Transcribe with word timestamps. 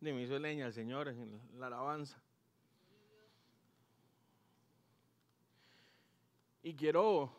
de 0.00 0.14
me 0.14 0.22
hizo 0.22 0.38
leña 0.38 0.66
el 0.66 0.72
Señor 0.72 1.08
en 1.08 1.38
la 1.58 1.66
alabanza. 1.66 2.18
Y 6.62 6.74
quiero 6.74 7.30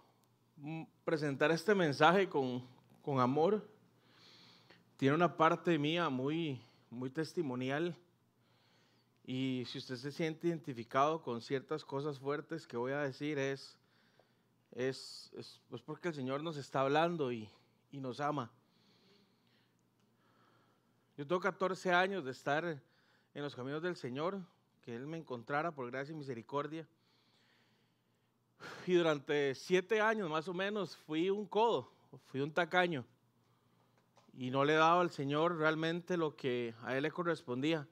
mm, 0.57 0.83
presentar 1.03 1.49
este 1.51 1.73
mensaje 1.73 2.29
con, 2.29 2.63
con 3.01 3.19
amor. 3.19 3.67
Tiene 4.97 5.15
una 5.15 5.35
parte 5.35 5.77
mía 5.79 6.09
muy, 6.09 6.61
muy 6.91 7.09
testimonial. 7.09 7.95
Y 9.25 9.63
si 9.67 9.79
usted 9.79 9.95
se 9.95 10.11
siente 10.11 10.47
identificado 10.47 11.23
con 11.23 11.41
ciertas 11.41 11.83
cosas 11.83 12.19
fuertes 12.19 12.67
que 12.67 12.77
voy 12.77 12.91
a 12.91 13.01
decir, 13.01 13.39
es, 13.39 13.75
es, 14.71 15.31
es, 15.35 15.59
es 15.71 15.81
porque 15.81 16.09
el 16.09 16.13
Señor 16.13 16.43
nos 16.43 16.57
está 16.57 16.81
hablando 16.81 17.31
y, 17.31 17.49
y 17.91 17.99
nos 17.99 18.19
ama. 18.19 18.51
Yo 21.21 21.27
tengo 21.27 21.39
14 21.39 21.93
años 21.93 22.25
de 22.25 22.31
estar 22.31 22.65
en 22.65 23.43
los 23.43 23.55
caminos 23.55 23.83
del 23.83 23.95
Señor, 23.95 24.41
que 24.81 24.95
Él 24.95 25.05
me 25.05 25.17
encontrara 25.17 25.71
por 25.71 25.91
gracia 25.91 26.13
y 26.13 26.15
misericordia. 26.15 26.87
Y 28.87 28.95
durante 28.95 29.53
siete 29.53 30.01
años 30.01 30.31
más 30.31 30.47
o 30.47 30.55
menos 30.55 30.97
fui 30.97 31.29
un 31.29 31.45
codo, 31.45 31.91
fui 32.31 32.41
un 32.41 32.51
tacaño. 32.51 33.05
Y 34.33 34.49
no 34.49 34.65
le 34.65 34.73
daba 34.73 34.99
al 34.99 35.11
Señor 35.11 35.57
realmente 35.57 36.17
lo 36.17 36.35
que 36.35 36.73
a 36.81 36.97
Él 36.97 37.03
le 37.03 37.11
correspondía. 37.11 37.87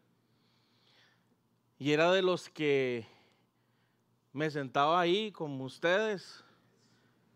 Y 1.77 1.91
era 1.91 2.11
de 2.11 2.23
los 2.23 2.49
que 2.49 3.05
me 4.33 4.49
sentaba 4.49 4.99
ahí 4.99 5.31
como 5.31 5.65
ustedes. 5.65 6.43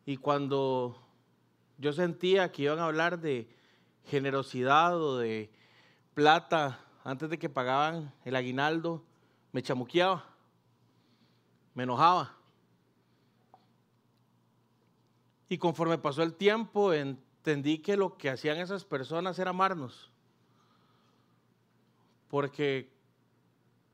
Y 0.07 0.17
cuando 0.17 0.97
yo 1.77 1.93
sentía 1.93 2.51
que 2.51 2.63
iban 2.63 2.79
a 2.79 2.85
hablar 2.85 3.19
de 3.19 3.47
generosidad 4.05 4.99
o 4.99 5.19
de 5.19 5.51
plata 6.13 6.79
antes 7.03 7.29
de 7.29 7.37
que 7.37 7.49
pagaban 7.49 8.13
el 8.23 8.35
aguinaldo, 8.35 9.03
me 9.51 9.61
chamuqueaba, 9.61 10.23
me 11.73 11.83
enojaba. 11.83 12.35
Y 15.49 15.57
conforme 15.57 15.97
pasó 15.97 16.23
el 16.23 16.33
tiempo, 16.33 16.93
entendí 16.93 17.79
que 17.79 17.97
lo 17.97 18.17
que 18.17 18.29
hacían 18.29 18.57
esas 18.57 18.85
personas 18.85 19.37
era 19.37 19.49
amarnos. 19.49 20.09
Porque 22.29 22.91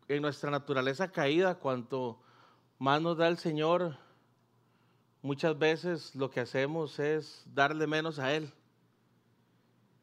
en 0.07 0.21
nuestra 0.21 0.51
naturaleza 0.51 1.11
caída, 1.11 1.55
cuanto 1.55 2.21
más 2.77 3.01
nos 3.01 3.17
da 3.17 3.27
el 3.27 3.37
Señor, 3.37 3.97
muchas 5.21 5.57
veces 5.57 6.15
lo 6.15 6.29
que 6.29 6.39
hacemos 6.39 6.99
es 6.99 7.43
darle 7.53 7.87
menos 7.87 8.19
a 8.19 8.33
Él. 8.33 8.53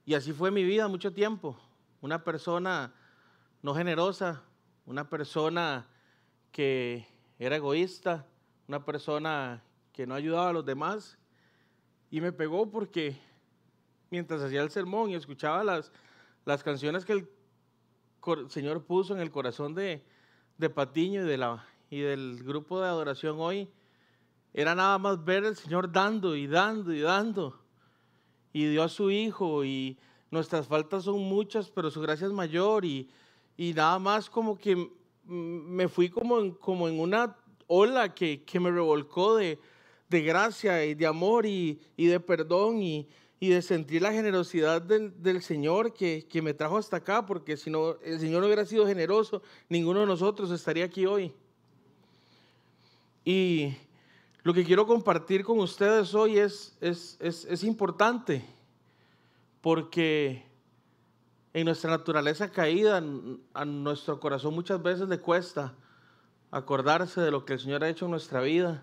Y 0.05 0.15
así 0.15 0.33
fue 0.33 0.51
mi 0.51 0.65
vida 0.65 0.89
mucho 0.89 1.13
tiempo 1.13 1.57
una 2.01 2.23
persona 2.25 2.95
no 3.63 3.75
generosa, 3.75 4.43
una 4.85 5.09
persona 5.09 5.87
que 6.53 7.07
era 7.39 7.57
egoísta, 7.57 8.27
una 8.69 8.85
persona 8.85 9.63
que 9.93 10.07
no 10.07 10.15
ayudaba 10.15 10.51
a 10.51 10.53
los 10.53 10.65
demás. 10.65 11.19
Y 12.11 12.21
me 12.21 12.33
pegó 12.33 12.71
porque 12.71 13.17
mientras 14.11 14.43
hacía 14.43 14.63
el 14.63 14.71
sermón 14.71 15.11
y 15.11 15.15
escuchaba 15.15 15.65
las, 15.65 15.93
las 16.45 16.63
canciones 16.63 17.05
que 17.05 17.13
el 17.13 17.29
Señor 18.49 18.85
puso 18.85 19.15
en 19.15 19.21
el 19.21 19.31
corazón 19.31 19.75
de, 19.75 20.05
de 20.59 20.71
Patiño 20.71 21.23
y, 21.23 21.27
de 21.27 21.37
la, 21.37 21.67
y 21.91 22.01
del 22.01 22.43
grupo 22.43 22.81
de 22.81 22.89
adoración 22.89 23.37
hoy, 23.39 23.71
era 24.53 24.75
nada 24.75 24.99
más 24.99 25.23
ver 25.25 25.45
al 25.45 25.57
Señor 25.57 25.93
dando 25.93 26.35
y 26.35 26.47
dando 26.47 26.93
y 26.93 27.01
dando. 27.01 27.61
Y 28.53 28.67
dio 28.67 28.83
a 28.83 28.89
su 28.89 29.11
hijo 29.11 29.65
y 29.65 29.99
nuestras 30.31 30.67
faltas 30.67 31.05
son 31.05 31.21
muchas, 31.21 31.71
pero 31.71 31.91
su 31.91 32.01
gracia 32.01 32.27
es 32.27 32.33
mayor 32.33 32.85
y, 32.85 33.09
nada 33.59 33.99
más 33.99 34.29
como 34.29 34.59
que 34.59 34.91
me 35.25 35.89
fui 35.89 36.09
como 36.09 36.39
en, 36.39 36.53
como 36.53 36.89
en 36.89 37.01
una 37.01 37.37
ola 37.67 38.15
que, 38.15 38.43
me 38.61 38.71
revolcó 38.71 39.37
de, 39.37 39.59
gracia 40.09 40.85
y 40.85 40.95
de 40.95 41.07
amor 41.07 41.47
y, 41.47 41.81
de 41.97 42.21
perdón 42.21 42.83
y, 42.83 43.09
de 43.41 43.63
sentir 43.63 44.03
la 44.03 44.13
generosidad 44.13 44.83
del, 44.83 45.43
Señor 45.43 45.93
que, 45.95 46.27
que, 46.29 46.43
me 46.43 46.55
trajo 46.55 46.77
hasta 46.77 46.99
acá, 46.99 47.25
porque 47.25 47.57
si 47.57 47.71
no, 47.71 47.97
el 48.03 48.19
Señor 48.21 48.41
no 48.41 48.47
hubiera 48.47 48.67
sido 48.67 48.87
generoso, 48.87 49.43
ninguno 49.69 50.01
de 50.01 50.07
nosotros 50.07 50.51
estaría 50.51 50.85
aquí 50.85 51.07
hoy. 51.07 51.33
Y 53.25 53.75
lo 54.43 54.55
que 54.55 54.65
quiero 54.65 54.87
compartir 54.87 55.45
con 55.45 55.59
ustedes 55.59 56.15
hoy 56.15 56.39
es, 56.39 56.77
es, 56.81 57.17
es 57.21 57.65
importante 57.65 58.45
porque 59.61 60.45
en 61.53 61.65
nuestra 61.65 61.91
naturaleza 61.91 62.51
caída, 62.51 63.03
a 63.55 63.65
nuestro 63.65 64.21
corazón 64.21 64.55
muchas 64.55 64.83
veces 64.83 65.09
le 65.09 65.19
cuesta 65.19 65.75
acordarse 66.51 67.21
de 67.21 67.31
lo 67.31 67.45
que 67.45 67.55
el 67.55 67.61
Señor 67.61 67.83
ha 67.83 67.89
hecho 67.89 68.05
en 68.05 68.11
nuestra 68.11 68.41
vida, 68.41 68.83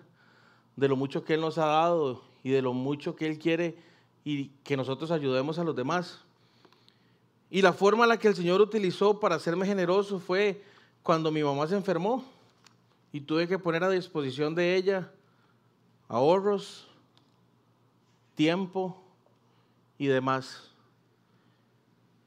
de 0.75 0.87
lo 0.87 0.95
mucho 0.95 1.23
que 1.23 1.35
Él 1.35 1.41
nos 1.41 1.57
ha 1.57 1.65
dado 1.65 2.23
y 2.43 2.49
de 2.49 2.61
lo 2.61 2.73
mucho 2.73 3.15
que 3.15 3.27
Él 3.27 3.37
quiere 3.37 3.77
y 4.23 4.49
que 4.63 4.75
nosotros 4.75 5.11
ayudemos 5.11 5.59
a 5.59 5.63
los 5.63 5.75
demás. 5.75 6.21
Y 7.49 7.61
la 7.61 7.73
forma 7.73 8.03
en 8.03 8.09
la 8.09 8.17
que 8.17 8.27
el 8.27 8.35
Señor 8.35 8.59
utilizó 8.59 9.19
para 9.19 9.35
hacerme 9.35 9.67
generoso 9.67 10.19
fue 10.19 10.63
cuando 11.03 11.31
mi 11.31 11.43
mamá 11.43 11.67
se 11.67 11.75
enfermó 11.75 12.23
y 13.11 13.21
tuve 13.21 13.47
que 13.47 13.59
poner 13.59 13.83
a 13.83 13.89
disposición 13.89 14.55
de 14.55 14.75
ella 14.75 15.11
ahorros, 16.07 16.87
tiempo 18.33 19.02
y 20.03 20.07
demás. 20.07 20.69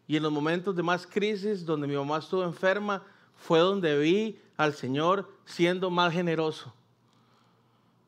Y 0.09 0.17
en 0.17 0.23
los 0.23 0.33
momentos 0.33 0.75
de 0.75 0.83
más 0.83 1.07
crisis, 1.07 1.67
donde 1.67 1.87
mi 1.87 1.95
mamá 1.95 2.19
estuvo 2.19 2.43
enferma, 2.43 3.03
fue 3.35 3.59
donde 3.59 3.99
vi 3.99 4.41
al 4.57 4.73
Señor 4.73 5.29
siendo 5.45 5.91
más 5.91 6.13
generoso. 6.13 6.73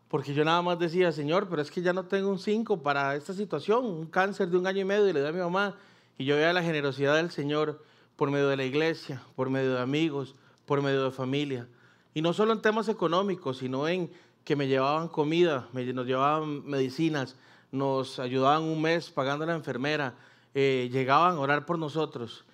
Porque 0.08 0.32
yo 0.32 0.42
nada 0.42 0.62
más 0.62 0.78
decía, 0.78 1.12
Señor, 1.12 1.48
pero 1.50 1.60
es 1.60 1.70
que 1.70 1.82
ya 1.82 1.92
no 1.92 2.04
tengo 2.04 2.30
un 2.30 2.38
5 2.38 2.82
para 2.82 3.14
esta 3.14 3.34
situación, 3.34 3.84
un 3.84 4.06
cáncer 4.06 4.48
de 4.48 4.56
un 4.56 4.66
año 4.66 4.80
y 4.80 4.84
medio 4.84 5.06
y 5.06 5.12
le 5.12 5.20
doy 5.20 5.28
a 5.28 5.32
mi 5.32 5.40
mamá. 5.40 5.76
Y 6.16 6.24
yo 6.24 6.36
veía 6.36 6.52
la 6.54 6.62
generosidad 6.62 7.16
del 7.16 7.30
Señor 7.30 7.84
por 8.16 8.30
medio 8.30 8.48
de 8.48 8.56
la 8.56 8.64
iglesia, 8.64 9.22
por 9.36 9.50
medio 9.50 9.74
de 9.74 9.80
amigos, 9.80 10.34
por 10.64 10.80
medio 10.80 11.04
de 11.04 11.10
familia. 11.10 11.68
Y 12.14 12.22
no 12.22 12.32
solo 12.32 12.54
en 12.54 12.62
temas 12.62 12.88
económicos, 12.88 13.58
sino 13.58 13.86
en 13.86 14.10
que 14.44 14.56
me 14.56 14.66
llevaban 14.66 15.08
comida, 15.08 15.68
nos 15.72 16.06
llevaban 16.06 16.66
medicinas, 16.66 17.36
nos 17.70 18.18
ayudaban 18.18 18.62
un 18.62 18.80
mes 18.80 19.10
pagando 19.10 19.44
a 19.44 19.48
la 19.48 19.54
enfermera, 19.54 20.14
eh, 20.54 20.88
llegaban 20.92 21.36
a 21.36 21.40
orar 21.40 21.66
por 21.66 21.78
nosotros. 21.78 22.44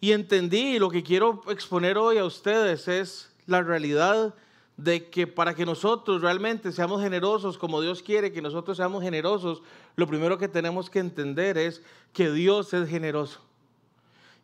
Y 0.00 0.12
entendí, 0.12 0.78
lo 0.78 0.90
que 0.90 1.02
quiero 1.02 1.42
exponer 1.48 1.96
hoy 1.96 2.18
a 2.18 2.24
ustedes 2.24 2.88
es 2.88 3.30
la 3.46 3.62
realidad 3.62 4.34
de 4.76 5.08
que 5.10 5.26
para 5.26 5.54
que 5.54 5.66
nosotros 5.66 6.22
realmente 6.22 6.72
seamos 6.72 7.02
generosos 7.02 7.58
como 7.58 7.80
Dios 7.80 8.02
quiere 8.02 8.32
que 8.32 8.42
nosotros 8.42 8.76
seamos 8.76 9.02
generosos, 9.02 9.62
lo 9.96 10.06
primero 10.06 10.38
que 10.38 10.48
tenemos 10.48 10.90
que 10.90 10.98
entender 10.98 11.58
es 11.58 11.82
que 12.12 12.30
Dios 12.32 12.72
es 12.74 12.88
generoso. 12.88 13.40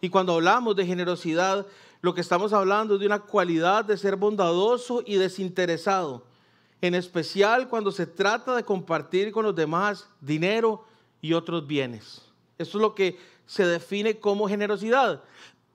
Y 0.00 0.10
cuando 0.10 0.34
hablamos 0.34 0.76
de 0.76 0.86
generosidad, 0.86 1.66
lo 2.02 2.14
que 2.14 2.20
estamos 2.20 2.52
hablando 2.52 2.94
es 2.94 3.00
de 3.00 3.06
una 3.06 3.20
cualidad 3.20 3.84
de 3.84 3.96
ser 3.96 4.16
bondadoso 4.16 5.02
y 5.04 5.16
desinteresado, 5.16 6.22
en 6.80 6.94
especial 6.94 7.68
cuando 7.68 7.90
se 7.90 8.06
trata 8.06 8.54
de 8.54 8.64
compartir 8.64 9.32
con 9.32 9.44
los 9.44 9.54
demás 9.54 10.08
dinero 10.20 10.84
y 11.20 11.32
otros 11.32 11.66
bienes. 11.66 12.22
Eso 12.58 12.78
es 12.78 12.82
lo 12.82 12.94
que 12.94 13.18
se 13.46 13.66
define 13.66 14.18
como 14.18 14.48
generosidad. 14.48 15.22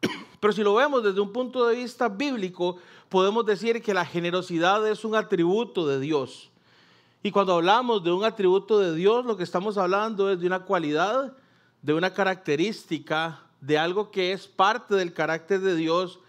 Pero 0.40 0.54
si 0.54 0.64
lo 0.64 0.76
vemos 0.76 1.04
desde 1.04 1.20
un 1.20 1.34
punto 1.34 1.68
de 1.68 1.76
vista 1.76 2.08
bíblico, 2.08 2.78
podemos 3.10 3.46
decir 3.46 3.82
que 3.82 3.94
la 3.94 4.06
generosidad 4.06 4.88
es 4.88 5.04
un 5.04 5.16
atributo 5.16 5.88
de 5.88 6.00
Dios. 6.00 6.50
Y 7.22 7.32
cuando 7.32 7.54
hablamos 7.54 8.04
de 8.04 8.12
un 8.12 8.26
atributo 8.26 8.80
de 8.80 8.94
Dios, 8.96 9.26
lo 9.26 9.38
que 9.38 9.44
estamos 9.44 9.78
hablando 9.78 10.30
es 10.32 10.40
de 10.40 10.48
una 10.48 10.60
cualidad, 10.60 11.34
de 11.82 11.94
una 11.94 12.14
característica, 12.14 13.40
de 13.62 13.78
algo 13.78 14.12
que 14.12 14.34
es 14.34 14.48
parte 14.48 14.96
del 14.96 15.14
carácter 15.14 15.62
de 15.62 15.76
Dios, 15.76 16.20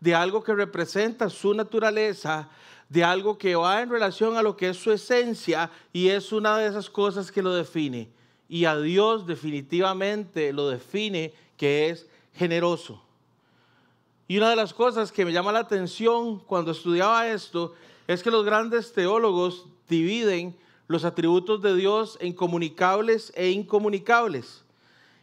de 0.00 0.14
algo 0.14 0.42
que 0.42 0.54
representa 0.54 1.28
su 1.28 1.52
naturaleza, 1.52 2.48
de 2.88 3.04
algo 3.04 3.36
que 3.36 3.54
va 3.54 3.82
en 3.82 3.90
relación 3.90 4.36
a 4.36 4.42
lo 4.42 4.56
que 4.56 4.70
es 4.70 4.76
su 4.76 4.90
esencia 4.92 5.70
y 5.92 6.08
es 6.08 6.32
una 6.32 6.56
de 6.56 6.68
esas 6.68 6.88
cosas 6.88 7.30
que 7.30 7.42
lo 7.42 7.54
define 7.54 8.08
y 8.48 8.64
a 8.64 8.78
Dios 8.78 9.26
definitivamente 9.26 10.52
lo 10.52 10.70
define 10.70 11.34
que 11.56 11.90
es 11.90 12.08
generoso. 12.34 13.02
Y 14.26 14.38
una 14.38 14.50
de 14.50 14.56
las 14.56 14.72
cosas 14.72 15.12
que 15.12 15.24
me 15.24 15.32
llama 15.32 15.52
la 15.52 15.60
atención 15.60 16.38
cuando 16.40 16.70
estudiaba 16.70 17.28
esto 17.28 17.74
es 18.06 18.22
que 18.22 18.30
los 18.30 18.44
grandes 18.44 18.92
teólogos 18.92 19.66
dividen 19.88 20.56
los 20.86 21.04
atributos 21.04 21.60
de 21.60 21.74
Dios 21.76 22.16
en 22.20 22.32
comunicables 22.32 23.32
e 23.36 23.50
incomunicables. 23.50 24.64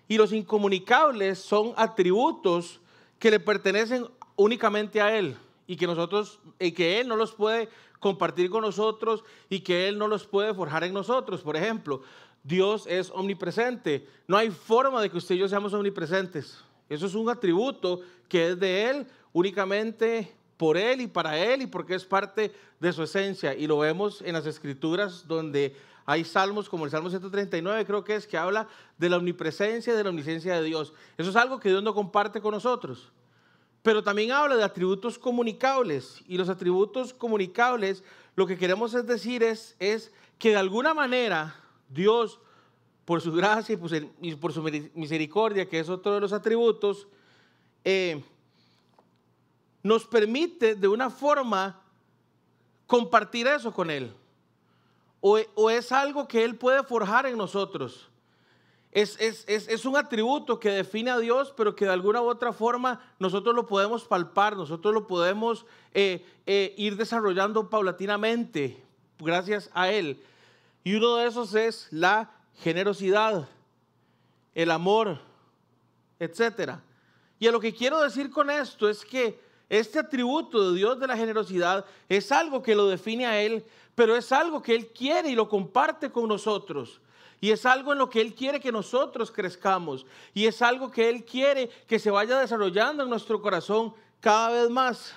Y 0.08 0.18
los 0.18 0.32
incomunicables 0.32 1.40
son 1.40 1.74
atributos 1.76 2.80
que 3.18 3.32
le 3.32 3.40
pertenecen 3.40 4.08
únicamente 4.36 5.02
a 5.02 5.18
Él 5.18 5.36
y 5.68 5.76
que 5.76 5.88
nosotros 5.88 6.40
y 6.60 6.72
que 6.72 7.00
Él 7.00 7.08
no 7.08 7.16
los 7.16 7.34
puede 7.34 7.70
compartir 8.00 8.50
con 8.50 8.62
nosotros 8.62 9.24
y 9.50 9.62
que 9.62 9.88
Él 9.88 9.98
no 9.98 10.08
los 10.08 10.26
puede 10.26 10.54
forjar 10.54 10.84
en 10.84 10.94
nosotros. 10.94 11.42
Por 11.42 11.56
ejemplo, 11.56 12.02
Dios 12.44 12.86
es 12.88 13.10
omnipresente. 13.12 14.08
No 14.28 14.38
hay 14.38 14.52
forma 14.52 15.02
de 15.02 15.10
que 15.10 15.18
usted 15.18 15.36
y 15.36 15.40
yo 15.40 15.48
seamos 15.48 15.74
omnipresentes. 15.74 16.64
Eso 16.90 17.08
es 17.08 17.16
un 17.16 17.30
atributo 17.30 18.02
que 18.30 18.50
es 18.50 18.60
de 18.60 18.90
Él 18.90 19.08
únicamente 19.34 20.32
por 20.58 20.78
Él 20.78 21.02
y 21.02 21.08
para 21.08 21.38
Él 21.38 21.64
y 21.64 21.68
porque 21.68 21.96
es 21.96 22.06
parte 22.06 22.54
de 22.80 22.94
su 22.94 23.04
esencia. 23.04 23.56
Y 23.56 23.68
lo 23.68 23.80
vemos 23.80 24.22
en 24.22 24.34
las 24.34 24.46
escrituras 24.46 25.28
donde 25.28 25.76
hay 26.06 26.24
salmos 26.24 26.70
como 26.70 26.86
el 26.86 26.92
Salmo 26.92 27.10
139, 27.10 27.84
creo 27.86 28.04
que 28.04 28.16
es, 28.16 28.28
que 28.28 28.38
habla 28.38 28.68
de 28.98 29.10
la 29.10 29.18
omnipresencia 29.18 29.94
y 29.94 29.98
de 29.98 30.04
la 30.04 30.12
omnisciencia 30.12 30.56
de 30.56 30.64
Dios. 30.64 30.94
Eso 31.18 31.32
es 31.32 31.36
algo 31.36 31.60
que 31.60 31.70
Dios 31.70 31.82
no 31.82 31.96
comparte 31.96 32.42
con 32.42 32.52
nosotros. 32.52 33.12
Pero 33.86 34.04
también 34.04 34.32
habla 34.32 34.56
de 34.56 34.64
atributos 34.64 35.20
comunicables. 35.20 36.24
Y 36.28 36.40
los 36.40 36.50
atributos 36.50 37.14
comunicables, 37.14 38.04
lo 38.36 38.48
que 38.48 38.58
queremos 38.58 38.96
es 38.96 39.06
decir 39.06 39.44
es, 39.44 39.76
es 39.78 40.12
que 40.40 40.50
de 40.50 40.56
alguna 40.56 40.96
manera 40.96 41.56
Dios, 41.88 42.40
por 43.06 43.22
su 43.22 43.32
gracia 43.32 43.78
y 44.22 44.36
por 44.38 44.54
su 44.54 44.64
misericordia, 44.96 45.70
que 45.70 45.80
es 45.80 45.88
otro 45.88 46.16
de 46.16 46.20
los 46.20 46.34
atributos, 46.34 47.08
eh, 47.84 48.24
nos 49.84 50.08
permite 50.08 50.74
de 50.74 50.88
una 50.88 51.12
forma 51.12 51.80
compartir 52.88 53.46
eso 53.46 53.72
con 53.72 53.92
Él. 53.92 54.12
O, 55.22 55.70
es 55.70 55.92
algo 55.92 56.28
que 56.28 56.44
Él 56.44 56.56
puede 56.56 56.82
forjar 56.82 57.28
en 57.28 57.38
nosotros. 57.38 58.10
Es, 58.96 59.18
es, 59.20 59.84
un 59.84 59.98
atributo 59.98 60.58
que 60.58 60.70
define 60.70 61.12
a 61.12 61.20
Dios, 61.20 61.54
pero 61.58 61.76
que 61.76 61.84
de 61.84 61.92
alguna 61.92 62.22
u 62.22 62.30
otra 62.30 62.54
forma 62.54 63.02
nosotros 63.20 63.54
lo 63.54 63.68
podemos 63.68 64.06
palpar, 64.06 64.56
nosotros 64.56 64.94
lo 64.94 65.06
podemos 65.06 65.66
eh, 65.94 66.26
eh, 66.46 66.74
ir 66.78 66.96
desarrollando 66.96 67.70
paulatinamente 67.70 68.82
gracias 69.20 69.70
a 69.74 69.92
Él. 69.92 70.24
Y 70.86 70.96
uno 70.96 71.18
de 71.18 71.28
esos 71.28 71.54
es 71.56 71.90
la 71.92 72.32
generosidad, 72.62 73.50
el 74.54 74.72
amor, 74.72 75.20
etc. 76.18 76.76
Y 77.38 77.48
a 77.48 77.52
lo 77.52 77.60
que 77.60 77.76
quiero 77.76 78.00
decir 78.00 78.32
con 78.32 78.50
esto 78.50 78.88
es 78.88 79.04
que 79.04 79.38
este 79.68 80.00
atributo 80.00 80.72
de 80.72 80.78
Dios 80.78 80.98
de 81.02 81.08
la 81.08 81.18
generosidad 81.18 81.84
es 82.08 82.32
algo 82.32 82.64
que 82.64 82.76
lo 82.76 82.88
define 82.88 83.26
a 83.26 83.42
Él, 83.42 83.66
pero 83.94 84.16
es 84.16 84.32
algo 84.32 84.62
que 84.62 84.74
Él 84.74 84.88
quiere 84.88 85.32
y 85.32 85.36
lo 85.36 85.50
comparte 85.50 86.10
con 86.14 86.30
nosotros. 86.30 87.02
Y 87.42 87.52
es 87.52 87.66
algo 87.66 87.92
en 87.92 88.00
lo 88.00 88.10
que 88.10 88.22
Él 88.22 88.34
quiere 88.34 88.60
que 88.60 88.72
nosotros 88.72 89.32
crezcamos. 89.32 90.06
Y 90.34 90.46
es 90.46 90.62
algo 90.62 90.90
que 90.90 91.10
Él 91.10 91.26
quiere 91.26 91.70
que 91.88 92.00
se 92.00 92.12
vaya 92.12 92.40
desarrollando 92.40 93.04
en 93.04 93.10
nuestro 93.10 93.42
corazón 93.42 93.94
cada 94.20 94.50
vez 94.50 94.70
más. 94.70 95.14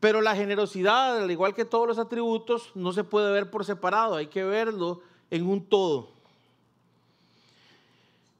Pero 0.00 0.22
la 0.22 0.34
generosidad, 0.34 1.22
al 1.22 1.30
igual 1.30 1.54
que 1.54 1.66
todos 1.66 1.86
los 1.86 1.98
atributos, 1.98 2.70
no 2.74 2.92
se 2.92 3.04
puede 3.04 3.30
ver 3.32 3.50
por 3.50 3.64
separado, 3.66 4.16
hay 4.16 4.28
que 4.28 4.42
verlo 4.42 5.02
en 5.30 5.46
un 5.46 5.64
todo. 5.64 6.08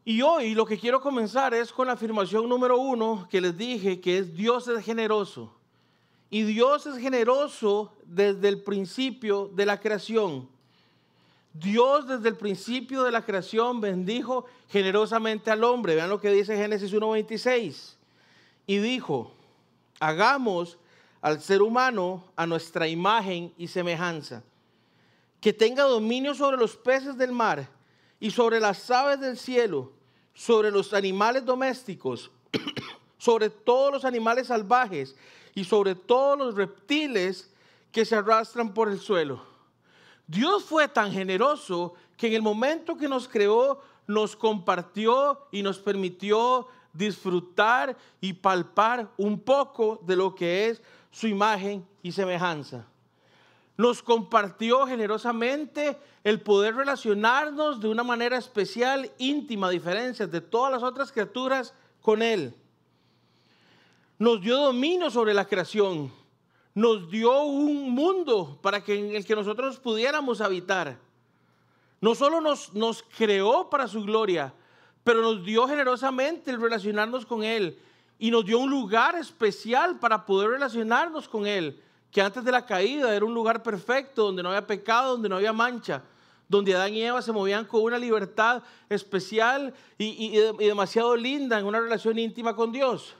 Y 0.04 0.22
hoy 0.22 0.54
lo 0.54 0.64
que 0.64 0.78
quiero 0.78 1.02
comenzar 1.02 1.52
es 1.52 1.70
con 1.70 1.86
la 1.86 1.92
afirmación 1.92 2.48
número 2.48 2.78
uno 2.78 3.28
que 3.30 3.42
les 3.42 3.56
dije, 3.56 4.00
que 4.00 4.18
es 4.18 4.34
Dios 4.34 4.66
es 4.68 4.82
generoso. 4.82 5.52
Y 6.30 6.42
Dios 6.42 6.86
es 6.86 6.96
generoso 6.96 7.92
desde 8.04 8.48
el 8.48 8.62
principio 8.62 9.50
de 9.52 9.66
la 9.66 9.78
creación. 9.78 10.48
Dios 11.52 12.06
desde 12.06 12.28
el 12.28 12.36
principio 12.36 13.02
de 13.02 13.10
la 13.10 13.24
creación 13.24 13.80
bendijo 13.80 14.46
generosamente 14.68 15.50
al 15.50 15.64
hombre. 15.64 15.94
Vean 15.94 16.08
lo 16.08 16.20
que 16.20 16.30
dice 16.30 16.56
Génesis 16.56 16.92
1.26. 16.92 17.94
Y 18.66 18.78
dijo, 18.78 19.32
hagamos 19.98 20.78
al 21.20 21.40
ser 21.40 21.60
humano 21.60 22.24
a 22.36 22.46
nuestra 22.46 22.86
imagen 22.86 23.52
y 23.58 23.68
semejanza, 23.68 24.42
que 25.40 25.52
tenga 25.52 25.84
dominio 25.84 26.34
sobre 26.34 26.56
los 26.56 26.76
peces 26.76 27.16
del 27.18 27.32
mar 27.32 27.68
y 28.20 28.30
sobre 28.30 28.60
las 28.60 28.90
aves 28.90 29.20
del 29.20 29.36
cielo, 29.36 29.92
sobre 30.34 30.70
los 30.70 30.94
animales 30.94 31.44
domésticos, 31.44 32.30
sobre 33.18 33.50
todos 33.50 33.92
los 33.92 34.04
animales 34.04 34.46
salvajes 34.46 35.16
y 35.54 35.64
sobre 35.64 35.94
todos 35.94 36.38
los 36.38 36.54
reptiles 36.54 37.50
que 37.92 38.04
se 38.04 38.14
arrastran 38.14 38.72
por 38.72 38.88
el 38.88 39.00
suelo. 39.00 39.49
Dios 40.30 40.64
fue 40.64 40.86
tan 40.86 41.10
generoso 41.10 41.94
que 42.16 42.28
en 42.28 42.34
el 42.34 42.42
momento 42.42 42.96
que 42.96 43.08
nos 43.08 43.26
creó, 43.26 43.80
nos 44.06 44.36
compartió 44.36 45.46
y 45.50 45.62
nos 45.62 45.78
permitió 45.78 46.68
disfrutar 46.92 47.96
y 48.20 48.32
palpar 48.32 49.10
un 49.16 49.40
poco 49.40 50.00
de 50.06 50.16
lo 50.16 50.34
que 50.34 50.68
es 50.68 50.82
su 51.10 51.26
imagen 51.26 51.86
y 52.02 52.12
semejanza 52.12 52.86
nos 53.80 54.02
compartió 54.02 54.86
generosamente 54.86 55.96
el 56.22 56.42
poder 56.42 56.74
relacionarnos 56.74 57.80
de 57.80 57.88
una 57.88 58.02
manera 58.02 58.36
especial, 58.36 59.10
íntima, 59.16 59.68
a 59.68 59.70
diferencia 59.70 60.26
de 60.26 60.42
todas 60.42 60.70
las 60.70 60.82
otras 60.82 61.10
criaturas 61.10 61.72
con 62.02 62.20
Él. 62.20 62.54
Nos 64.18 64.42
dio 64.42 64.58
dominio 64.58 65.08
sobre 65.08 65.32
la 65.32 65.46
creación, 65.46 66.12
nos 66.74 67.10
dio 67.10 67.42
un 67.42 67.90
mundo 67.90 68.58
para 68.62 68.82
que 68.82 68.94
en 68.94 69.16
el 69.16 69.24
que 69.24 69.34
nosotros 69.34 69.78
pudiéramos 69.78 70.40
habitar. 70.40 70.98
No 72.00 72.14
solo 72.14 72.40
nos, 72.40 73.04
creó 73.16 73.68
para 73.68 73.86
su 73.86 74.02
gloria, 74.02 74.54
pero 75.04 75.20
nos 75.20 75.44
dio 75.44 75.66
generosamente 75.66 76.50
el 76.50 76.60
relacionarnos 76.60 77.26
con 77.26 77.44
Él 77.44 77.78
y 78.18 78.30
nos 78.30 78.44
dio 78.44 78.58
un 78.58 78.70
lugar 78.70 79.16
especial 79.16 79.98
para 79.98 80.24
poder 80.24 80.50
relacionarnos 80.50 81.28
con 81.28 81.46
Él 81.46 81.82
que 82.10 82.20
antes 82.20 82.44
de 82.44 82.52
la 82.52 82.66
caída 82.66 83.14
era 83.14 83.24
un 83.24 83.34
lugar 83.34 83.62
perfecto, 83.62 84.24
donde 84.24 84.42
no 84.42 84.48
había 84.48 84.66
pecado, 84.66 85.12
donde 85.12 85.28
no 85.28 85.36
había 85.36 85.52
mancha, 85.52 86.02
donde 86.48 86.74
Adán 86.74 86.94
y 86.94 87.02
Eva 87.02 87.22
se 87.22 87.32
movían 87.32 87.64
con 87.64 87.82
una 87.82 87.98
libertad 87.98 88.62
especial 88.88 89.72
y, 89.96 90.36
demasiado 90.58 91.14
linda 91.16 91.58
en 91.58 91.66
una 91.66 91.80
relación 91.80 92.18
íntima 92.18 92.56
con 92.56 92.72
Dios. 92.72 93.14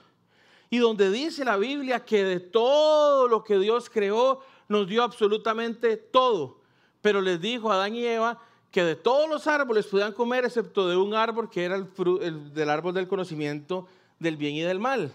Y 0.71 0.79
donde 0.79 1.11
dice 1.11 1.45
la 1.45 1.57
Biblia 1.57 2.03
que 2.03 2.23
de 2.23 2.39
todo 2.39 3.27
lo 3.27 3.43
que 3.43 3.59
Dios 3.59 3.89
creó, 3.89 4.41
nos 4.69 4.87
dio 4.87 5.03
absolutamente 5.03 5.97
todo. 5.97 6.59
Pero 7.01 7.19
les 7.19 7.41
dijo 7.41 7.69
a 7.69 7.75
Adán 7.75 7.93
y 7.93 8.05
Eva 8.05 8.41
que 8.71 8.83
de 8.83 8.95
todos 8.95 9.29
los 9.29 9.47
árboles 9.47 9.85
podían 9.85 10.13
comer, 10.13 10.45
excepto 10.45 10.87
de 10.87 10.95
un 10.95 11.13
árbol 11.13 11.49
que 11.49 11.65
era 11.65 11.75
el 11.75 12.53
del 12.53 12.69
árbol 12.69 12.93
del 12.93 13.09
conocimiento 13.09 13.85
del 14.17 14.37
bien 14.37 14.55
y 14.55 14.61
del 14.61 14.79
mal. 14.79 15.11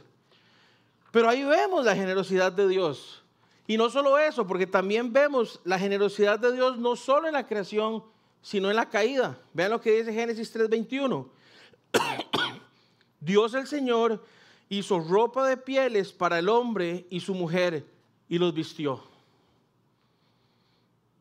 Pero 1.10 1.30
ahí 1.30 1.42
vemos 1.42 1.86
la 1.86 1.96
generosidad 1.96 2.52
de 2.52 2.68
Dios. 2.68 3.22
Y 3.66 3.78
no 3.78 3.88
solo 3.88 4.18
eso, 4.18 4.46
porque 4.46 4.66
también 4.66 5.10
vemos 5.10 5.58
la 5.64 5.78
generosidad 5.78 6.38
de 6.38 6.52
Dios 6.52 6.76
no 6.76 6.96
solo 6.96 7.28
en 7.28 7.32
la 7.32 7.46
creación, 7.46 8.04
sino 8.42 8.68
en 8.68 8.76
la 8.76 8.90
caída. 8.90 9.38
Vean 9.54 9.70
lo 9.70 9.80
que 9.80 9.92
dice 9.92 10.12
Génesis 10.12 10.54
3:21. 10.54 11.26
Dios 13.20 13.54
el 13.54 13.66
Señor 13.66 14.22
hizo 14.68 15.00
ropa 15.00 15.46
de 15.46 15.56
pieles 15.56 16.12
para 16.12 16.38
el 16.38 16.48
hombre 16.48 17.06
y 17.10 17.20
su 17.20 17.34
mujer 17.34 17.86
y 18.28 18.38
los 18.38 18.52
vistió. 18.52 19.02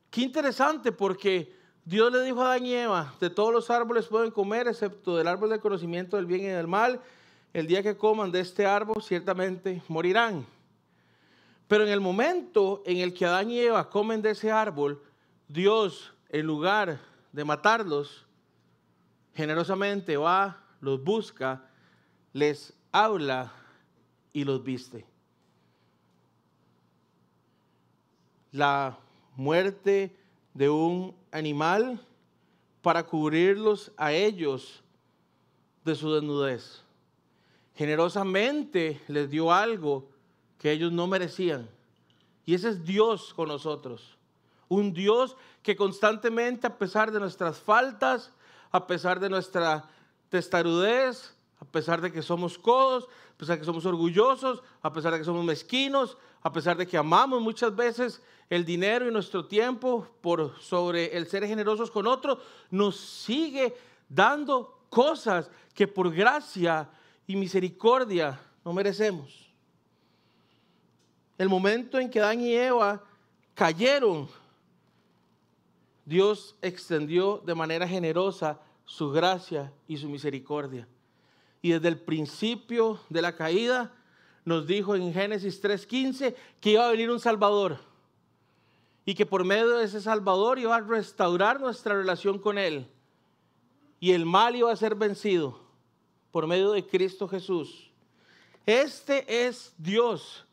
Qué 0.09 0.21
interesante 0.21 0.91
porque 0.91 1.53
Dios 1.83 2.11
le 2.11 2.21
dijo 2.23 2.41
a 2.41 2.53
Adán 2.53 2.65
y 2.65 2.73
Eva, 2.73 3.13
de 3.19 3.29
todos 3.29 3.53
los 3.53 3.69
árboles 3.69 4.07
pueden 4.07 4.31
comer 4.31 4.67
excepto 4.67 5.17
del 5.17 5.27
árbol 5.27 5.49
del 5.49 5.59
conocimiento 5.59 6.15
del 6.15 6.25
bien 6.25 6.41
y 6.41 6.45
del 6.45 6.67
mal. 6.67 7.01
El 7.53 7.67
día 7.67 7.83
que 7.83 7.95
coman 7.95 8.31
de 8.31 8.39
este 8.39 8.65
árbol 8.65 9.03
ciertamente 9.03 9.81
morirán. 9.87 10.45
Pero 11.67 11.83
en 11.83 11.89
el 11.89 12.01
momento 12.01 12.81
en 12.85 12.97
el 12.97 13.13
que 13.13 13.25
Adán 13.25 13.49
y 13.51 13.59
Eva 13.59 13.89
comen 13.89 14.21
de 14.21 14.31
ese 14.31 14.51
árbol, 14.51 15.01
Dios, 15.47 16.13
en 16.29 16.45
lugar 16.45 16.99
de 17.31 17.45
matarlos, 17.45 18.25
generosamente 19.33 20.17
va, 20.17 20.63
los 20.81 21.03
busca, 21.03 21.63
les 22.33 22.73
habla 22.95 23.51
y 24.31 24.45
los 24.45 24.63
viste. 24.63 25.05
La 28.53 28.97
muerte 29.35 30.15
de 30.53 30.69
un 30.69 31.13
animal 31.29 31.99
para 32.81 33.03
cubrirlos 33.03 33.91
a 33.97 34.13
ellos 34.13 34.81
de 35.83 35.93
su 35.93 36.13
desnudez. 36.13 36.83
Generosamente 37.75 39.01
les 39.09 39.29
dio 39.29 39.51
algo 39.51 40.07
que 40.57 40.71
ellos 40.71 40.93
no 40.93 41.05
merecían. 41.05 41.67
Y 42.45 42.53
ese 42.53 42.69
es 42.69 42.85
Dios 42.85 43.33
con 43.33 43.49
nosotros. 43.49 44.15
Un 44.69 44.93
Dios 44.93 45.35
que 45.61 45.75
constantemente, 45.75 46.65
a 46.65 46.77
pesar 46.77 47.11
de 47.11 47.19
nuestras 47.19 47.59
faltas, 47.59 48.31
a 48.71 48.87
pesar 48.87 49.19
de 49.19 49.29
nuestra 49.29 49.83
testarudez, 50.29 51.35
a 51.67 51.71
pesar 51.71 51.99
de 52.01 52.11
que 52.11 52.21
somos 52.21 52.57
codos, 52.57 53.07
a 53.33 53.37
pesar 53.37 53.55
de 53.55 53.61
que 53.61 53.65
somos 53.65 53.85
orgullosos, 53.85 54.61
a 54.81 54.93
pesar 54.93 55.13
de 55.13 55.19
que 55.19 55.25
somos 55.25 55.43
mezquinos, 55.43 56.17
a 56.41 56.51
pesar 56.51 56.77
de 56.77 56.87
que 56.87 56.97
amamos 56.97 57.41
muchas 57.41 57.75
veces 57.75 58.21
el 58.49 58.63
dinero 58.63 59.07
y 59.07 59.11
nuestro 59.11 59.45
tiempo 59.45 60.07
por 60.21 60.59
sobre 60.61 61.17
el 61.17 61.27
ser 61.27 61.45
generosos 61.47 61.89
con 61.89 62.05
otros, 62.05 62.37
nos 62.69 62.97
sigue 62.97 63.75
dando 64.07 64.79
cosas 64.89 65.49
que 65.73 65.87
por 65.87 66.13
gracia 66.13 66.89
y 67.25 67.35
misericordia 67.35 68.39
no 68.63 68.71
merecemos. 68.71 69.49
El 71.37 71.49
momento 71.49 71.99
en 71.99 72.09
que 72.09 72.19
Adán 72.19 72.39
y 72.41 72.53
Eva 72.53 73.03
cayeron, 73.55 74.29
Dios 76.05 76.55
extendió 76.61 77.41
de 77.43 77.55
manera 77.55 77.87
generosa 77.87 78.59
su 78.85 79.09
gracia 79.09 79.73
y 79.87 79.97
su 79.97 80.07
misericordia. 80.07 80.87
Y 81.65 81.71
desde 81.71 81.87
el 81.87 81.97
principio 81.97 82.99
de 83.09 83.23
la 83.23 83.35
caída 83.35 83.91
nos 84.43 84.67
dijo 84.67 84.95
en 84.95 85.11
Génesis 85.11 85.59
3:15 85.63 86.35
que 86.61 86.69
iba 86.69 86.85
a 86.85 86.91
venir 86.91 87.09
un 87.09 87.19
Salvador 87.19 87.79
y 89.03 89.15
que 89.15 89.25
por 89.25 89.43
medio 89.43 89.69
de 89.77 89.85
ese 89.85 89.99
Salvador 89.99 90.59
iba 90.59 90.75
a 90.75 90.81
restaurar 90.81 91.59
nuestra 91.59 91.95
relación 91.95 92.37
con 92.37 92.59
Él 92.59 92.87
y 93.99 94.11
el 94.11 94.27
mal 94.27 94.55
iba 94.55 94.71
a 94.71 94.75
ser 94.75 94.93
vencido 94.93 95.59
por 96.29 96.45
medio 96.45 96.71
de 96.71 96.85
Cristo 96.85 97.27
Jesús. 97.27 97.89
Este 98.67 99.47
es 99.47 99.73
Dios. 99.79 100.45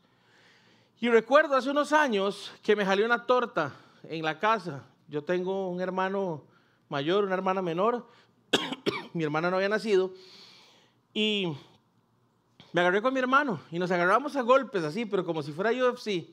Y 0.99 1.09
recuerdo 1.09 1.55
hace 1.55 1.69
unos 1.69 1.93
años 1.93 2.51
que 2.63 2.75
me 2.75 2.85
salió 2.85 3.05
una 3.05 3.27
torta 3.27 3.71
en 4.09 4.25
la 4.25 4.39
casa. 4.39 4.83
Yo 5.07 5.23
tengo 5.23 5.69
un 5.69 5.79
hermano 5.79 6.41
mayor, 6.89 7.23
una 7.23 7.35
hermana 7.35 7.61
menor. 7.61 8.03
mi 9.13 9.23
hermana 9.23 9.51
no 9.51 9.57
había 9.57 9.69
nacido. 9.69 10.11
Y 11.13 11.55
me 12.71 12.81
agarré 12.81 13.01
con 13.01 13.13
mi 13.13 13.19
hermano 13.19 13.59
y 13.71 13.77
nos 13.77 13.91
agarramos 13.91 14.35
a 14.35 14.41
golpes 14.41 14.83
así, 14.83 15.05
pero 15.05 15.23
como 15.23 15.43
si 15.43 15.51
fuera 15.51 15.71
UFC. 15.71 16.27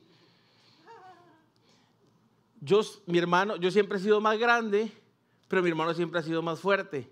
Yo, 2.59 2.81
mi 3.05 3.17
hermano, 3.17 3.55
yo 3.55 3.71
siempre 3.71 3.97
he 3.97 4.01
sido 4.01 4.21
más 4.21 4.37
grande, 4.37 4.91
pero 5.47 5.61
mi 5.61 5.69
hermano 5.69 5.93
siempre 5.93 6.19
ha 6.19 6.23
sido 6.23 6.41
más 6.41 6.59
fuerte. 6.59 7.09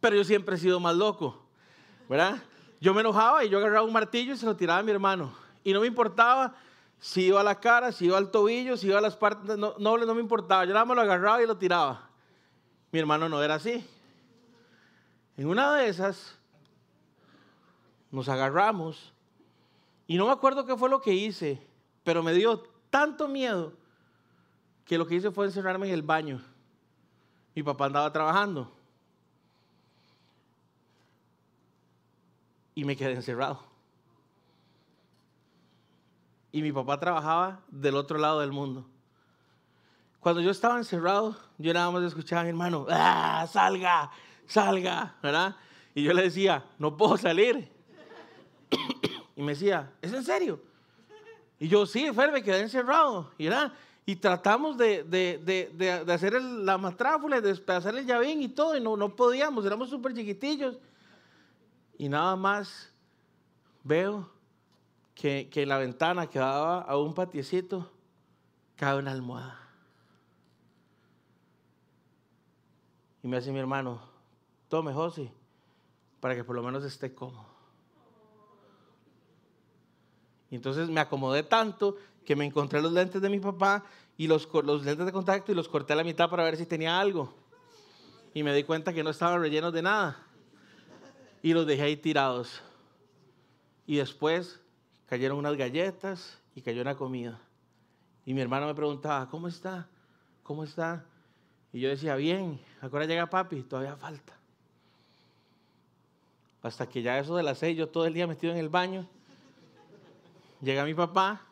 Pero 0.00 0.16
yo 0.16 0.24
siempre 0.24 0.56
he 0.56 0.58
sido 0.58 0.80
más 0.80 0.96
loco, 0.96 1.46
¿verdad? 2.08 2.42
Yo 2.80 2.92
me 2.94 3.00
enojaba 3.00 3.44
y 3.44 3.48
yo 3.48 3.58
agarraba 3.58 3.86
un 3.86 3.92
martillo 3.92 4.34
y 4.34 4.36
se 4.36 4.46
lo 4.46 4.56
tiraba 4.56 4.80
a 4.80 4.82
mi 4.82 4.90
hermano. 4.90 5.32
Y 5.62 5.72
no 5.72 5.80
me 5.80 5.86
importaba 5.86 6.54
si 7.00 7.26
iba 7.26 7.40
a 7.40 7.44
la 7.44 7.60
cara, 7.60 7.92
si 7.92 8.06
iba 8.06 8.18
al 8.18 8.30
tobillo, 8.30 8.76
si 8.76 8.86
iba 8.86 8.98
a 8.98 9.02
las 9.02 9.16
partes 9.16 9.56
nobles, 9.56 10.06
no 10.06 10.14
me 10.14 10.20
importaba. 10.20 10.64
Yo 10.64 10.72
nada 10.72 10.84
más 10.84 10.96
lo 10.96 11.02
agarraba 11.02 11.42
y 11.42 11.46
lo 11.46 11.56
tiraba. 11.56 12.08
Mi 12.90 12.98
hermano 12.98 13.28
no 13.28 13.42
era 13.42 13.54
así. 13.54 13.86
En 15.36 15.48
una 15.48 15.74
de 15.74 15.88
esas, 15.88 16.38
nos 18.14 18.28
agarramos 18.28 19.12
y 20.06 20.16
no 20.16 20.26
me 20.26 20.32
acuerdo 20.32 20.64
qué 20.64 20.76
fue 20.76 20.88
lo 20.88 21.00
que 21.00 21.12
hice, 21.12 21.60
pero 22.04 22.22
me 22.22 22.32
dio 22.32 22.60
tanto 22.90 23.26
miedo 23.26 23.72
que 24.84 24.98
lo 24.98 25.06
que 25.06 25.16
hice 25.16 25.30
fue 25.30 25.46
encerrarme 25.46 25.88
en 25.88 25.94
el 25.94 26.02
baño. 26.02 26.40
Mi 27.54 27.62
papá 27.62 27.86
andaba 27.86 28.12
trabajando 28.12 28.72
y 32.74 32.84
me 32.84 32.96
quedé 32.96 33.12
encerrado. 33.12 33.60
Y 36.52 36.62
mi 36.62 36.70
papá 36.70 37.00
trabajaba 37.00 37.60
del 37.68 37.96
otro 37.96 38.18
lado 38.18 38.40
del 38.40 38.52
mundo. 38.52 38.86
Cuando 40.20 40.40
yo 40.40 40.52
estaba 40.52 40.78
encerrado, 40.78 41.36
yo 41.58 41.74
nada 41.74 41.90
más 41.90 42.04
escuchaba 42.04 42.42
a 42.42 42.44
mi 42.44 42.50
hermano, 42.50 42.86
¡ah, 42.88 43.46
salga, 43.50 44.10
salga! 44.46 45.16
¿verdad? 45.20 45.56
Y 45.94 46.02
yo 46.04 46.12
le 46.12 46.22
decía, 46.22 46.64
no 46.78 46.96
puedo 46.96 47.16
salir. 47.16 47.73
Y 49.36 49.42
me 49.42 49.52
decía, 49.52 49.92
¿es 50.00 50.12
en 50.12 50.24
serio? 50.24 50.60
Y 51.58 51.68
yo, 51.68 51.86
sí, 51.86 52.12
Fer, 52.12 52.32
me 52.32 52.42
quedé 52.42 52.60
encerrado. 52.60 53.30
Y, 53.38 53.48
y 54.06 54.16
tratamos 54.16 54.76
de, 54.76 55.04
de, 55.04 55.38
de, 55.38 56.04
de 56.04 56.12
hacer 56.12 56.40
la 56.42 56.76
matráfula, 56.78 57.40
de 57.40 57.62
hacer 57.66 57.96
el 57.96 58.06
llavín 58.06 58.42
y 58.42 58.48
todo, 58.48 58.76
y 58.76 58.80
no, 58.80 58.96
no 58.96 59.14
podíamos, 59.14 59.64
éramos 59.64 59.88
súper 59.88 60.14
chiquitillos. 60.14 60.78
Y 61.96 62.08
nada 62.08 62.36
más 62.36 62.92
veo 63.82 64.28
que, 65.14 65.48
que 65.50 65.62
en 65.62 65.68
la 65.68 65.78
ventana 65.78 66.26
que 66.26 66.38
daba 66.38 66.82
a 66.82 66.98
un 66.98 67.14
patiecito 67.14 67.90
cae 68.76 68.98
una 68.98 69.12
almohada. 69.12 69.60
Y 73.22 73.28
me 73.28 73.38
hace 73.38 73.52
mi 73.52 73.58
hermano, 73.58 74.02
tome 74.68 74.92
José, 74.92 75.32
para 76.20 76.34
que 76.34 76.44
por 76.44 76.56
lo 76.56 76.62
menos 76.62 76.84
esté 76.84 77.14
cómodo. 77.14 77.53
Entonces 80.56 80.88
me 80.88 81.00
acomodé 81.00 81.42
tanto 81.42 81.96
que 82.24 82.36
me 82.36 82.44
encontré 82.44 82.80
los 82.80 82.92
lentes 82.92 83.20
de 83.20 83.28
mi 83.28 83.40
papá 83.40 83.84
y 84.16 84.26
los, 84.26 84.48
los 84.64 84.84
lentes 84.84 85.04
de 85.06 85.12
contacto 85.12 85.52
y 85.52 85.54
los 85.54 85.68
corté 85.68 85.92
a 85.92 85.96
la 85.96 86.04
mitad 86.04 86.30
para 86.30 86.44
ver 86.44 86.56
si 86.56 86.66
tenía 86.66 86.98
algo. 86.98 87.34
Y 88.32 88.42
me 88.42 88.54
di 88.54 88.64
cuenta 88.64 88.92
que 88.92 89.02
no 89.02 89.10
estaban 89.10 89.40
rellenos 89.40 89.72
de 89.72 89.82
nada. 89.82 90.26
Y 91.42 91.52
los 91.52 91.66
dejé 91.66 91.82
ahí 91.82 91.96
tirados. 91.96 92.62
Y 93.86 93.96
después 93.96 94.60
cayeron 95.06 95.38
unas 95.38 95.56
galletas 95.56 96.40
y 96.54 96.62
cayó 96.62 96.82
una 96.82 96.96
comida. 96.96 97.40
Y 98.24 98.34
mi 98.34 98.40
hermano 98.40 98.66
me 98.66 98.74
preguntaba, 98.74 99.28
¿cómo 99.28 99.48
está? 99.48 99.88
¿Cómo 100.42 100.64
está? 100.64 101.04
Y 101.72 101.80
yo 101.80 101.88
decía, 101.88 102.14
bien, 102.16 102.60
ahora 102.80 103.04
llega 103.04 103.26
papi, 103.26 103.62
todavía 103.62 103.96
falta. 103.96 104.32
Hasta 106.62 106.88
que 106.88 107.02
ya 107.02 107.18
eso 107.18 107.36
de 107.36 107.42
las 107.42 107.58
seis, 107.58 107.76
yo 107.76 107.88
todo 107.88 108.06
el 108.06 108.14
día 108.14 108.26
metido 108.26 108.52
en 108.52 108.58
el 108.58 108.68
baño, 108.70 109.06
llega 110.64 110.84
mi 110.84 110.94
papá, 110.94 111.42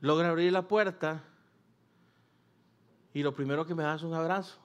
logra 0.00 0.28
abrir 0.28 0.52
la 0.52 0.62
puerta 0.62 1.22
y 3.14 3.22
lo 3.22 3.34
primero 3.34 3.64
que 3.64 3.74
me 3.74 3.82
da 3.82 3.94
es 3.94 4.02
un 4.02 4.12
abrazo. 4.12 4.58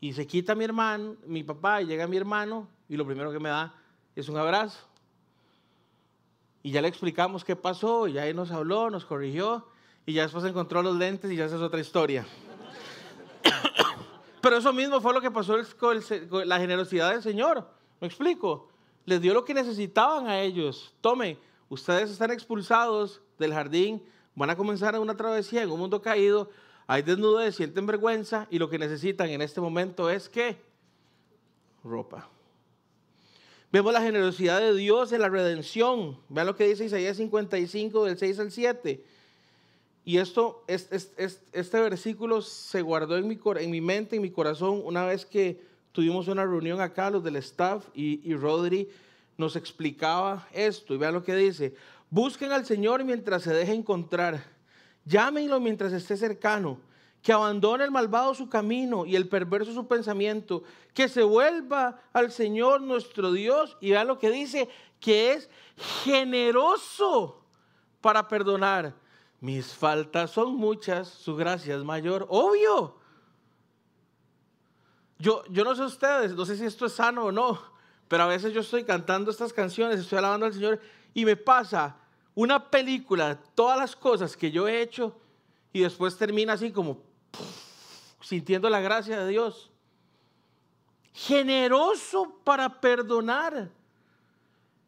Y 0.00 0.12
se 0.12 0.26
quita 0.26 0.54
mi 0.54 0.64
hermano, 0.64 1.16
mi 1.26 1.42
papá, 1.42 1.82
y 1.82 1.86
llega 1.86 2.06
mi 2.06 2.16
hermano, 2.16 2.68
y 2.88 2.96
lo 2.96 3.04
primero 3.04 3.32
que 3.32 3.40
me 3.40 3.48
da 3.48 3.74
es 4.14 4.28
un 4.28 4.36
abrazo. 4.36 4.86
Y 6.62 6.70
ya 6.70 6.80
le 6.80 6.88
explicamos 6.88 7.44
qué 7.44 7.56
pasó, 7.56 8.06
y 8.06 8.12
ya 8.12 8.26
él 8.26 8.36
nos 8.36 8.50
habló, 8.52 8.88
nos 8.88 9.04
corrigió, 9.04 9.66
y 10.04 10.12
ya 10.12 10.22
después 10.22 10.44
encontró 10.44 10.82
los 10.82 10.96
lentes, 10.96 11.30
y 11.30 11.36
ya 11.36 11.46
esa 11.46 11.56
es 11.56 11.62
otra 11.62 11.80
historia. 11.80 12.24
Pero 14.46 14.58
eso 14.58 14.72
mismo 14.72 15.00
fue 15.00 15.12
lo 15.12 15.20
que 15.20 15.32
pasó 15.32 15.56
con, 15.76 15.98
la 16.48 16.60
generosidad 16.60 17.10
del 17.10 17.20
Señor. 17.20 17.68
¿Me 18.00 18.06
explico? 18.06 18.68
Les 19.04 19.20
dio 19.20 19.34
lo 19.34 19.44
que 19.44 19.52
necesitaban 19.52 20.28
a 20.28 20.40
ellos. 20.40 20.94
Tomen, 21.00 21.36
ustedes 21.68 22.12
están 22.12 22.30
expulsados 22.30 23.20
del 23.40 23.52
jardín, 23.52 24.00
van 24.36 24.50
a 24.50 24.56
comenzar 24.56 24.96
una 25.00 25.16
travesía 25.16 25.64
en 25.64 25.70
un 25.72 25.80
mundo 25.80 26.00
caído, 26.00 26.48
hay 26.86 27.02
desnudez, 27.02 27.56
sienten 27.56 27.86
vergüenza 27.86 28.46
y 28.48 28.60
lo 28.60 28.70
que 28.70 28.78
necesitan 28.78 29.30
en 29.30 29.42
este 29.42 29.60
momento 29.60 30.08
es 30.08 30.28
qué? 30.28 30.56
Ropa. 31.82 32.28
Vemos 33.72 33.92
la 33.92 34.00
generosidad 34.00 34.60
de 34.60 34.76
Dios 34.76 35.10
en 35.10 35.22
la 35.22 35.28
redención. 35.28 36.20
Vean 36.28 36.46
lo 36.46 36.54
que 36.54 36.68
dice 36.68 36.84
Isaías 36.84 37.16
55 37.16 38.04
del 38.04 38.16
6 38.16 38.38
al 38.38 38.52
7. 38.52 39.04
Y 40.06 40.16
esto, 40.16 40.64
este, 40.66 41.80
versículo 41.80 42.40
se 42.40 42.80
guardó 42.80 43.18
en 43.18 43.28
mi, 43.28 43.38
en 43.58 43.70
mi 43.70 43.82
mente, 43.82 44.16
en 44.16 44.22
mi 44.22 44.30
corazón, 44.30 44.80
una 44.82 45.04
vez 45.04 45.26
que 45.26 45.60
tuvimos 45.92 46.28
una 46.28 46.46
reunión 46.46 46.80
acá, 46.80 47.10
los 47.10 47.22
del 47.22 47.36
staff, 47.36 47.84
y, 47.92 48.20
y 48.26 48.34
Rodri 48.34 48.88
nos 49.36 49.54
explicaba 49.56 50.48
esto. 50.54 50.94
Y 50.94 50.96
vean 50.96 51.12
lo 51.12 51.22
que 51.22 51.36
dice. 51.36 51.74
Busquen 52.08 52.52
al 52.52 52.64
Señor 52.64 53.04
mientras 53.04 53.42
se 53.42 53.52
deje 53.52 53.74
encontrar 53.74 54.56
Llámenlo 55.06 55.60
mientras 55.60 55.92
esté 55.92 56.16
cercano. 56.16 56.78
Que 57.22 57.32
abandone 57.32 57.82
el 57.84 57.90
malvado 57.90 58.34
su 58.34 58.48
camino 58.48 59.06
y 59.06 59.16
el 59.16 59.28
perverso 59.28 59.72
su 59.72 59.88
pensamiento. 59.88 60.62
Que 60.92 61.08
se 61.08 61.22
vuelva 61.22 62.00
al 62.12 62.30
Señor 62.30 62.82
nuestro 62.82 63.32
Dios 63.32 63.76
y 63.80 63.90
vea 63.90 64.04
lo 64.04 64.18
que 64.18 64.30
dice, 64.30 64.68
que 65.00 65.32
es 65.32 65.48
generoso 66.04 67.42
para 68.00 68.28
perdonar. 68.28 68.94
Mis 69.40 69.74
faltas 69.74 70.30
son 70.30 70.56
muchas, 70.56 71.08
su 71.08 71.36
gracia 71.36 71.76
es 71.76 71.84
mayor. 71.84 72.26
Obvio. 72.28 72.96
Yo, 75.18 75.44
yo 75.50 75.64
no 75.64 75.74
sé 75.74 75.82
ustedes, 75.82 76.34
no 76.34 76.44
sé 76.44 76.56
si 76.56 76.64
esto 76.64 76.86
es 76.86 76.92
sano 76.92 77.26
o 77.26 77.32
no, 77.32 77.58
pero 78.08 78.24
a 78.24 78.26
veces 78.26 78.52
yo 78.52 78.60
estoy 78.60 78.84
cantando 78.84 79.30
estas 79.30 79.52
canciones, 79.52 80.00
estoy 80.00 80.18
alabando 80.18 80.46
al 80.46 80.52
Señor 80.52 80.80
y 81.14 81.24
me 81.24 81.36
pasa 81.36 81.96
una 82.34 82.70
película, 82.70 83.40
todas 83.54 83.78
las 83.78 83.96
cosas 83.96 84.36
que 84.36 84.50
yo 84.50 84.68
he 84.68 84.82
hecho 84.82 85.16
y 85.72 85.80
después 85.80 86.16
termina 86.16 86.52
así 86.52 86.70
como 86.70 87.02
sintiendo 88.20 88.68
la 88.68 88.80
gracia 88.80 89.20
de 89.20 89.30
Dios. 89.30 89.70
Generoso 91.12 92.40
para 92.44 92.80
perdonar. 92.80 93.70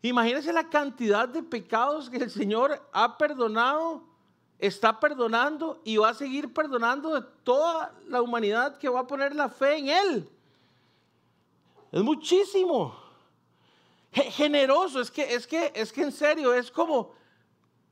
Imagínense 0.03 0.53
la 0.53 0.69
cantidad 0.69 1.29
de 1.29 1.43
pecados 1.43 2.11
que 2.11 2.19
el 2.19 2.31
Señor 2.31 2.87
ha 2.93 3.17
perdonado, 3.17 4.08
está 4.59 4.99
perdonando 4.99 5.81
y 5.85 5.97
va 5.97 6.11
a 6.11 6.15
seguir 6.15 6.53
perdonando 6.53 7.15
de 7.15 7.27
toda 7.45 7.95
la 8.09 8.23
humanidad 8.23 8.79
que 8.79 8.89
va 8.89 9.01
a 9.01 9.07
poner 9.07 9.35
la 9.35 9.49
fe 9.49 9.77
en 9.77 9.89
Él. 9.89 10.29
Es 11.93 12.03
muchísimo. 12.03 12.95
Generoso, 14.13 15.01
es 15.01 15.11
que, 15.11 15.35
es 15.35 15.47
que, 15.47 15.71
es 15.75 15.93
que 15.93 16.03
en 16.03 16.13
serio, 16.13 16.53
es 16.53 16.71
como, 16.71 17.13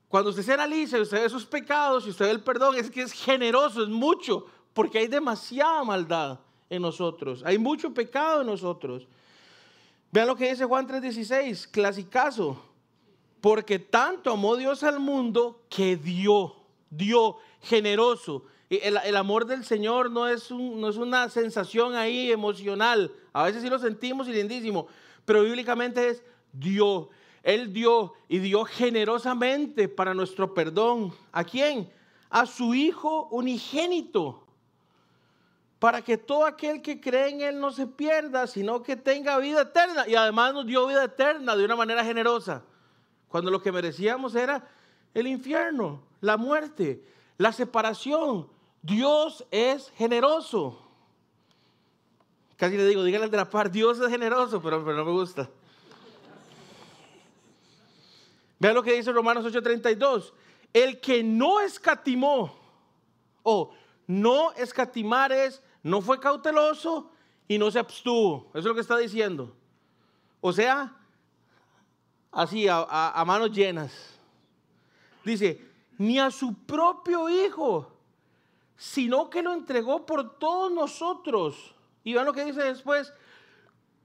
cuando 0.09 0.31
usted 0.31 0.43
se 0.43 0.53
analiza 0.53 1.01
usted 1.01 1.23
ve 1.23 1.29
sus 1.29 1.45
pecados 1.45 2.07
y 2.07 2.11
usted 2.11 2.25
ve 2.25 2.31
el 2.31 2.43
perdón, 2.43 2.77
es 2.77 2.91
que 2.91 3.03
es 3.03 3.13
generoso, 3.13 3.83
es 3.83 3.89
mucho, 3.89 4.47
porque 4.73 4.99
hay 4.99 5.09
demasiada 5.09 5.85
maldad 5.85 6.41
en 6.71 6.83
nosotros, 6.83 7.43
hay 7.45 7.59
mucho 7.59 7.93
pecado 7.93 8.41
en 8.41 8.47
nosotros. 8.47 9.07
Vean 10.11 10.27
lo 10.27 10.37
que 10.37 10.49
dice 10.49 10.65
Juan 10.65 10.87
3:16, 10.87 11.71
clasicazo, 11.71 12.57
porque 13.41 13.79
tanto 13.79 14.33
amó 14.33 14.57
Dios 14.57 14.83
al 14.83 14.99
mundo 14.99 15.61
que 15.69 15.97
dio, 15.97 16.56
dio 16.91 17.39
generoso. 17.63 18.45
El, 18.69 18.99
el, 19.05 19.17
amor 19.17 19.47
del 19.47 19.65
Señor 19.65 20.11
no 20.11 20.27
es, 20.27 20.51
un, 20.51 20.81
no 20.81 20.89
es 20.89 20.97
una 20.97 21.29
sensación 21.29 21.95
ahí 21.95 22.33
emocional. 22.33 23.13
A 23.33 23.45
veces 23.45 23.63
sí 23.63 23.71
lo 23.71 23.79
sentimos 23.79 24.29
y 24.29 24.33
lindísimo. 24.33 24.89
Pero 25.25 25.43
bíblicamente 25.43 26.09
es 26.09 26.23
Dios. 26.53 27.09
Él 27.43 27.73
dio 27.73 28.15
y 28.29 28.39
dio 28.39 28.65
generosamente 28.65 29.89
para 29.89 30.15
nuestro 30.15 30.53
perdón. 30.53 31.13
¿A 31.31 31.45
quién? 31.45 31.93
A 32.29 32.45
su 32.45 32.75
Hijo 32.75 33.29
unigénito. 33.31 34.43
Para 35.79 36.03
que 36.03 36.19
todo 36.19 36.45
aquel 36.45 36.83
que 36.83 37.01
cree 37.01 37.29
en 37.29 37.41
Él 37.43 37.61
no 37.61 37.71
se 37.71 37.87
pierda, 37.87 38.47
sino 38.49 38.83
que 38.83 38.97
tenga 38.97 39.39
vida 39.39 39.63
eterna. 39.63 40.09
Y 40.09 40.17
además 40.17 40.55
nos 40.55 40.67
dio 40.67 40.87
vida 40.89 41.05
eterna 41.05 41.55
de 41.55 41.65
una 41.65 41.77
manera 41.77 42.05
generosa. 42.05 42.65
Cuando 43.29 43.51
lo 43.51 43.63
que 43.63 43.71
merecíamos 43.71 44.35
era 44.35 44.67
el 45.15 45.27
infierno, 45.27 46.03
la 46.21 46.37
muerte, 46.37 47.03
la 47.39 47.53
separación. 47.53 48.49
Dios 48.83 49.45
es 49.51 49.91
generoso. 49.97 50.83
Casi 52.57 52.77
le 52.77 52.87
digo, 52.87 53.05
dígale 53.05 53.25
al 53.25 53.31
de 53.31 53.37
la 53.37 53.51
par, 53.51 53.71
Dios 53.71 54.01
es 54.01 54.09
generoso, 54.09 54.63
pero, 54.63 54.81
no 54.81 55.05
me 55.05 55.13
gusta. 55.13 55.51
Vean 58.59 58.75
lo 58.75 58.83
que 58.83 58.95
dice 58.95 59.13
Romanos 59.13 59.45
8:32. 59.45 60.33
El 60.73 61.01
que 61.01 61.23
no 61.23 61.61
escatimó, 61.61 62.57
o 63.43 63.73
no 64.07 64.53
escatimar 64.53 65.33
es, 65.33 65.63
no 65.83 66.01
fue 66.01 66.19
cauteloso 66.19 67.11
y 67.47 67.59
no 67.59 67.71
se 67.71 67.79
abstuvo. 67.79 68.49
Eso 68.51 68.59
es 68.61 68.65
lo 68.65 68.75
que 68.75 68.81
está 68.81 68.97
diciendo. 68.97 69.55
O 70.41 70.53
sea, 70.53 70.97
así, 72.33 72.67
a 72.69 73.25
manos 73.27 73.53
llenas. 73.53 73.93
Dice, 75.25 75.66
ni 75.99 76.19
a 76.19 76.31
su 76.31 76.55
propio 76.55 77.29
hijo, 77.29 77.93
sino 78.77 79.31
que 79.31 79.43
lo 79.43 79.53
entregó 79.53 80.05
por 80.05 80.39
todos 80.39 80.71
nosotros. 80.73 81.75
Y 82.05 82.13
vean 82.13 82.27
lo 82.27 82.33
que 82.33 82.45
dice 82.45 82.63
después, 82.63 83.13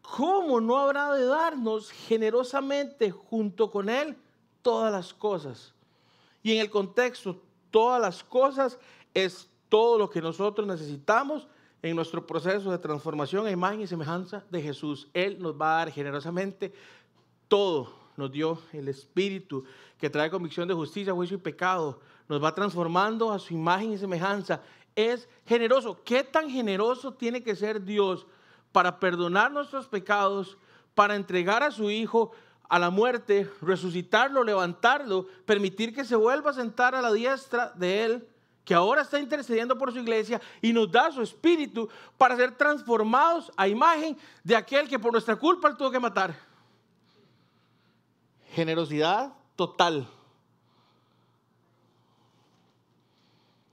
¿cómo 0.02 0.60
no 0.62 0.78
habrá 0.78 1.14
de 1.14 1.26
darnos 1.26 1.92
generosamente 1.92 3.12
junto 3.12 3.70
con 3.70 3.90
él 3.90 4.18
todas 4.62 4.92
las 4.92 5.14
cosas. 5.14 5.74
Y 6.44 6.54
en 6.54 6.60
el 6.60 6.70
contexto, 6.70 7.42
todas 7.70 8.02
las 8.02 8.24
cosas 8.24 8.78
es 9.14 9.50
todo 9.70 9.98
lo 9.98 10.10
que 10.10 10.22
nosotros 10.22 10.68
necesitamos 10.68 11.48
en 11.82 11.96
nuestro 11.96 12.26
proceso 12.26 12.72
de 12.72 12.78
transformación 12.78 13.46
a 13.48 13.52
imagen 13.52 13.82
y 13.82 13.88
semejanza 13.88 14.44
de 14.50 14.62
Jesús. 14.62 15.10
Él 15.14 15.40
nos 15.40 15.60
va 15.60 15.74
a 15.74 15.86
dar 15.86 15.92
generosamente 15.92 16.74
todo. 17.48 18.01
Nos 18.18 18.32
dio 18.32 18.60
el 18.74 18.88
Espíritu 18.88 19.64
que 19.98 20.10
trae 20.10 20.30
convicción 20.30 20.68
de 20.68 20.74
justicia, 20.74 21.14
juicio 21.14 21.38
y 21.38 21.42
pecado. 21.42 22.00
Nos 22.28 22.44
va 22.44 22.54
transformando 22.54 23.32
a 23.32 23.40
su 23.40 23.54
imagen 23.54 23.94
y 23.94 23.98
semejanza. 23.98 24.62
Es 24.96 25.28
generoso. 25.46 26.02
¿Qué 26.04 26.24
tan 26.24 26.50
generoso 26.50 27.14
tiene 27.14 27.44
que 27.44 27.56
ser 27.56 27.84
Dios 27.84 28.26
para 28.72 29.00
perdonar 29.00 29.52
nuestros 29.52 29.88
pecados, 29.88 30.58
para 30.96 31.16
entregar 31.16 31.64
a 31.64 31.72
su 31.72 31.90
Hijo, 31.90 32.32
a 32.70 32.80
la 32.80 32.90
muerte, 32.90 33.50
resucitarlo, 33.62 34.44
levantarlo, 34.44 35.28
permitir 35.46 35.94
que 35.94 36.06
se 36.06 36.16
vuelva 36.16 36.52
a 36.52 36.54
sentar 36.54 36.96
a 36.96 37.02
la 37.02 37.12
diestra 37.12 37.74
de 37.76 38.06
Él, 38.06 38.28
que 38.64 38.74
ahora 38.74 39.02
está 39.02 39.20
intercediendo 39.20 39.78
por 39.78 39.92
su 39.92 40.00
iglesia 40.00 40.40
y 40.62 40.72
nos 40.72 40.90
da 40.90 41.12
su 41.12 41.22
espíritu 41.22 41.90
para 42.18 42.36
ser 42.36 42.56
transformados 42.56 43.52
a 43.58 43.68
imagen 43.68 44.18
de 44.44 44.56
aquel 44.56 44.88
que 44.88 45.00
por 45.00 45.12
nuestra 45.12 45.36
culpa 45.36 45.76
tuvo 45.76 45.92
que 45.92 46.00
matar. 46.00 46.51
Generosidad 48.54 49.34
total. 49.56 50.08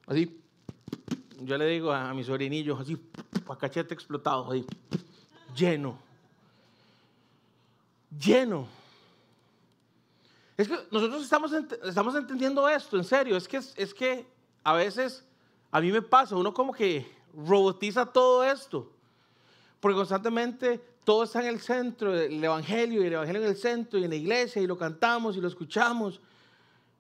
Así, 0.06 0.40
yo 1.40 1.58
le 1.58 1.66
digo 1.66 1.92
a, 1.92 2.14
mi 2.14 2.25
sobrinillo, 2.25 2.78
así, 2.78 2.97
a 3.49 3.56
cachete 3.56 3.92
explotado, 3.94 4.50
lleno. 5.54 5.99
Lleno. 8.19 8.67
Es 10.56 10.67
que 10.67 10.78
nosotros 10.91 11.23
estamos, 11.23 11.52
estamos 11.52 12.14
entendiendo 12.14 12.69
esto, 12.69 12.97
en 12.97 13.04
serio. 13.04 13.36
Es 13.36 13.47
que, 13.47 13.58
es 13.58 13.95
que 13.95 14.26
a 14.64 14.73
veces 14.73 15.25
a 15.71 15.80
mí 15.80 15.93
me 15.93 16.02
pasa, 16.02 16.36
uno 16.36 16.54
como 16.54 16.73
que 16.73 17.06
robotiza 17.34 18.06
todo 18.06 18.43
esto. 18.43 18.91
Porque 19.80 19.97
constantemente 19.97 20.80
todo 21.08 21.23
está 21.23 21.40
en 21.40 21.47
el 21.47 21.58
centro, 21.58 22.14
el 22.14 22.44
Evangelio 22.44 23.02
y 23.02 23.06
el 23.06 23.14
Evangelio 23.14 23.40
en 23.40 23.49
el 23.49 23.56
centro 23.56 23.99
y 23.99 24.04
en 24.04 24.10
la 24.10 24.16
iglesia 24.16 24.60
y 24.60 24.66
lo 24.66 24.76
cantamos 24.76 25.38
y 25.38 25.40
lo 25.40 25.49
escuchamos. 25.49 26.21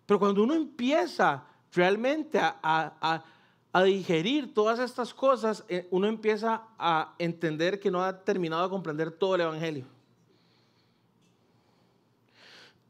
Pero 0.06 0.18
cuando 0.18 0.42
uno 0.42 0.54
empieza 0.54 1.44
realmente 1.74 2.38
a, 2.38 2.56
a, 2.62 3.22
a 3.70 3.82
digerir 3.82 4.54
todas 4.54 4.78
estas 4.78 5.12
cosas, 5.12 5.62
eh, 5.68 5.86
uno 5.90 6.06
empieza 6.06 6.62
a 6.78 7.16
entender 7.18 7.78
que 7.78 7.90
no 7.90 8.02
ha 8.02 8.24
terminado 8.24 8.62
de 8.62 8.70
comprender 8.70 9.10
todo 9.10 9.34
el 9.34 9.42
Evangelio. 9.42 9.84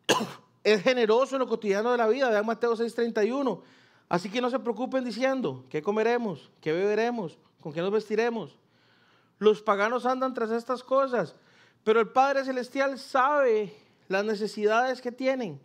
es 0.62 0.80
generoso 0.84 1.34
en 1.34 1.40
lo 1.40 1.48
cotidiano 1.48 1.90
de 1.90 1.98
la 1.98 2.06
vida. 2.06 2.30
Vean 2.30 2.46
Mateo 2.46 2.76
6:31. 2.76 3.60
Así 4.08 4.30
que 4.30 4.40
no 4.40 4.50
se 4.50 4.60
preocupen 4.60 5.04
diciendo, 5.04 5.64
¿qué 5.68 5.82
comeremos? 5.82 6.48
¿Qué 6.60 6.70
beberemos? 6.70 7.36
¿Con 7.60 7.72
qué 7.72 7.80
nos 7.80 7.90
vestiremos? 7.90 8.56
Los 9.38 9.62
paganos 9.62 10.06
andan 10.06 10.34
tras 10.34 10.50
estas 10.50 10.82
cosas, 10.82 11.34
pero 11.84 12.00
el 12.00 12.08
Padre 12.08 12.44
Celestial 12.44 12.98
sabe 12.98 13.74
las 14.08 14.24
necesidades 14.24 15.00
que 15.00 15.12
tienen. 15.12 15.60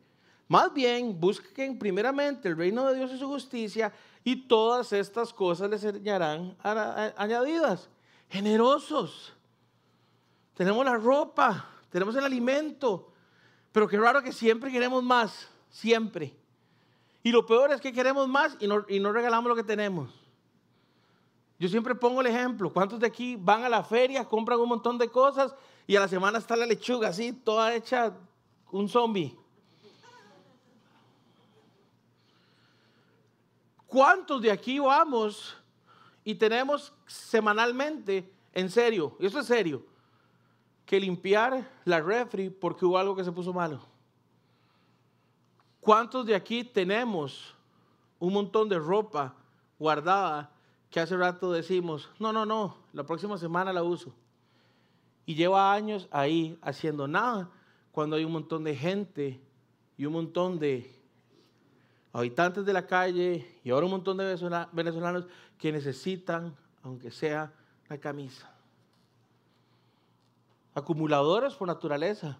Más 0.47 0.73
bien, 0.73 1.19
busquen 1.19 1.79
primeramente 1.79 2.47
el 2.47 2.57
reino 2.57 2.85
de 2.85 2.95
Dios 2.95 3.11
y 3.11 3.17
su 3.17 3.27
justicia 3.27 3.91
y 4.23 4.47
todas 4.47 4.93
estas 4.93 5.33
cosas 5.33 5.69
les 5.69 5.81
serán 5.81 6.55
añadidas. 6.61 7.89
Generosos. 8.29 9.33
Tenemos 10.53 10.85
la 10.85 10.95
ropa, 10.95 11.65
tenemos 11.89 12.15
el 12.15 12.23
alimento, 12.23 13.11
pero 13.71 13.87
qué 13.87 13.97
raro 13.97 14.21
que 14.21 14.31
siempre 14.31 14.71
queremos 14.71 15.03
más, 15.03 15.49
siempre. 15.69 16.35
Y 17.23 17.31
lo 17.31 17.45
peor 17.45 17.71
es 17.71 17.81
que 17.81 17.93
queremos 17.93 18.27
más 18.27 18.55
y 18.59 18.67
no, 18.67 18.85
y 18.87 18.99
no 18.99 19.11
regalamos 19.11 19.49
lo 19.49 19.55
que 19.55 19.63
tenemos. 19.63 20.22
Yo 21.63 21.69
siempre 21.69 21.95
pongo 21.95 22.19
el 22.19 22.27
ejemplo, 22.27 22.69
¿cuántos 22.73 22.99
de 22.99 23.07
aquí 23.07 23.37
van 23.37 23.63
a 23.63 23.69
la 23.69 23.85
feria, 23.85 24.27
compran 24.27 24.59
un 24.59 24.67
montón 24.67 24.97
de 24.97 25.07
cosas 25.07 25.55
y 25.87 25.95
a 25.95 26.01
la 26.01 26.09
semana 26.09 26.37
está 26.37 26.57
la 26.57 26.65
lechuga 26.65 27.07
así, 27.07 27.31
toda 27.31 27.73
hecha 27.73 28.13
un 28.69 28.89
zombie? 28.89 29.33
¿Cuántos 33.87 34.41
de 34.41 34.51
aquí 34.51 34.77
vamos 34.77 35.55
y 36.25 36.35
tenemos 36.35 36.91
semanalmente, 37.05 38.29
en 38.51 38.69
serio, 38.69 39.15
y 39.17 39.25
eso 39.25 39.39
es 39.39 39.45
serio, 39.45 39.85
que 40.85 40.99
limpiar 40.99 41.65
la 41.85 42.01
refri 42.01 42.49
porque 42.49 42.83
hubo 42.83 42.97
algo 42.97 43.15
que 43.15 43.23
se 43.23 43.31
puso 43.31 43.53
malo. 43.53 43.79
¿Cuántos 45.79 46.25
de 46.25 46.35
aquí 46.35 46.65
tenemos 46.65 47.55
un 48.19 48.33
montón 48.33 48.67
de 48.67 48.77
ropa 48.77 49.33
guardada 49.79 50.52
que 50.93 50.99
hace 51.01 51.17
rato 51.17 51.51
decimos, 51.51 52.09
no, 52.19 52.31
no, 52.31 52.45
no, 52.45 52.77
la 52.93 53.03
próxima 53.03 53.37
semana 53.37 53.73
la 53.73 53.81
uso? 53.83 54.13
Y 55.25 55.35
lleva 55.35 55.73
años 55.73 56.07
ahí 56.11 56.57
haciendo 56.61 57.07
nada 57.07 57.49
cuando 57.91 58.15
hay 58.15 58.23
un 58.23 58.31
montón 58.31 58.63
de 58.63 58.75
gente 58.75 59.41
y 59.97 60.05
un 60.05 60.13
montón 60.13 60.59
de 60.59 60.89
habitantes 62.13 62.63
de 62.63 62.73
la 62.73 62.85
calle 62.85 63.59
y 63.63 63.71
ahora 63.71 63.87
un 63.87 63.91
montón 63.93 64.17
de 64.17 64.37
venezolanos 64.71 65.25
que 65.57 65.71
necesitan, 65.71 66.55
aunque 66.83 67.11
sea 67.11 67.51
la 67.89 67.97
camisa 67.97 68.53
acumuladores 70.75 71.53
por 71.53 71.67
naturaleza, 71.67 72.37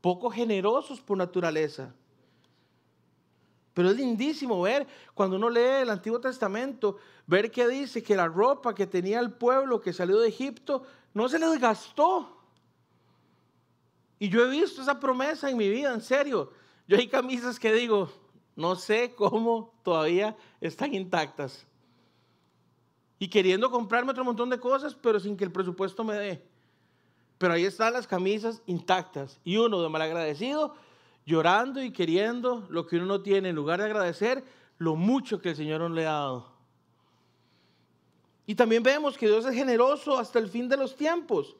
poco 0.00 0.30
generosos 0.30 1.00
por 1.00 1.16
naturaleza. 1.16 1.94
Pero 3.80 3.92
es 3.92 3.96
lindísimo 3.96 4.60
ver, 4.60 4.86
cuando 5.14 5.36
uno 5.36 5.48
lee 5.48 5.80
el 5.80 5.88
Antiguo 5.88 6.20
Testamento, 6.20 6.98
ver 7.26 7.50
que 7.50 7.66
dice 7.66 8.02
que 8.02 8.14
la 8.14 8.28
ropa 8.28 8.74
que 8.74 8.86
tenía 8.86 9.20
el 9.20 9.32
pueblo 9.32 9.80
que 9.80 9.94
salió 9.94 10.18
de 10.18 10.28
Egipto 10.28 10.82
no 11.14 11.30
se 11.30 11.38
les 11.38 11.58
gastó. 11.58 12.42
Y 14.18 14.28
yo 14.28 14.44
he 14.44 14.50
visto 14.50 14.82
esa 14.82 15.00
promesa 15.00 15.48
en 15.48 15.56
mi 15.56 15.70
vida, 15.70 15.94
en 15.94 16.02
serio. 16.02 16.52
Yo 16.86 16.98
hay 16.98 17.08
camisas 17.08 17.58
que 17.58 17.72
digo, 17.72 18.12
no 18.54 18.76
sé 18.76 19.14
cómo 19.14 19.72
todavía 19.82 20.36
están 20.60 20.92
intactas. 20.92 21.66
Y 23.18 23.28
queriendo 23.28 23.70
comprarme 23.70 24.10
otro 24.10 24.24
montón 24.26 24.50
de 24.50 24.60
cosas, 24.60 24.94
pero 24.94 25.18
sin 25.18 25.38
que 25.38 25.44
el 25.44 25.52
presupuesto 25.52 26.04
me 26.04 26.16
dé. 26.16 26.44
Pero 27.38 27.54
ahí 27.54 27.64
están 27.64 27.94
las 27.94 28.06
camisas 28.06 28.60
intactas. 28.66 29.40
Y 29.42 29.56
uno 29.56 29.80
de 29.80 29.88
malagradecido, 29.88 30.74
llorando 31.26 31.82
y 31.82 31.92
queriendo 31.92 32.66
lo 32.70 32.86
que 32.86 32.96
uno 32.96 33.06
no 33.06 33.22
tiene, 33.22 33.50
en 33.50 33.56
lugar 33.56 33.80
de 33.80 33.86
agradecer 33.86 34.44
lo 34.78 34.96
mucho 34.96 35.40
que 35.40 35.50
el 35.50 35.56
Señor 35.56 35.80
nos 35.80 35.92
le 35.92 36.06
ha 36.06 36.12
dado. 36.12 36.50
Y 38.46 38.54
también 38.54 38.82
vemos 38.82 39.16
que 39.16 39.28
Dios 39.28 39.44
es 39.44 39.54
generoso 39.54 40.18
hasta 40.18 40.38
el 40.38 40.48
fin 40.48 40.68
de 40.68 40.76
los 40.76 40.96
tiempos. 40.96 41.54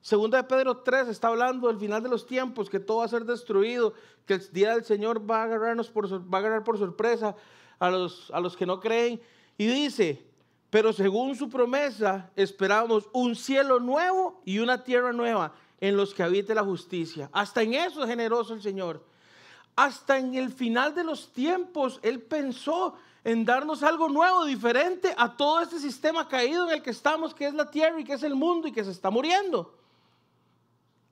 Segunda 0.00 0.38
de 0.38 0.44
Pedro 0.44 0.78
3 0.78 1.08
está 1.08 1.28
hablando 1.28 1.68
del 1.68 1.76
final 1.76 2.02
de 2.02 2.08
los 2.08 2.26
tiempos, 2.26 2.70
que 2.70 2.80
todo 2.80 2.98
va 2.98 3.04
a 3.04 3.08
ser 3.08 3.24
destruido, 3.24 3.92
que 4.24 4.34
el 4.34 4.52
día 4.52 4.72
del 4.74 4.84
Señor 4.84 5.28
va 5.30 5.42
a 5.42 5.44
agarrarnos 5.44 5.90
por, 5.90 6.10
va 6.10 6.38
a 6.38 6.40
agarrar 6.40 6.64
por 6.64 6.78
sorpresa 6.78 7.36
a 7.78 7.90
los, 7.90 8.30
a 8.30 8.40
los 8.40 8.56
que 8.56 8.66
no 8.66 8.80
creen 8.80 9.20
Y 9.58 9.66
dice, 9.66 10.24
pero 10.70 10.92
según 10.92 11.34
su 11.34 11.50
promesa, 11.50 12.30
esperamos 12.36 13.08
un 13.12 13.34
cielo 13.34 13.80
nuevo 13.80 14.40
y 14.44 14.60
una 14.60 14.84
tierra 14.84 15.12
nueva 15.12 15.52
en 15.80 15.96
los 15.96 16.14
que 16.14 16.22
habite 16.22 16.54
la 16.54 16.64
justicia. 16.64 17.30
Hasta 17.32 17.62
en 17.62 17.74
eso 17.74 18.02
es 18.02 18.08
generoso 18.08 18.54
el 18.54 18.62
Señor. 18.62 19.04
Hasta 19.76 20.18
en 20.18 20.34
el 20.34 20.52
final 20.52 20.94
de 20.94 21.04
los 21.04 21.32
tiempos, 21.32 22.00
Él 22.02 22.20
pensó 22.20 22.94
en 23.24 23.44
darnos 23.44 23.82
algo 23.82 24.08
nuevo, 24.08 24.44
diferente 24.44 25.14
a 25.16 25.36
todo 25.36 25.60
este 25.60 25.78
sistema 25.78 26.28
caído 26.28 26.66
en 26.66 26.74
el 26.74 26.82
que 26.82 26.90
estamos, 26.90 27.34
que 27.34 27.46
es 27.46 27.54
la 27.54 27.70
tierra 27.70 28.00
y 28.00 28.04
que 28.04 28.14
es 28.14 28.22
el 28.22 28.34
mundo 28.34 28.68
y 28.68 28.72
que 28.72 28.84
se 28.84 28.90
está 28.90 29.10
muriendo. 29.10 29.74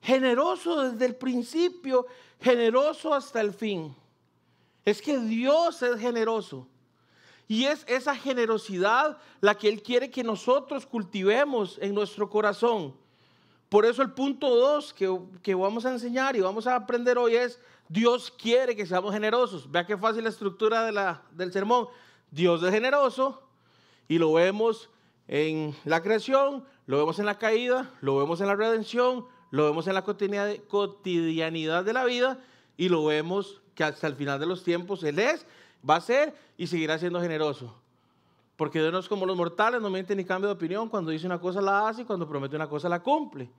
Generoso 0.01 0.81
desde 0.81 1.05
el 1.05 1.15
principio, 1.15 2.05
generoso 2.39 3.13
hasta 3.13 3.41
el 3.41 3.53
fin. 3.53 3.95
Es 4.85 5.01
que 5.01 5.17
Dios 5.19 5.81
es 5.81 5.99
generoso. 5.99 6.67
Y 7.47 7.65
es 7.65 7.83
esa 7.87 8.15
generosidad 8.15 9.17
la 9.41 9.55
que 9.55 9.69
Él 9.69 9.81
quiere 9.81 10.11
que 10.11 10.23
nosotros 10.23 10.85
cultivemos 10.85 11.77
en 11.81 11.95
nuestro 11.95 12.29
corazón. 12.29 12.95
Por 13.69 13.85
eso 13.85 14.01
el 14.01 14.11
punto 14.11 14.49
2 14.49 14.95
que, 15.43 15.53
vamos 15.53 15.85
a 15.85 15.91
enseñar 15.91 16.35
y 16.35 16.41
vamos 16.41 16.65
a 16.65 16.75
aprender 16.75 17.19
hoy 17.19 17.35
es, 17.35 17.59
Dios 17.87 18.31
quiere 18.31 18.75
que 18.75 18.87
seamos 18.87 19.13
generosos. 19.13 19.69
Vea 19.71 19.85
qué 19.85 19.95
fácil 19.95 20.23
la 20.23 20.29
estructura 20.29 20.83
de 20.83 20.91
la, 20.91 21.21
del 21.31 21.53
sermón. 21.53 21.87
Dios 22.31 22.63
es 22.63 22.71
generoso 22.71 23.43
y 24.07 24.17
lo 24.17 24.33
vemos 24.33 24.89
en 25.27 25.75
la 25.85 26.01
creación, 26.01 26.65
lo 26.87 26.97
vemos 26.97 27.19
en 27.19 27.27
la 27.27 27.37
caída, 27.37 27.93
lo 28.01 28.17
vemos 28.17 28.41
en 28.41 28.47
la 28.47 28.55
redención, 28.55 29.25
lo 29.51 29.65
vemos 29.65 29.87
en 29.87 29.93
la 29.93 30.03
cotidianidad 30.03 31.83
de 31.83 31.93
la 31.93 32.05
vida 32.05 32.39
y 32.75 32.89
lo 32.89 33.05
vemos 33.05 33.61
que 33.75 33.83
hasta 33.83 34.07
el 34.07 34.15
final 34.15 34.39
de 34.39 34.47
los 34.47 34.63
tiempos 34.63 35.03
Él 35.03 35.19
es 35.19 35.45
va 35.87 35.97
a 35.97 36.01
ser 36.01 36.33
y 36.57 36.67
seguirá 36.67 36.97
siendo 36.97 37.21
generoso. 37.21 37.78
Porque 38.59 38.79
Dios 38.79 38.91
no 38.91 38.99
es 38.99 39.07
como 39.07 39.25
los 39.25 39.37
mortales, 39.37 39.81
no 39.81 39.89
miente 39.89 40.13
ni 40.13 40.25
cambia 40.25 40.47
de 40.47 40.53
opinión. 40.53 40.89
Cuando 40.89 41.11
dice 41.11 41.25
una 41.25 41.39
cosa 41.39 41.61
la 41.61 41.87
hace 41.87 42.01
y 42.01 42.03
cuando 42.03 42.27
promete 42.27 42.57
una 42.57 42.67
cosa 42.67 42.89
la 42.89 43.01
cumple. 43.01 43.49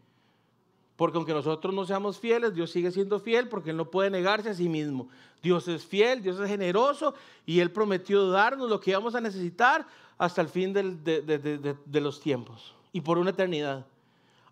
Porque 0.94 1.16
aunque 1.16 1.32
nosotros 1.32 1.72
no 1.72 1.86
seamos 1.86 2.18
fieles, 2.18 2.52
Dios 2.52 2.70
sigue 2.70 2.90
siendo 2.90 3.18
fiel 3.18 3.48
porque 3.48 3.70
Él 3.70 3.78
no 3.78 3.90
puede 3.90 4.10
negarse 4.10 4.50
a 4.50 4.54
sí 4.54 4.68
mismo. 4.68 5.08
Dios 5.42 5.66
es 5.68 5.86
fiel, 5.86 6.20
Dios 6.20 6.38
es 6.38 6.46
generoso 6.46 7.14
y 7.46 7.60
Él 7.60 7.70
prometió 7.70 8.28
darnos 8.28 8.68
lo 8.68 8.78
que 8.78 8.90
íbamos 8.90 9.14
a 9.14 9.22
necesitar 9.22 9.86
hasta 10.18 10.42
el 10.42 10.50
fin 10.50 10.74
de, 10.74 10.82
de 10.82 12.00
los 12.02 12.20
tiempos 12.20 12.74
y 12.92 13.00
por 13.00 13.16
una 13.16 13.30
eternidad. 13.30 13.86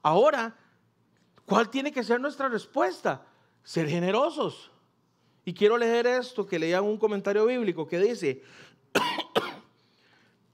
Ahora, 0.01 0.57
¿cuál 1.45 1.69
tiene 1.69 1.93
que 1.93 2.03
ser 2.03 2.23
nuestra 2.23 2.49
respuesta? 2.49 3.21
Ser 3.65 3.87
generosos. 3.87 4.71
Y 5.45 5.53
quiero 5.53 5.77
leer 5.77 6.07
esto 6.07 6.47
que 6.47 6.59
leía 6.59 6.81
un 6.81 6.97
comentario 6.97 7.45
bíblico 7.45 7.87
que 7.87 7.99
dice, 7.99 8.43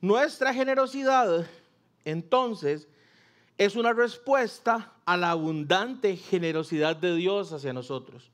nuestra 0.04 0.52
generosidad 0.52 1.46
entonces 2.04 2.86
es 3.56 3.74
una 3.74 3.94
respuesta 3.94 4.92
a 5.06 5.16
la 5.16 5.30
abundante 5.30 6.14
generosidad 6.18 6.94
de 6.94 7.14
Dios 7.16 7.52
hacia 7.52 7.72
nosotros. 7.72 8.30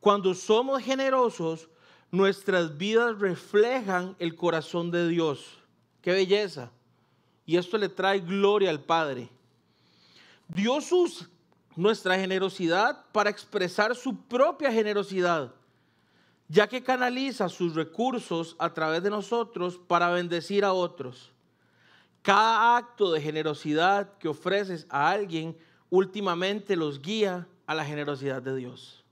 Cuando 0.00 0.32
somos 0.32 0.82
generosos, 0.82 1.68
nuestras 2.10 2.78
vidas 2.78 3.18
reflejan 3.18 4.16
el 4.18 4.34
corazón 4.34 4.90
de 4.90 5.08
Dios. 5.08 5.58
Qué 6.00 6.12
belleza. 6.12 6.70
Y 7.44 7.58
esto 7.58 7.76
le 7.76 7.90
trae 7.90 8.20
gloria 8.20 8.70
al 8.70 8.82
Padre. 8.82 9.28
Dios 10.48 10.90
usa 10.90 11.28
nuestra 11.76 12.18
generosidad 12.18 13.04
para 13.12 13.28
expresar 13.28 13.94
su 13.94 14.16
propia 14.22 14.72
generosidad, 14.72 15.52
ya 16.52 16.68
que 16.68 16.82
canaliza 16.82 17.48
sus 17.48 17.74
recursos 17.74 18.56
a 18.58 18.74
través 18.74 19.02
de 19.02 19.08
nosotros 19.08 19.80
para 19.86 20.10
bendecir 20.10 20.66
a 20.66 20.74
otros. 20.74 21.32
Cada 22.20 22.76
acto 22.76 23.10
de 23.10 23.22
generosidad 23.22 24.18
que 24.18 24.28
ofreces 24.28 24.86
a 24.90 25.08
alguien 25.08 25.56
últimamente 25.88 26.76
los 26.76 27.00
guía 27.00 27.48
a 27.66 27.74
la 27.74 27.86
generosidad 27.86 28.42
de 28.42 28.54
Dios. 28.54 29.02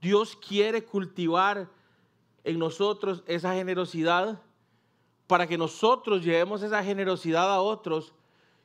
Dios 0.00 0.36
quiere 0.36 0.84
cultivar 0.84 1.68
en 2.44 2.60
nosotros 2.60 3.24
esa 3.26 3.54
generosidad 3.54 4.40
para 5.26 5.48
que 5.48 5.58
nosotros 5.58 6.22
llevemos 6.22 6.62
esa 6.62 6.84
generosidad 6.84 7.52
a 7.52 7.60
otros 7.60 8.14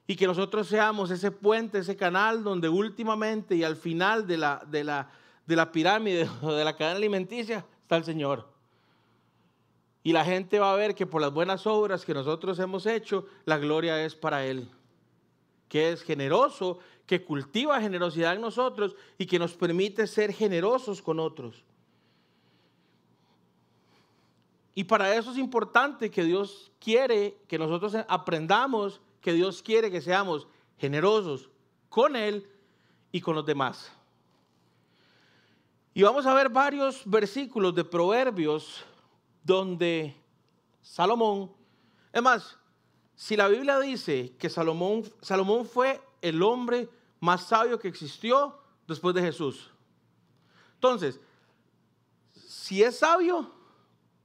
y 0.06 0.16
que 0.16 0.28
nosotros 0.28 0.68
seamos 0.68 1.10
ese 1.10 1.32
puente, 1.32 1.80
ese 1.80 1.96
canal 1.96 2.44
donde 2.44 2.70
últimamente 2.70 3.56
y 3.56 3.64
al 3.64 3.76
final 3.76 4.28
de 4.28 4.38
la, 4.38 4.64
de 4.70 4.84
la, 4.84 5.10
de 5.48 5.56
la 5.56 5.72
pirámide 5.72 6.30
o 6.42 6.52
de 6.52 6.64
la 6.64 6.76
cadena 6.76 6.98
alimenticia 6.98 7.66
está 7.82 7.98
el 7.98 8.04
Señor. 8.04 8.48
Y 10.04 10.14
la 10.14 10.24
gente 10.24 10.60
va 10.60 10.72
a 10.72 10.76
ver 10.76 10.96
que 10.96 11.06
por 11.06 11.22
las 11.22 11.34
buenas 11.34 11.66
obras 11.66 12.06
que 12.06 12.14
nosotros 12.14 12.60
hemos 12.60 12.86
hecho, 12.86 13.26
la 13.46 13.58
gloria 13.58 14.06
es 14.06 14.16
para 14.16 14.46
Él. 14.46 14.70
Que 15.68 15.92
es 15.92 16.02
generoso, 16.02 16.80
que 17.06 17.26
cultiva 17.26 17.82
generosidad 17.82 18.36
en 18.36 18.42
nosotros 18.42 18.96
y 19.18 19.26
que 19.26 19.40
nos 19.40 19.54
permite 19.54 20.08
ser 20.08 20.32
generosos 20.32 21.02
con 21.02 21.20
otros. 21.20 21.64
Y 24.76 24.84
para 24.84 25.14
eso 25.16 25.32
es 25.32 25.38
importante 25.38 26.12
que 26.12 26.24
Dios 26.24 26.72
quiere 26.80 27.38
que 27.48 27.58
nosotros 27.58 27.96
aprendamos 28.08 29.02
que 29.22 29.34
Dios 29.34 29.62
quiere 29.62 29.92
que 29.92 30.02
seamos 30.02 30.48
generosos 30.78 31.50
con 31.90 32.16
Él 32.16 32.48
y 33.12 33.20
con 33.20 33.36
los 33.36 33.46
demás. 33.46 33.92
Y 35.98 36.04
vamos 36.04 36.28
a 36.28 36.34
ver 36.36 36.48
varios 36.48 37.02
versículos 37.06 37.74
de 37.74 37.84
Proverbios 37.84 38.86
donde 39.42 40.16
Salomón, 40.80 41.52
es 42.14 42.22
más, 42.22 42.56
si 43.16 43.36
la 43.36 43.48
Biblia 43.48 43.80
dice 43.80 44.36
que 44.38 44.48
Salomón, 44.48 45.12
Salomón 45.24 45.66
fue 45.66 46.00
el 46.22 46.44
hombre 46.44 46.88
más 47.20 47.48
sabio 47.48 47.80
que 47.80 47.88
existió 47.88 48.60
después 48.88 49.16
de 49.16 49.24
Jesús. 49.24 49.72
Entonces, 50.76 51.20
si 52.48 52.84
es 52.84 53.00
sabio, 53.00 53.52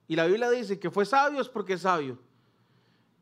y 0.07 0.15
la 0.15 0.27
Biblia 0.27 0.51
dice 0.51 0.79
que 0.79 0.91
fue 0.91 1.07
sabio, 1.07 1.41
es 1.41 1.49
porque 1.49 1.73
es 1.73 1.81
sabio. 1.81 2.19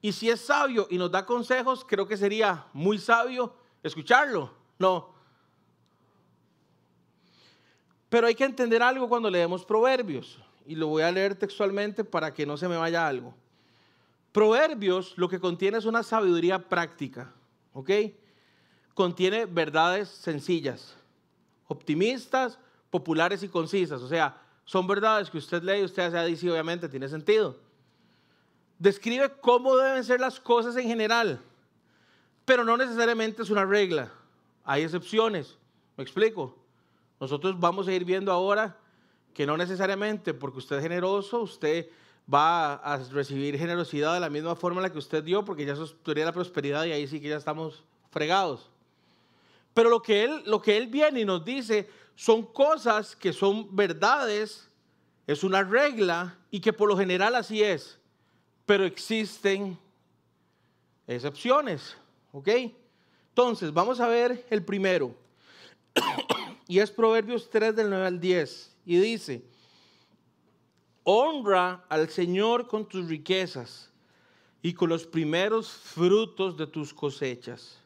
Y 0.00 0.10
si 0.10 0.28
es 0.28 0.40
sabio 0.40 0.88
y 0.90 0.98
nos 0.98 1.12
da 1.12 1.24
consejos, 1.24 1.84
creo 1.86 2.08
que 2.08 2.16
sería 2.16 2.66
muy 2.72 2.98
sabio 2.98 3.54
escucharlo. 3.84 4.52
No. 4.76 5.19
Pero 8.10 8.26
hay 8.26 8.34
que 8.34 8.44
entender 8.44 8.82
algo 8.82 9.08
cuando 9.08 9.30
leemos 9.30 9.64
proverbios. 9.64 10.38
Y 10.66 10.74
lo 10.74 10.88
voy 10.88 11.02
a 11.02 11.10
leer 11.10 11.34
textualmente 11.34 12.04
para 12.04 12.34
que 12.34 12.44
no 12.44 12.58
se 12.58 12.68
me 12.68 12.76
vaya 12.76 13.08
algo. 13.08 13.34
Proverbios 14.32 15.16
lo 15.16 15.28
que 15.28 15.40
contiene 15.40 15.78
es 15.78 15.86
una 15.86 16.02
sabiduría 16.02 16.68
práctica. 16.68 17.32
¿Ok? 17.72 17.90
Contiene 18.92 19.46
verdades 19.46 20.10
sencillas, 20.10 20.94
optimistas, 21.66 22.58
populares 22.90 23.42
y 23.42 23.48
concisas. 23.48 24.02
O 24.02 24.08
sea, 24.08 24.36
son 24.66 24.86
verdades 24.86 25.30
que 25.30 25.38
usted 25.38 25.62
lee 25.62 25.80
y 25.80 25.84
usted 25.84 26.10
se 26.10 26.26
dice, 26.26 26.50
obviamente, 26.50 26.90
tiene 26.90 27.08
sentido 27.08 27.70
describe 28.80 29.30
cómo 29.40 29.76
deben 29.76 30.02
ser 30.02 30.20
las 30.20 30.40
cosas 30.40 30.74
en 30.76 30.88
general, 30.88 31.38
pero 32.44 32.64
no 32.64 32.76
necesariamente 32.76 33.42
es 33.42 33.50
una 33.50 33.64
regla. 33.64 34.10
Hay 34.64 34.82
excepciones. 34.82 35.56
¿Me 35.96 36.02
explico? 36.02 36.56
Nosotros 37.20 37.60
vamos 37.60 37.86
a 37.86 37.92
ir 37.92 38.04
viendo 38.04 38.32
ahora 38.32 38.76
que 39.34 39.46
no 39.46 39.56
necesariamente 39.56 40.34
porque 40.34 40.58
usted 40.58 40.76
es 40.76 40.82
generoso, 40.82 41.42
usted 41.42 41.88
va 42.32 42.74
a 42.74 42.96
recibir 42.96 43.58
generosidad 43.58 44.14
de 44.14 44.20
la 44.20 44.30
misma 44.30 44.56
forma 44.56 44.78
en 44.78 44.84
la 44.84 44.92
que 44.92 44.98
usted 44.98 45.22
dio, 45.22 45.44
porque 45.44 45.64
ya 45.64 45.74
eso 45.74 45.94
la 46.04 46.32
prosperidad 46.32 46.84
y 46.86 46.92
ahí 46.92 47.06
sí 47.06 47.20
que 47.20 47.28
ya 47.28 47.36
estamos 47.36 47.84
fregados. 48.10 48.70
Pero 49.74 49.90
lo 49.90 50.02
que 50.02 50.24
él, 50.24 50.42
lo 50.46 50.60
que 50.60 50.76
él 50.76 50.88
viene 50.88 51.20
y 51.20 51.24
nos 51.24 51.44
dice 51.44 51.88
son 52.16 52.42
cosas 52.42 53.14
que 53.14 53.32
son 53.32 53.74
verdades, 53.74 54.68
es 55.26 55.44
una 55.44 55.62
regla 55.62 56.36
y 56.50 56.60
que 56.60 56.72
por 56.72 56.88
lo 56.88 56.96
general 56.96 57.36
así 57.36 57.62
es 57.62 58.00
pero 58.70 58.84
existen 58.84 59.76
excepciones, 61.08 61.96
¿ok? 62.30 62.48
Entonces, 63.30 63.72
vamos 63.72 63.98
a 63.98 64.06
ver 64.06 64.46
el 64.48 64.64
primero. 64.64 65.12
Y 66.70 66.78
es 66.78 66.92
Proverbios 66.92 67.50
3 67.50 67.74
del 67.74 67.90
9 67.90 68.06
al 68.06 68.20
10. 68.20 68.76
Y 68.86 69.00
dice, 69.00 69.44
honra 71.02 71.84
al 71.88 72.08
Señor 72.08 72.68
con 72.68 72.88
tus 72.88 73.08
riquezas 73.08 73.90
y 74.62 74.72
con 74.72 74.88
los 74.88 75.04
primeros 75.04 75.68
frutos 75.68 76.56
de 76.56 76.68
tus 76.68 76.94
cosechas. 76.94 77.80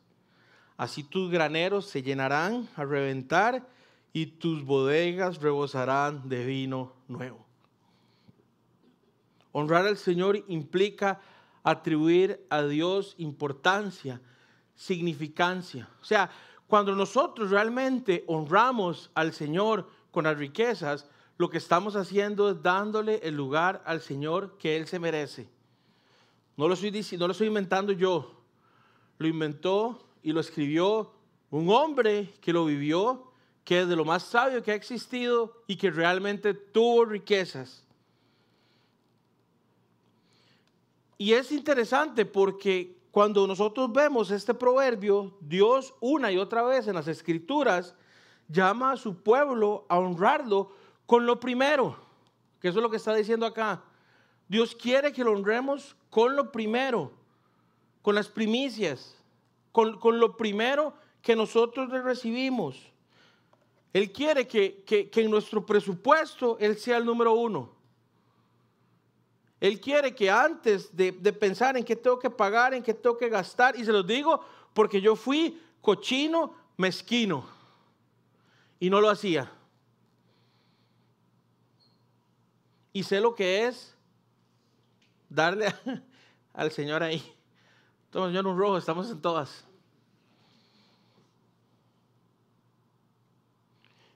Así 0.77 1.03
tus 1.03 1.31
graneros 1.31 1.87
se 1.87 2.03
llenarán 2.03 2.69
a 2.77 2.85
reventar 2.85 3.67
y 4.13 4.27
tus 4.27 4.63
bodegas 4.63 5.41
rebosarán 5.41 6.29
de 6.29 6.45
vino 6.45 6.93
nuevo. 7.09 7.43
Honrar 9.53 9.87
al 9.87 9.97
Señor 9.97 10.45
implica 10.47 11.23
atribuir 11.63 12.45
a 12.51 12.63
Dios 12.65 13.15
importancia, 13.17 14.21
significancia. 14.75 15.89
O 16.03 16.05
sea, 16.05 16.31
cuando 16.75 16.97
nosotros 16.97 17.53
realmente 17.53 18.25
honramos 18.27 19.09
al 19.15 19.33
Señor 19.33 19.89
con 20.11 20.25
las 20.25 20.37
riquezas, 20.37 21.09
lo 21.39 21.49
que 21.49 21.59
estamos 21.59 21.95
haciendo 21.95 22.51
es 22.51 22.61
dándole 22.65 23.21
el 23.23 23.37
lugar 23.37 23.81
al 23.87 24.01
Señor 24.01 24.59
que 24.59 24.77
Él 24.77 24.89
se 24.89 24.99
merece. 24.99 25.49
No 26.57 26.67
lo 26.67 26.75
estoy, 26.75 26.91
no 27.17 27.29
lo 27.29 27.31
estoy 27.31 27.47
inventando 27.47 27.93
yo. 27.93 28.43
Lo 29.19 29.29
inventó 29.29 30.05
y 30.21 30.33
lo 30.33 30.41
escribió 30.41 31.13
un 31.53 31.71
hombre 31.71 32.35
que 32.41 32.53
lo 32.53 32.65
vivió, 32.65 33.31
que 33.63 33.83
es 33.83 33.89
de 33.89 33.95
lo 33.95 34.05
más 34.05 34.25
sabio 34.25 34.61
que 34.61 34.73
ha 34.73 34.75
existido 34.75 35.63
y 35.69 35.77
que 35.77 35.93
realmente 35.93 36.55
tuvo 36.55 37.05
riquezas. 37.05 37.87
Y 41.19 41.35
es 41.35 41.53
interesante 41.53 42.27
porque 42.27 42.99
cuando 43.15 43.47
nosotros 43.47 43.93
vemos 43.93 44.33
este 44.33 44.53
proverbio, 44.55 45.37
Dios 45.41 45.95
una 46.01 46.33
y 46.33 46.37
otra 46.37 46.65
vez 46.65 46.89
en 46.89 46.97
las 46.97 47.07
escrituras 47.07 47.95
llama 48.49 48.91
a 48.91 48.97
su 48.97 49.23
pueblo 49.23 49.87
a 49.89 50.01
honrarlo 50.01 50.73
con 51.07 51.25
lo 51.25 51.39
primero, 51.39 51.97
que 52.61 52.67
eso 52.67 52.81
es 52.81 52.83
lo 52.83 52.91
que 52.91 52.97
está 52.97 53.15
diciendo 53.15 53.47
acá. 53.47 53.85
Dios 54.49 54.75
quiere 54.75 55.13
que 55.13 55.23
lo 55.23 55.31
honremos 55.31 55.95
con 56.11 56.35
lo 56.35 56.51
primero, 56.51 57.13
con 58.03 58.17
las 58.17 58.27
primicias, 58.27 59.17
con, 59.71 59.97
lo 60.19 60.37
primero 60.37 60.93
que 61.23 61.37
nosotros 61.37 61.91
recibimos. 61.91 62.83
Él 63.93 64.11
quiere 64.11 64.49
que, 64.49 64.83
que, 64.83 65.09
en 65.15 65.31
nuestro 65.31 65.65
presupuesto 65.65 66.57
Él 66.59 66.77
sea 66.79 66.97
el 66.97 67.05
número 67.05 67.33
uno. 67.35 67.71
Él 69.65 69.81
quiere 69.81 70.15
que 70.15 70.31
antes 70.31 70.95
de, 70.95 71.11
de, 71.11 71.33
pensar 71.33 71.75
en 71.75 71.85
qué 71.85 71.97
tengo 71.97 72.19
que 72.19 72.29
pagar, 72.29 72.75
en 72.75 72.83
qué 72.83 72.93
tengo 72.93 73.17
que 73.17 73.31
gastar, 73.31 73.75
y 73.77 73.83
se 73.83 73.93
los 73.93 74.07
digo 74.07 74.45
porque 74.75 75.01
yo 75.01 75.17
fui 75.17 75.59
cochino, 75.81 76.55
mezquino, 76.77 77.49
y 78.79 78.91
no 78.91 79.01
lo 79.01 79.09
hacía. 79.09 79.51
Y 82.93 83.05
sé 83.05 83.23
lo 83.23 83.35
que 83.35 83.67
es 83.67 83.97
darle 85.31 85.75
al 86.53 86.71
Señor 86.71 87.03
ahí. 87.03 87.23
Toma, 88.11 88.27
Señor, 88.27 88.47
un 88.47 88.59
rojo, 88.59 88.77
estamos 88.77 89.11
en 89.11 89.23
todas. 89.23 89.65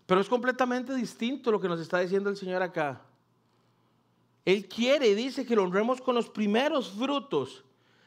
Pero 0.04 0.20
es 0.20 0.28
completamente 0.28 0.94
distinto 0.94 1.50
lo 1.50 1.58
que 1.58 1.68
nos 1.68 1.80
está 1.80 2.00
diciendo 2.00 2.28
el 2.28 2.36
Señor 2.36 2.62
acá. 2.62 3.07
Él 4.48 4.66
quiere 4.66 5.08
y 5.08 5.14
dice 5.14 5.44
que 5.44 5.54
lo 5.54 5.64
honremos 5.64 6.00
con 6.00 6.14
los 6.14 6.30
primeros 6.30 6.90
frutos. 6.90 7.62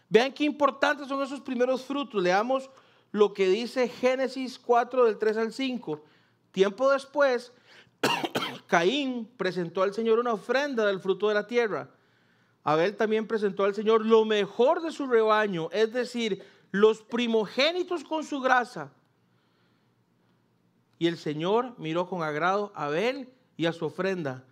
Vean 0.09 0.33
qué 0.33 0.43
importantes 0.43 1.07
son 1.07 1.21
esos 1.21 1.39
primeros 1.39 1.85
frutos. 1.85 2.19
Leamos 2.19 2.67
lo 3.11 3.31
que 3.31 3.47
dice 3.47 3.87
Génesis 3.87 4.57
4 4.57 5.05
del 5.05 5.19
3 5.19 5.37
al 5.37 5.53
5. 5.53 6.03
Tiempo 6.51 6.89
después, 6.89 7.53
Caín 8.65 9.29
presentó 9.37 9.83
al 9.83 9.93
Señor 9.93 10.17
una 10.17 10.33
ofrenda 10.33 10.83
del 10.87 10.99
fruto 10.99 11.27
de 11.27 11.35
la 11.35 11.45
tierra. 11.45 11.91
Abel 12.63 12.95
también 12.95 13.27
presentó 13.27 13.63
al 13.63 13.75
Señor 13.75 14.03
lo 14.03 14.25
mejor 14.25 14.81
de 14.81 14.91
su 14.91 15.05
rebaño, 15.05 15.69
es 15.71 15.93
decir, 15.93 16.43
los 16.71 17.03
primogénitos 17.03 18.03
con 18.03 18.23
su 18.23 18.41
grasa. 18.41 18.91
Y 20.97 21.05
el 21.05 21.19
Señor 21.19 21.75
miró 21.77 22.09
con 22.09 22.23
agrado 22.23 22.71
a 22.73 22.85
Abel 22.85 23.31
y 23.57 23.67
a 23.67 23.73
su 23.73 23.85
ofrenda, 23.85 24.43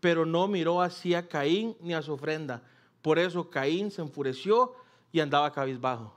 pero 0.00 0.26
no 0.26 0.48
miró 0.48 0.80
así 0.80 1.14
a 1.14 1.28
Caín 1.28 1.76
ni 1.80 1.94
a 1.94 2.02
su 2.02 2.12
ofrenda. 2.12 2.62
Por 3.02 3.18
eso 3.18 3.50
Caín 3.50 3.90
se 3.90 4.02
enfureció 4.02 4.74
y 5.12 5.20
andaba 5.20 5.52
cabizbajo. 5.52 6.14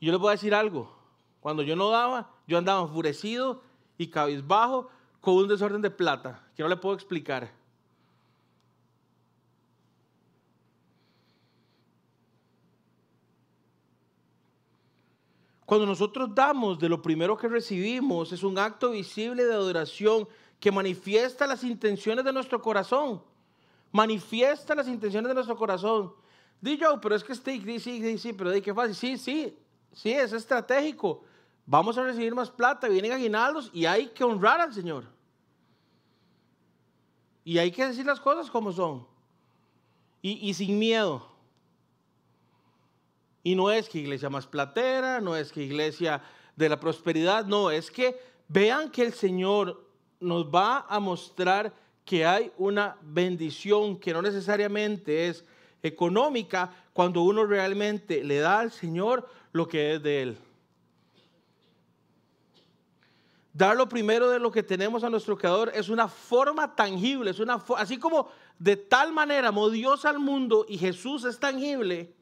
Yo 0.00 0.12
le 0.12 0.18
voy 0.18 0.28
a 0.28 0.32
decir 0.32 0.54
algo, 0.54 0.94
cuando 1.40 1.62
yo 1.62 1.76
no 1.76 1.90
daba, 1.90 2.30
yo 2.46 2.58
andaba 2.58 2.82
enfurecido 2.82 3.62
y 3.96 4.08
cabizbajo 4.08 4.88
con 5.20 5.34
un 5.34 5.48
desorden 5.48 5.80
de 5.80 5.90
plata 5.90 6.42
que 6.54 6.62
no 6.62 6.68
le 6.68 6.76
puedo 6.76 6.94
explicar. 6.94 7.50
Cuando 15.64 15.86
nosotros 15.86 16.34
damos 16.34 16.78
de 16.78 16.88
lo 16.88 17.00
primero 17.00 17.36
que 17.36 17.48
recibimos, 17.48 18.32
es 18.32 18.42
un 18.42 18.58
acto 18.58 18.90
visible 18.90 19.44
de 19.44 19.54
adoración 19.54 20.28
que 20.60 20.72
manifiesta 20.72 21.46
las 21.46 21.62
intenciones 21.64 22.24
de 22.24 22.32
nuestro 22.32 22.60
corazón. 22.60 23.22
Manifiesta 23.92 24.74
las 24.74 24.88
intenciones 24.88 25.28
de 25.28 25.34
nuestro 25.34 25.56
corazón. 25.56 26.12
Di 26.60 26.76
yo, 26.76 27.00
pero 27.00 27.14
es 27.14 27.22
que 27.22 27.34
sí, 27.34 27.78
sí, 27.78 28.18
sí, 28.18 28.32
pero 28.32 28.50
di 28.50 28.60
que 28.60 28.72
fácil. 28.72 28.94
Sí, 28.94 29.18
sí, 29.18 29.58
sí, 29.92 30.12
es 30.12 30.32
estratégico. 30.32 31.22
Vamos 31.66 31.96
a 31.98 32.02
recibir 32.02 32.34
más 32.34 32.50
plata, 32.50 32.88
vienen 32.88 33.12
aguinaldos 33.12 33.70
y 33.72 33.86
hay 33.86 34.08
que 34.08 34.24
honrar 34.24 34.60
al 34.60 34.72
Señor. 34.72 35.04
Y 37.44 37.58
hay 37.58 37.70
que 37.70 37.86
decir 37.86 38.06
las 38.06 38.20
cosas 38.20 38.50
como 38.50 38.72
son. 38.72 39.06
Y, 40.22 40.48
y 40.48 40.54
sin 40.54 40.78
miedo. 40.78 41.28
Y 43.42 43.54
no 43.54 43.70
es 43.70 43.88
que 43.90 43.98
iglesia 43.98 44.30
más 44.30 44.46
platera, 44.46 45.20
no 45.20 45.36
es 45.36 45.52
que 45.52 45.62
iglesia 45.62 46.22
de 46.56 46.68
la 46.68 46.80
prosperidad, 46.80 47.44
no, 47.44 47.70
es 47.70 47.90
que 47.90 48.18
vean 48.48 48.90
que 48.90 49.02
el 49.02 49.12
Señor 49.12 49.86
nos 50.20 50.46
va 50.46 50.86
a 50.88 51.00
mostrar 51.00 51.72
que 52.04 52.26
hay 52.26 52.52
una 52.58 52.96
bendición 53.02 53.98
que 53.98 54.12
no 54.12 54.22
necesariamente 54.22 55.28
es 55.28 55.44
económica 55.82 56.70
cuando 56.92 57.22
uno 57.22 57.44
realmente 57.44 58.22
le 58.24 58.38
da 58.38 58.60
al 58.60 58.72
Señor 58.72 59.28
lo 59.52 59.68
que 59.68 59.94
es 59.94 60.02
de 60.02 60.22
Él. 60.22 60.38
Dar 63.52 63.76
lo 63.76 63.88
primero 63.88 64.28
de 64.30 64.40
lo 64.40 64.50
que 64.50 64.64
tenemos 64.64 65.04
a 65.04 65.10
nuestro 65.10 65.38
Creador 65.38 65.70
es 65.74 65.88
una 65.88 66.08
forma 66.08 66.74
tangible, 66.74 67.30
es 67.30 67.38
una 67.38 67.62
así 67.76 67.98
como 67.98 68.28
de 68.58 68.76
tal 68.76 69.12
manera 69.12 69.48
amó 69.48 69.70
Dios 69.70 70.04
al 70.04 70.18
mundo 70.18 70.66
y 70.68 70.76
Jesús 70.76 71.24
es 71.24 71.38
tangible 71.38 72.12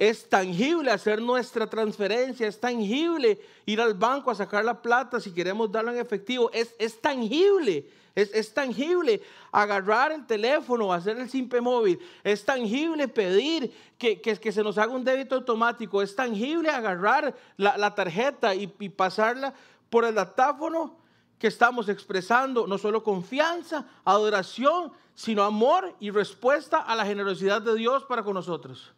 es 0.00 0.26
tangible 0.30 0.90
hacer 0.90 1.20
nuestra 1.20 1.68
transferencia, 1.68 2.48
es 2.48 2.58
tangible 2.58 3.38
ir 3.66 3.82
al 3.82 3.92
banco 3.92 4.30
a 4.30 4.34
sacar 4.34 4.64
la 4.64 4.80
plata 4.80 5.20
si 5.20 5.30
queremos 5.30 5.70
darlo 5.70 5.92
en 5.92 5.98
efectivo, 5.98 6.50
es, 6.54 6.74
es 6.78 6.98
tangible. 7.02 7.86
Es, 8.14 8.32
es, 8.32 8.52
tangible 8.54 9.20
agarrar 9.52 10.10
el 10.10 10.26
teléfono, 10.26 10.90
hacer 10.90 11.18
el 11.18 11.28
simple 11.28 11.60
móvil. 11.60 11.98
Es 12.24 12.44
tangible 12.46 13.08
pedir 13.08 13.72
que, 13.98 14.22
que, 14.22 14.52
se 14.52 14.62
nos 14.62 14.78
haga 14.78 14.92
un 14.92 15.04
débito 15.04 15.34
automático. 15.34 16.00
Es 16.00 16.16
tangible 16.16 16.70
agarrar 16.70 17.36
la, 17.58 17.76
la 17.76 17.94
tarjeta 17.94 18.54
y, 18.54 18.72
y, 18.80 18.88
pasarla 18.88 19.52
por 19.90 20.06
el 20.06 20.14
datáfono 20.14 20.96
que 21.38 21.46
estamos 21.46 21.90
expresando 21.90 22.66
no 22.66 22.78
solo 22.78 23.04
confianza, 23.04 23.86
adoración, 24.04 24.92
sino 25.14 25.42
amor 25.42 25.94
y 26.00 26.10
respuesta 26.10 26.78
a 26.78 26.96
la 26.96 27.04
generosidad 27.04 27.60
de 27.60 27.74
Dios 27.74 28.02
para 28.04 28.22
con 28.22 28.34
nosotros. 28.34 28.94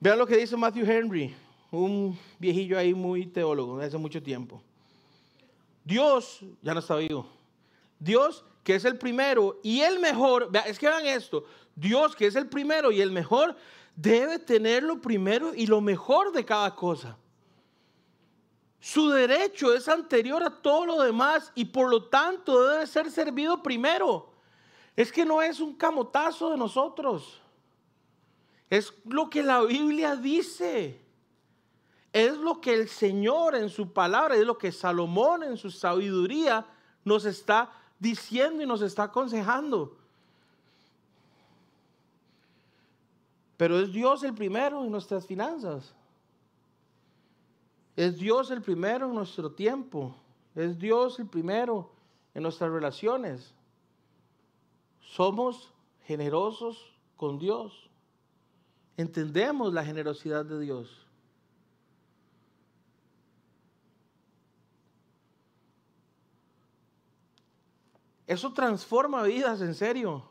Vean 0.00 0.18
lo 0.18 0.26
que 0.26 0.38
dice 0.38 0.56
Matthew 0.56 0.90
Henry, 0.90 1.36
un 1.70 2.18
viejillo 2.38 2.78
ahí 2.78 2.94
muy 2.94 3.26
teólogo 3.26 3.76
de 3.78 3.86
hace 3.86 3.98
mucho 3.98 4.22
tiempo. 4.22 4.62
Dios, 5.84 6.40
ya 6.62 6.72
no 6.72 6.80
está 6.80 6.96
vivo, 6.96 7.26
Dios 7.98 8.44
que 8.64 8.74
es 8.74 8.84
el 8.86 8.96
primero 8.96 9.58
y 9.62 9.80
el 9.80 9.98
mejor, 9.98 10.50
es 10.66 10.78
que 10.78 10.88
vean 10.88 11.06
esto, 11.06 11.44
Dios 11.74 12.16
que 12.16 12.26
es 12.26 12.34
el 12.34 12.48
primero 12.48 12.90
y 12.90 13.02
el 13.02 13.10
mejor, 13.10 13.56
debe 13.94 14.38
tener 14.38 14.82
lo 14.82 15.00
primero 15.00 15.54
y 15.54 15.66
lo 15.66 15.82
mejor 15.82 16.32
de 16.32 16.44
cada 16.46 16.74
cosa. 16.74 17.18
Su 18.80 19.10
derecho 19.10 19.74
es 19.74 19.86
anterior 19.86 20.42
a 20.42 20.62
todo 20.62 20.86
lo 20.86 21.02
demás 21.02 21.52
y 21.54 21.66
por 21.66 21.90
lo 21.90 22.04
tanto 22.04 22.66
debe 22.66 22.86
ser 22.86 23.10
servido 23.10 23.62
primero. 23.62 24.32
Es 24.96 25.12
que 25.12 25.26
no 25.26 25.42
es 25.42 25.60
un 25.60 25.74
camotazo 25.74 26.50
de 26.50 26.56
nosotros. 26.56 27.40
Es 28.70 28.94
lo 29.04 29.28
que 29.28 29.42
la 29.42 29.62
Biblia 29.62 30.14
dice. 30.14 31.00
Es 32.12 32.36
lo 32.36 32.60
que 32.60 32.72
el 32.72 32.88
Señor 32.88 33.56
en 33.56 33.68
su 33.68 33.92
palabra, 33.92 34.36
es 34.36 34.44
lo 34.44 34.56
que 34.56 34.72
Salomón 34.72 35.42
en 35.42 35.56
su 35.56 35.70
sabiduría 35.70 36.66
nos 37.04 37.24
está 37.24 37.70
diciendo 37.98 38.62
y 38.62 38.66
nos 38.66 38.82
está 38.82 39.04
aconsejando. 39.04 39.96
Pero 43.56 43.78
es 43.78 43.92
Dios 43.92 44.22
el 44.22 44.34
primero 44.34 44.84
en 44.84 44.90
nuestras 44.90 45.26
finanzas. 45.26 45.92
Es 47.96 48.16
Dios 48.16 48.50
el 48.50 48.62
primero 48.62 49.06
en 49.06 49.14
nuestro 49.14 49.52
tiempo. 49.52 50.14
Es 50.54 50.78
Dios 50.78 51.18
el 51.18 51.26
primero 51.26 51.90
en 52.34 52.42
nuestras 52.42 52.70
relaciones. 52.70 53.52
Somos 55.00 55.72
generosos 56.06 56.92
con 57.16 57.38
Dios 57.38 57.89
entendemos 59.00 59.72
la 59.72 59.84
generosidad 59.84 60.44
de 60.44 60.60
Dios. 60.60 61.06
Eso 68.26 68.52
transforma 68.52 69.24
vidas, 69.24 69.60
en 69.60 69.74
serio. 69.74 70.24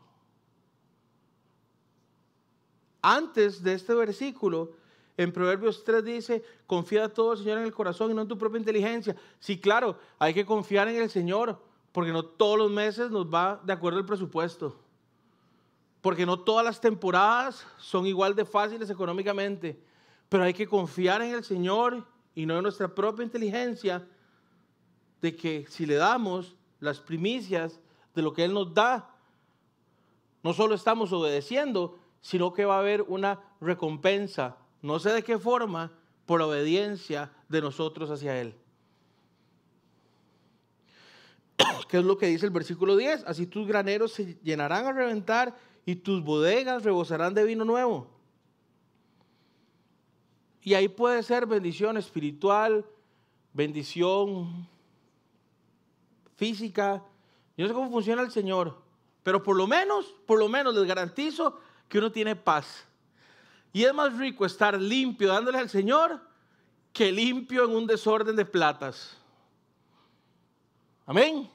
Antes 3.02 3.62
de 3.62 3.74
este 3.74 3.94
versículo, 3.94 4.72
en 5.16 5.32
Proverbios 5.32 5.84
3 5.84 6.02
dice, 6.02 6.44
confía 6.66 7.12
todo 7.12 7.32
el 7.32 7.38
Señor 7.38 7.58
en 7.58 7.64
el 7.64 7.74
corazón 7.74 8.10
y 8.10 8.14
no 8.14 8.22
en 8.22 8.28
tu 8.28 8.38
propia 8.38 8.58
inteligencia. 8.58 9.14
Sí, 9.38 9.60
claro, 9.60 9.98
hay 10.18 10.32
que 10.32 10.46
confiar 10.46 10.88
en 10.88 10.96
el 10.96 11.10
Señor 11.10 11.60
Porque 11.92 12.12
no 12.12 12.24
todos 12.24 12.56
los 12.56 12.70
meses 12.70 13.10
nos 13.10 13.26
va 13.26 13.60
de 13.64 13.72
acuerdo 13.72 13.98
el 13.98 14.06
presupuesto. 14.06 14.76
Porque 16.00 16.24
no 16.24 16.40
todas 16.40 16.64
las 16.64 16.80
temporadas 16.80 17.66
son 17.78 18.06
igual 18.06 18.34
de 18.34 18.44
fáciles 18.44 18.88
económicamente. 18.90 19.82
Pero 20.28 20.44
hay 20.44 20.54
que 20.54 20.66
confiar 20.66 21.22
en 21.22 21.34
el 21.34 21.44
Señor 21.44 22.06
y 22.34 22.46
no 22.46 22.56
en 22.56 22.62
nuestra 22.62 22.94
propia 22.94 23.24
inteligencia 23.24 24.06
de 25.20 25.36
que 25.36 25.66
si 25.68 25.86
le 25.86 25.96
damos 25.96 26.54
las 26.78 27.00
primicias 27.00 27.80
de 28.14 28.22
lo 28.22 28.32
que 28.32 28.44
Él 28.44 28.54
nos 28.54 28.72
da, 28.72 29.10
no 30.42 30.54
solo 30.54 30.74
estamos 30.74 31.12
obedeciendo, 31.12 31.98
sino 32.20 32.52
que 32.52 32.64
va 32.64 32.76
a 32.76 32.80
haber 32.80 33.02
una 33.02 33.40
recompensa, 33.60 34.56
no 34.82 34.98
sé 34.98 35.10
de 35.10 35.22
qué 35.22 35.38
forma, 35.38 35.92
por 36.26 36.40
obediencia 36.40 37.30
de 37.48 37.60
nosotros 37.60 38.10
hacia 38.10 38.40
Él. 38.40 38.54
¿Qué 41.88 41.98
es 41.98 42.04
lo 42.04 42.16
que 42.16 42.26
dice 42.26 42.46
el 42.46 42.52
versículo 42.52 42.96
10? 42.96 43.24
Así 43.26 43.46
tus 43.46 43.66
graneros 43.66 44.12
se 44.12 44.38
llenarán 44.42 44.86
a 44.86 44.92
reventar 44.92 45.56
y 45.84 45.96
tus 45.96 46.22
bodegas 46.22 46.82
rebosarán 46.82 47.34
de 47.34 47.44
vino 47.44 47.64
nuevo. 47.64 48.06
Y 50.62 50.74
ahí 50.74 50.88
puede 50.88 51.22
ser 51.22 51.46
bendición 51.46 51.96
espiritual, 51.96 52.84
bendición 53.52 54.68
física. 56.36 57.02
Yo 57.56 57.64
no 57.64 57.68
sé 57.68 57.74
cómo 57.74 57.90
funciona 57.90 58.22
el 58.22 58.30
Señor, 58.30 58.80
pero 59.22 59.42
por 59.42 59.56
lo 59.56 59.66
menos, 59.66 60.14
por 60.26 60.38
lo 60.38 60.48
menos 60.48 60.74
les 60.74 60.84
garantizo 60.84 61.58
que 61.88 61.98
uno 61.98 62.12
tiene 62.12 62.36
paz. 62.36 62.86
Y 63.72 63.84
es 63.84 63.94
más 63.94 64.16
rico 64.18 64.44
estar 64.44 64.80
limpio 64.80 65.28
dándole 65.28 65.58
al 65.58 65.70
Señor 65.70 66.20
que 66.92 67.12
limpio 67.12 67.64
en 67.64 67.70
un 67.70 67.86
desorden 67.86 68.36
de 68.36 68.44
platas. 68.44 69.16
Amén. 71.06 71.48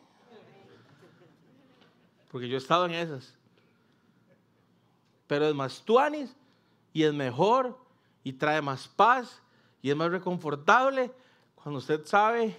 Porque 2.32 2.48
yo 2.48 2.56
he 2.56 2.58
estado 2.58 2.86
en 2.86 2.94
esas. 2.94 3.34
Pero 5.28 5.48
es 5.48 5.56
más 5.56 5.82
tuanis 5.82 6.36
y 6.94 7.04
es 7.04 7.14
mejor 7.14 7.78
y 8.24 8.34
trae 8.34 8.62
más 8.62 8.88
paz 8.88 9.42
y 9.82 9.90
es 9.90 9.96
más 9.96 10.12
reconfortable 10.12 11.12
cuando 11.66 11.80
usted 11.80 12.06
sabe, 12.06 12.56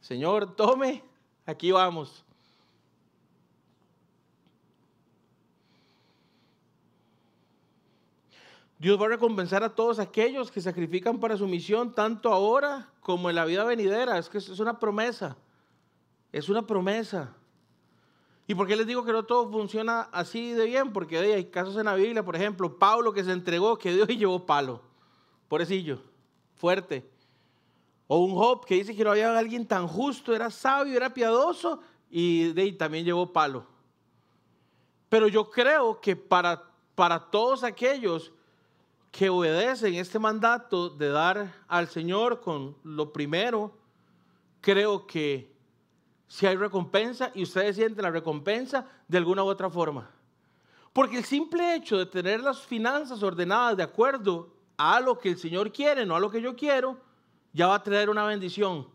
Señor, 0.00 0.56
tome, 0.56 1.04
aquí 1.46 1.70
vamos. 1.70 2.24
Dios 8.82 9.00
va 9.00 9.06
a 9.06 9.10
recompensar 9.10 9.62
a 9.62 9.72
todos 9.76 10.00
aquellos 10.00 10.50
que 10.50 10.60
sacrifican 10.60 11.20
para 11.20 11.36
su 11.36 11.46
misión, 11.46 11.94
tanto 11.94 12.32
ahora 12.32 12.88
como 13.00 13.30
en 13.30 13.36
la 13.36 13.44
vida 13.44 13.62
venidera. 13.62 14.18
Es 14.18 14.28
que 14.28 14.38
es 14.38 14.58
una 14.58 14.80
promesa. 14.80 15.36
Es 16.32 16.48
una 16.48 16.66
promesa. 16.66 17.32
¿Y 18.46 18.54
por 18.54 18.66
qué 18.66 18.76
les 18.76 18.86
digo 18.86 19.04
que 19.04 19.12
no 19.12 19.24
todo 19.24 19.50
funciona 19.50 20.02
así 20.12 20.52
de 20.52 20.66
bien? 20.66 20.92
Porque 20.92 21.18
hay 21.18 21.44
casos 21.46 21.76
en 21.76 21.84
la 21.84 21.94
Biblia, 21.94 22.24
por 22.24 22.36
ejemplo, 22.36 22.78
Pablo 22.78 23.12
que 23.12 23.22
se 23.22 23.32
entregó, 23.32 23.78
que 23.78 23.94
Dios 23.94 24.08
y 24.10 24.16
llevó 24.16 24.44
palo. 24.44 24.82
Pobrecillo, 25.48 26.02
fuerte. 26.56 27.08
O 28.08 28.18
un 28.18 28.34
Job 28.34 28.64
que 28.66 28.74
dice 28.74 28.96
que 28.96 29.04
no 29.04 29.12
había 29.12 29.36
alguien 29.38 29.66
tan 29.66 29.86
justo, 29.86 30.34
era 30.34 30.50
sabio, 30.50 30.96
era 30.96 31.14
piadoso 31.14 31.80
y 32.10 32.72
también 32.72 33.04
llevó 33.04 33.32
palo. 33.32 33.66
Pero 35.08 35.28
yo 35.28 35.50
creo 35.50 36.00
que 36.00 36.16
para, 36.16 36.62
para 36.94 37.30
todos 37.30 37.64
aquellos 37.64 38.32
que 39.10 39.28
obedecen 39.28 39.94
este 39.94 40.18
mandato 40.18 40.88
de 40.88 41.10
dar 41.10 41.54
al 41.68 41.86
Señor 41.88 42.40
con 42.40 42.76
lo 42.82 43.12
primero, 43.12 43.76
creo 44.60 45.06
que 45.06 45.51
si 46.32 46.46
hay 46.46 46.56
recompensa 46.56 47.30
y 47.34 47.42
ustedes 47.42 47.76
sienten 47.76 48.04
la 48.04 48.10
recompensa 48.10 48.86
de 49.06 49.18
alguna 49.18 49.44
u 49.44 49.48
otra 49.48 49.68
forma. 49.68 50.10
Porque 50.94 51.18
el 51.18 51.26
simple 51.26 51.74
hecho 51.74 51.98
de 51.98 52.06
tener 52.06 52.40
las 52.40 52.62
finanzas 52.62 53.22
ordenadas 53.22 53.76
de 53.76 53.82
acuerdo 53.82 54.50
a 54.78 54.98
lo 55.00 55.18
que 55.18 55.28
el 55.28 55.36
Señor 55.36 55.70
quiere, 55.70 56.06
no 56.06 56.16
a 56.16 56.20
lo 56.20 56.30
que 56.30 56.40
yo 56.40 56.56
quiero, 56.56 56.98
ya 57.52 57.66
va 57.66 57.74
a 57.74 57.82
traer 57.82 58.08
una 58.08 58.24
bendición. 58.24 58.88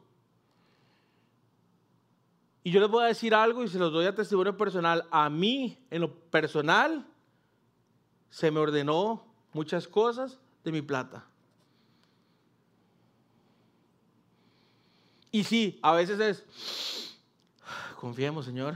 Y 2.63 2.71
yo 2.71 2.80
les 2.80 2.89
voy 2.89 3.04
a 3.04 3.08
decir 3.08 3.36
algo 3.36 3.63
y 3.63 3.67
se 3.67 3.78
los 3.78 3.93
doy 3.93 4.08
a 4.08 4.15
testimonio 4.15 4.58
personal. 4.58 5.06
A 5.12 5.30
mí, 5.30 5.78
en 5.91 6.02
lo 6.02 6.12
personal, 6.12 7.06
se 8.32 8.50
me 8.50 8.60
ordenó 8.60 9.23
muchas 9.54 9.88
cosas 9.88 10.39
de 10.63 10.71
mi 10.71 10.82
plata. 10.82 11.23
Y 15.32 15.43
sí, 15.43 15.78
a 15.84 15.91
veces 15.93 16.19
es, 16.19 17.08
confiemos, 17.97 18.45
Señor. 18.45 18.75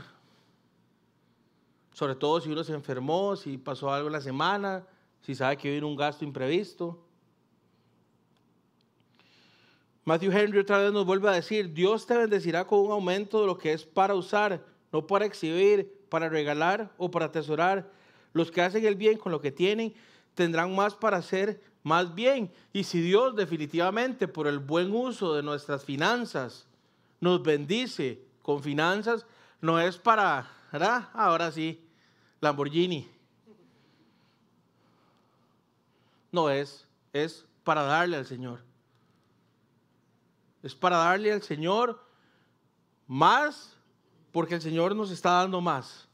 Sobre 1.94 2.16
todo 2.16 2.42
si 2.42 2.50
uno 2.50 2.64
se 2.64 2.74
enfermó, 2.74 3.36
si 3.36 3.58
pasó 3.58 3.92
algo 3.94 4.08
en 4.08 4.14
la 4.14 4.22
semana, 4.22 4.86
si 5.22 5.36
sabe 5.36 5.58
que 5.58 5.70
viene 5.70 5.86
un 5.86 5.96
gasto 5.96 6.26
imprevisto. 6.26 7.00
Matthew 10.04 10.32
Henry 10.32 10.60
otra 10.60 10.80
vez 10.80 10.92
nos 10.92 11.06
vuelve 11.06 11.30
a 11.30 11.34
decir, 11.34 11.74
Dios 11.74 12.08
te 12.08 12.18
bendecirá 12.18 12.66
con 12.66 12.80
un 12.80 12.92
aumento 12.92 13.42
de 13.42 13.48
lo 13.48 13.58
que 13.58 13.72
es 13.72 13.86
para 13.86 14.16
usar, 14.16 14.66
no 14.92 15.06
para 15.06 15.26
exhibir, 15.26 16.06
para 16.10 16.28
regalar 16.28 16.92
o 16.98 17.12
para 17.12 17.26
atesorar. 17.26 17.92
Los 18.34 18.50
que 18.50 18.62
hacen 18.62 18.86
el 18.86 18.96
bien 18.96 19.18
con 19.18 19.32
lo 19.32 19.40
que 19.40 19.52
tienen 19.52 19.94
tendrán 20.34 20.76
más 20.76 20.96
para 20.96 21.18
hacer 21.18 21.62
más 21.84 22.16
bien. 22.16 22.52
Y 22.74 22.86
si 22.86 23.02
Dios 23.02 23.36
definitivamente 23.36 24.28
por 24.28 24.48
el 24.48 24.58
buen 24.58 24.92
uso 24.92 25.36
de 25.36 25.44
nuestras 25.44 25.86
finanzas 25.86 26.66
nos 27.20 27.44
bendice 27.44 28.31
con 28.42 28.62
finanzas, 28.64 29.26
no 29.60 29.80
es 29.80 29.98
para, 29.98 30.50
¿verdad? 30.72 31.10
Ahora 31.14 31.52
sí, 31.52 31.88
Lamborghini. 32.40 33.10
No 36.32 36.50
es, 36.50 36.88
es 37.14 37.46
para 37.64 37.84
darle 37.84 38.18
al 38.18 38.26
Señor. 38.26 38.64
Es 40.64 40.76
para 40.76 40.98
darle 40.98 41.32
al 41.32 41.42
Señor 41.42 42.02
más 43.08 43.76
porque 44.32 44.56
el 44.56 44.62
Señor 44.62 44.96
nos 44.96 45.12
está 45.12 45.32
dando 45.32 45.60
más. 45.60 46.08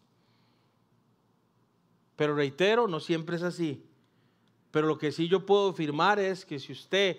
Pero 2.16 2.36
reitero, 2.36 2.88
no 2.88 3.00
siempre 3.00 3.36
es 3.36 3.44
así. 3.44 3.86
Pero 4.72 4.88
lo 4.88 4.98
que 4.98 5.12
sí 5.12 5.28
yo 5.28 5.46
puedo 5.46 5.70
afirmar 5.70 6.20
es 6.20 6.46
que 6.46 6.60
si 6.60 6.74
usted 6.74 7.18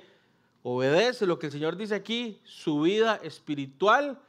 obedece 0.62 1.26
lo 1.26 1.38
que 1.38 1.46
el 1.46 1.52
Señor 1.52 1.76
dice 1.76 1.94
aquí, 1.94 2.40
su 2.44 2.80
vida 2.80 3.20
espiritual 3.22 4.20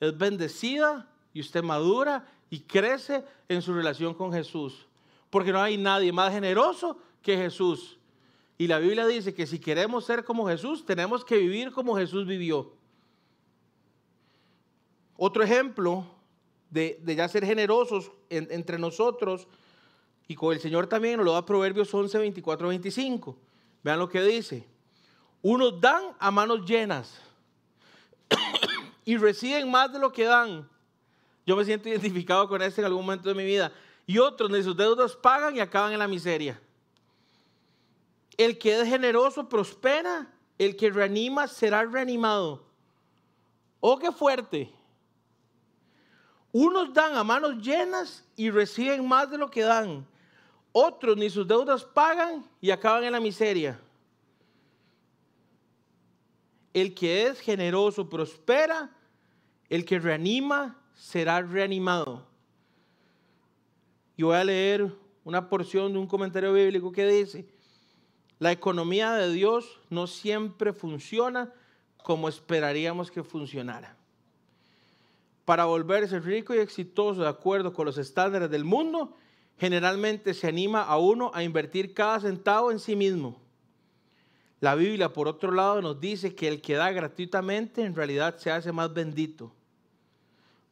es 0.00 0.16
bendecida 0.16 1.06
y 1.32 1.40
usted 1.40 1.62
madura 1.62 2.26
y 2.48 2.60
crece 2.60 3.24
en 3.48 3.62
su 3.62 3.72
relación 3.74 4.14
con 4.14 4.32
Jesús. 4.32 4.86
Porque 5.28 5.52
no 5.52 5.62
hay 5.62 5.76
nadie 5.76 6.12
más 6.12 6.32
generoso 6.32 6.98
que 7.22 7.36
Jesús. 7.36 7.98
Y 8.58 8.66
la 8.66 8.78
Biblia 8.78 9.06
dice 9.06 9.32
que 9.34 9.46
si 9.46 9.58
queremos 9.58 10.04
ser 10.04 10.24
como 10.24 10.48
Jesús, 10.48 10.84
tenemos 10.84 11.24
que 11.24 11.36
vivir 11.36 11.70
como 11.70 11.96
Jesús 11.96 12.26
vivió. 12.26 12.72
Otro 15.16 15.42
ejemplo 15.42 16.04
de, 16.70 17.00
ya 17.06 17.28
ser 17.28 17.44
generosos 17.44 18.10
entre 18.28 18.78
nosotros 18.78 19.46
y 20.26 20.34
con 20.34 20.54
el 20.54 20.60
Señor 20.60 20.86
también 20.86 21.16
nos 21.16 21.26
lo 21.26 21.32
da 21.32 21.44
Proverbios 21.44 21.92
11, 21.92 22.18
24, 22.18 22.68
25. 22.68 23.36
Vean 23.82 23.98
lo 23.98 24.08
que 24.08 24.22
dice. 24.22 24.66
Unos 25.42 25.80
dan 25.80 26.14
a 26.18 26.30
manos 26.30 26.64
llenas 26.64 27.20
y 29.10 29.16
reciben 29.16 29.68
más 29.68 29.92
de 29.92 29.98
lo 29.98 30.12
que 30.12 30.22
dan. 30.22 30.68
Yo 31.44 31.56
me 31.56 31.64
siento 31.64 31.88
identificado 31.88 32.48
con 32.48 32.62
este 32.62 32.80
en 32.80 32.84
algún 32.84 33.02
momento 33.04 33.28
de 33.28 33.34
mi 33.34 33.44
vida. 33.44 33.72
Y 34.06 34.18
otros 34.18 34.52
de 34.52 34.62
sus 34.62 34.76
deudas 34.76 35.16
pagan 35.16 35.56
y 35.56 35.58
acaban 35.58 35.92
en 35.92 35.98
la 35.98 36.06
miseria. 36.06 36.60
El 38.36 38.56
que 38.56 38.80
es 38.80 38.88
generoso 38.88 39.48
prospera, 39.48 40.32
el 40.56 40.76
que 40.76 40.90
reanima 40.90 41.48
será 41.48 41.84
reanimado. 41.84 42.62
Oh, 43.80 43.98
qué 43.98 44.12
fuerte. 44.12 44.72
Unos 46.52 46.94
dan 46.94 47.16
a 47.16 47.24
manos 47.24 47.56
llenas 47.56 48.24
y 48.36 48.48
reciben 48.48 49.08
más 49.08 49.28
de 49.28 49.38
lo 49.38 49.50
que 49.50 49.62
dan. 49.62 50.06
Otros 50.70 51.16
ni 51.16 51.28
sus 51.28 51.48
deudas 51.48 51.82
pagan 51.82 52.48
y 52.60 52.70
acaban 52.70 53.02
en 53.02 53.10
la 53.10 53.18
miseria. 53.18 53.76
El 56.72 56.94
que 56.94 57.26
es 57.26 57.40
generoso 57.40 58.08
prospera, 58.08 58.88
el 59.70 59.84
que 59.84 59.98
reanima 59.98 60.76
será 60.94 61.40
reanimado. 61.40 62.26
Y 64.16 64.24
voy 64.24 64.36
a 64.36 64.44
leer 64.44 64.92
una 65.24 65.48
porción 65.48 65.92
de 65.92 65.98
un 65.98 66.06
comentario 66.06 66.52
bíblico 66.52 66.92
que 66.92 67.06
dice, 67.06 67.48
la 68.38 68.52
economía 68.52 69.12
de 69.12 69.32
Dios 69.32 69.80
no 69.88 70.06
siempre 70.06 70.72
funciona 70.72 71.54
como 72.02 72.28
esperaríamos 72.28 73.10
que 73.10 73.22
funcionara. 73.22 73.96
Para 75.44 75.66
volverse 75.66 76.20
rico 76.20 76.54
y 76.54 76.58
exitoso 76.58 77.22
de 77.22 77.28
acuerdo 77.28 77.72
con 77.72 77.86
los 77.86 77.96
estándares 77.96 78.50
del 78.50 78.64
mundo, 78.64 79.16
generalmente 79.58 80.34
se 80.34 80.48
anima 80.48 80.82
a 80.82 80.98
uno 80.98 81.30
a 81.32 81.42
invertir 81.42 81.94
cada 81.94 82.20
centavo 82.20 82.72
en 82.72 82.78
sí 82.78 82.96
mismo. 82.96 83.40
La 84.60 84.74
Biblia, 84.74 85.12
por 85.12 85.28
otro 85.28 85.52
lado, 85.52 85.80
nos 85.80 86.00
dice 86.00 86.34
que 86.34 86.48
el 86.48 86.60
que 86.60 86.74
da 86.74 86.90
gratuitamente 86.90 87.82
en 87.82 87.94
realidad 87.94 88.36
se 88.36 88.50
hace 88.50 88.72
más 88.72 88.92
bendito. 88.92 89.54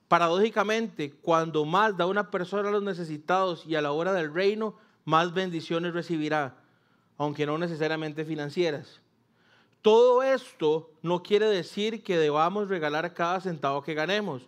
Paradójicamente, 0.09 1.13
cuando 1.13 1.67
más 1.67 1.97
da 1.97 2.07
una 2.07 2.31
persona 2.31 2.71
a 2.71 2.73
los 2.73 2.83
necesitados 2.83 3.65
y 3.67 3.75
a 3.75 3.83
la 3.83 3.93
hora 3.93 4.15
del 4.15 4.33
reino, 4.33 4.75
más 5.05 5.35
bendiciones 5.35 5.93
recibirá, 5.93 6.57
aunque 7.19 7.47
no 7.47 7.59
necesariamente 7.59 8.25
financieras. 8.25 9.01
Todo 9.83 10.23
esto 10.23 10.91
no 11.03 11.23
quiere 11.23 11.47
decir 11.47 12.03
que 12.03 12.17
debamos 12.17 12.69
regalar 12.69 13.15
cada 13.15 13.41
centavo 13.41 13.83
que 13.83 13.95
ganemos 13.95 14.43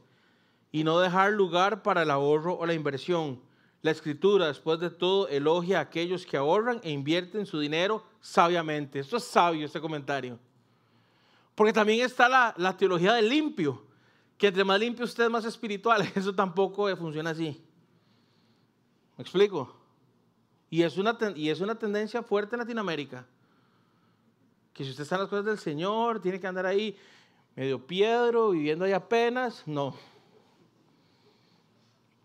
y 0.73 0.83
no 0.83 0.99
dejar 0.99 1.33
lugar 1.33 1.83
para 1.83 2.03
el 2.03 2.11
ahorro 2.11 2.55
o 2.55 2.67
la 2.67 2.75
inversión. 2.75 3.41
La 3.83 3.91
escritura, 3.91 4.49
después 4.49 4.81
de 4.81 4.91
todo, 4.91 5.29
elogia 5.29 5.79
a 5.79 5.83
aquellos 5.83 6.27
que 6.27 6.37
ahorran 6.37 6.81
e 6.83 6.91
invierten 6.91 7.47
su 7.47 7.59
dinero 7.59 8.05
sabiamente. 8.21 8.99
Esto 8.99 9.17
es 9.17 9.25
sabio, 9.25 9.67
este 9.67 9.81
comentario. 9.81 10.39
Porque 11.55 11.73
también 11.73 12.05
está 12.05 12.29
la, 12.29 12.55
la 12.57 12.77
teología 12.77 13.15
del 13.15 13.29
limpio, 13.29 13.83
que 14.41 14.47
entre 14.47 14.65
más 14.65 14.81
limpio 14.81 15.05
usted 15.05 15.29
más 15.29 15.45
espiritual. 15.45 16.11
Eso 16.15 16.35
tampoco 16.35 16.97
funciona 16.97 17.31
así. 17.31 17.63
¿Me 19.19 19.23
explico? 19.23 19.77
Y 20.71 20.83
es 20.83 20.97
una, 20.97 21.19
y 21.37 21.51
es 21.51 21.61
una 21.61 21.75
tendencia 21.75 22.23
fuerte 22.23 22.57
en 22.57 22.61
Latinoamérica. 22.61 23.27
Que 24.73 24.83
si 24.83 24.91
usted 24.91 25.03
está 25.03 25.17
en 25.17 25.21
las 25.21 25.29
cosas 25.29 25.45
del 25.45 25.59
Señor, 25.59 26.23
tiene 26.23 26.41
que 26.41 26.47
andar 26.47 26.65
ahí 26.65 26.97
medio 27.55 27.87
piedro, 27.87 28.53
viviendo 28.53 28.87
ahí 28.87 28.93
apenas. 28.93 29.63
No, 29.67 29.95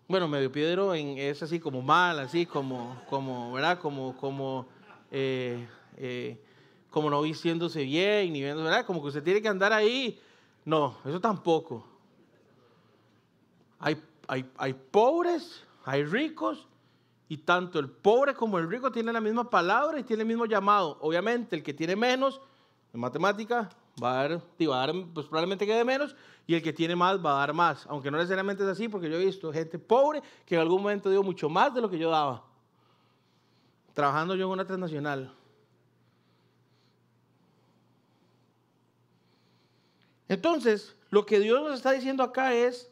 bueno, 0.08 0.30
medio 0.30 0.50
piedro 0.50 0.94
es 0.94 1.44
así 1.44 1.60
como 1.60 1.82
mal, 1.82 2.20
así 2.20 2.46
como, 2.46 3.02
como 3.10 3.52
¿verdad? 3.52 3.80
Como, 3.80 4.16
como, 4.16 4.68
eh, 5.12 5.68
eh, 5.98 6.40
como 6.90 7.10
no 7.10 7.24
vistiéndose 7.24 7.84
bien, 7.84 8.32
ni 8.32 8.40
viendo, 8.42 8.64
¿verdad? 8.64 8.86
Como 8.86 9.02
que 9.02 9.08
usted 9.10 9.24
tiene 9.24 9.42
que 9.42 9.50
andar 9.50 9.74
ahí. 9.74 10.18
No, 10.64 10.98
eso 11.04 11.20
tampoco. 11.20 11.95
Hay, 13.80 14.02
hay, 14.28 14.50
hay 14.58 14.74
pobres, 14.74 15.64
hay 15.84 16.04
ricos, 16.04 16.68
y 17.28 17.38
tanto 17.38 17.80
el 17.80 17.90
pobre 17.90 18.34
como 18.34 18.60
el 18.60 18.70
rico 18.70 18.92
tienen 18.92 19.14
la 19.14 19.22
misma 19.22 19.50
palabra 19.50 20.00
y 20.00 20.04
tienen 20.04 20.22
el 20.22 20.28
mismo 20.28 20.46
llamado. 20.46 20.98
Obviamente, 21.02 21.56
el 21.56 21.64
que 21.64 21.74
tiene 21.74 21.96
menos 21.96 22.40
en 22.94 23.00
matemática 23.00 23.70
va 24.02 24.20
a 24.20 24.28
dar, 24.28 24.42
va 24.70 24.84
a 24.84 24.88
dar 24.88 24.96
pues 25.14 25.26
probablemente 25.28 25.66
quede 25.66 25.84
menos, 25.84 26.16
y 26.48 26.54
el 26.54 26.62
que 26.62 26.74
tiene 26.74 26.96
más 26.96 27.24
va 27.24 27.36
a 27.36 27.40
dar 27.40 27.54
más, 27.54 27.86
aunque 27.88 28.12
no 28.12 28.18
necesariamente 28.18 28.64
es 28.64 28.70
así, 28.70 28.88
porque 28.88 29.10
yo 29.10 29.16
he 29.16 29.26
visto 29.26 29.52
gente 29.52 29.80
pobre 29.80 30.22
que 30.46 30.56
en 30.56 30.62
algún 30.62 30.82
momento 30.82 31.10
dio 31.10 31.24
mucho 31.24 31.50
más 31.50 31.74
de 31.74 31.82
lo 31.82 31.90
que 31.90 31.98
yo 31.98 32.10
daba, 32.10 32.44
trabajando 33.94 34.36
yo 34.36 34.46
en 34.46 34.52
una 34.52 34.66
transnacional. 34.66 35.34
Entonces, 40.28 40.96
lo 41.10 41.26
que 41.26 41.40
Dios 41.40 41.62
nos 41.62 41.76
está 41.76 41.92
diciendo 41.92 42.24
acá 42.24 42.54
es 42.54 42.92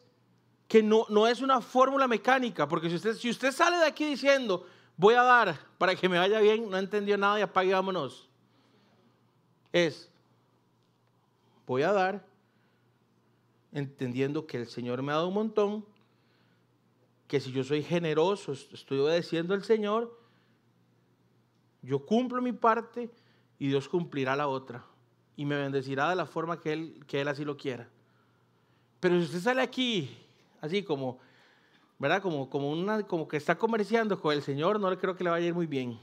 que 0.74 0.82
no, 0.82 1.06
no 1.08 1.28
es 1.28 1.40
una 1.40 1.60
fórmula 1.60 2.08
mecánica, 2.08 2.66
porque 2.66 2.90
si 2.90 2.96
usted, 2.96 3.14
si 3.14 3.30
usted 3.30 3.52
sale 3.52 3.76
de 3.76 3.86
aquí 3.86 4.04
diciendo, 4.04 4.66
voy 4.96 5.14
a 5.14 5.22
dar 5.22 5.56
para 5.78 5.94
que 5.94 6.08
me 6.08 6.18
vaya 6.18 6.40
bien, 6.40 6.68
no 6.68 6.76
entendió 6.76 7.16
nada 7.16 7.38
y 7.38 7.42
apague 7.42 7.72
vámonos. 7.72 8.28
Es, 9.70 10.10
voy 11.64 11.82
a 11.82 11.92
dar 11.92 12.26
entendiendo 13.70 14.48
que 14.48 14.56
el 14.56 14.66
Señor 14.66 15.00
me 15.00 15.12
ha 15.12 15.14
dado 15.14 15.28
un 15.28 15.34
montón, 15.34 15.84
que 17.28 17.38
si 17.38 17.52
yo 17.52 17.62
soy 17.62 17.84
generoso, 17.84 18.50
estoy 18.50 18.98
obedeciendo 18.98 19.54
al 19.54 19.62
Señor, 19.62 20.18
yo 21.82 22.04
cumplo 22.04 22.42
mi 22.42 22.50
parte 22.50 23.12
y 23.60 23.68
Dios 23.68 23.88
cumplirá 23.88 24.34
la 24.34 24.48
otra 24.48 24.84
y 25.36 25.44
me 25.44 25.56
bendecirá 25.56 26.10
de 26.10 26.16
la 26.16 26.26
forma 26.26 26.58
que 26.58 26.72
Él, 26.72 27.04
que 27.06 27.20
él 27.20 27.28
así 27.28 27.44
lo 27.44 27.56
quiera. 27.56 27.88
Pero 28.98 29.20
si 29.20 29.26
usted 29.26 29.38
sale 29.38 29.62
aquí, 29.62 30.10
así 30.64 30.82
como, 30.82 31.18
¿verdad? 31.98 32.22
Como, 32.22 32.48
como, 32.48 32.70
una, 32.70 33.06
como 33.06 33.28
que 33.28 33.36
está 33.36 33.56
comerciando 33.56 34.18
con 34.18 34.32
el 34.32 34.42
Señor, 34.42 34.80
no 34.80 34.90
le 34.90 34.96
creo 34.96 35.14
que 35.14 35.22
le 35.22 35.30
vaya 35.30 35.44
a 35.44 35.48
ir 35.48 35.54
muy 35.54 35.66
bien. 35.66 36.00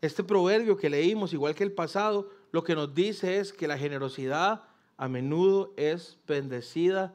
Este 0.00 0.22
proverbio 0.22 0.76
que 0.76 0.88
leímos, 0.88 1.32
igual 1.32 1.56
que 1.56 1.64
el 1.64 1.72
pasado, 1.72 2.30
lo 2.52 2.62
que 2.62 2.76
nos 2.76 2.94
dice 2.94 3.38
es 3.38 3.52
que 3.52 3.66
la 3.66 3.76
generosidad 3.76 4.62
a 4.96 5.08
menudo 5.08 5.74
es 5.76 6.16
bendecida 6.28 7.12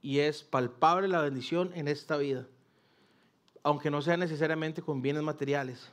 y 0.00 0.20
es 0.20 0.44
palpable 0.44 1.08
la 1.08 1.22
bendición 1.22 1.72
en 1.74 1.88
esta 1.88 2.16
vida, 2.16 2.46
aunque 3.64 3.90
no 3.90 4.00
sea 4.00 4.16
necesariamente 4.16 4.80
con 4.80 5.02
bienes 5.02 5.24
materiales. 5.24 5.90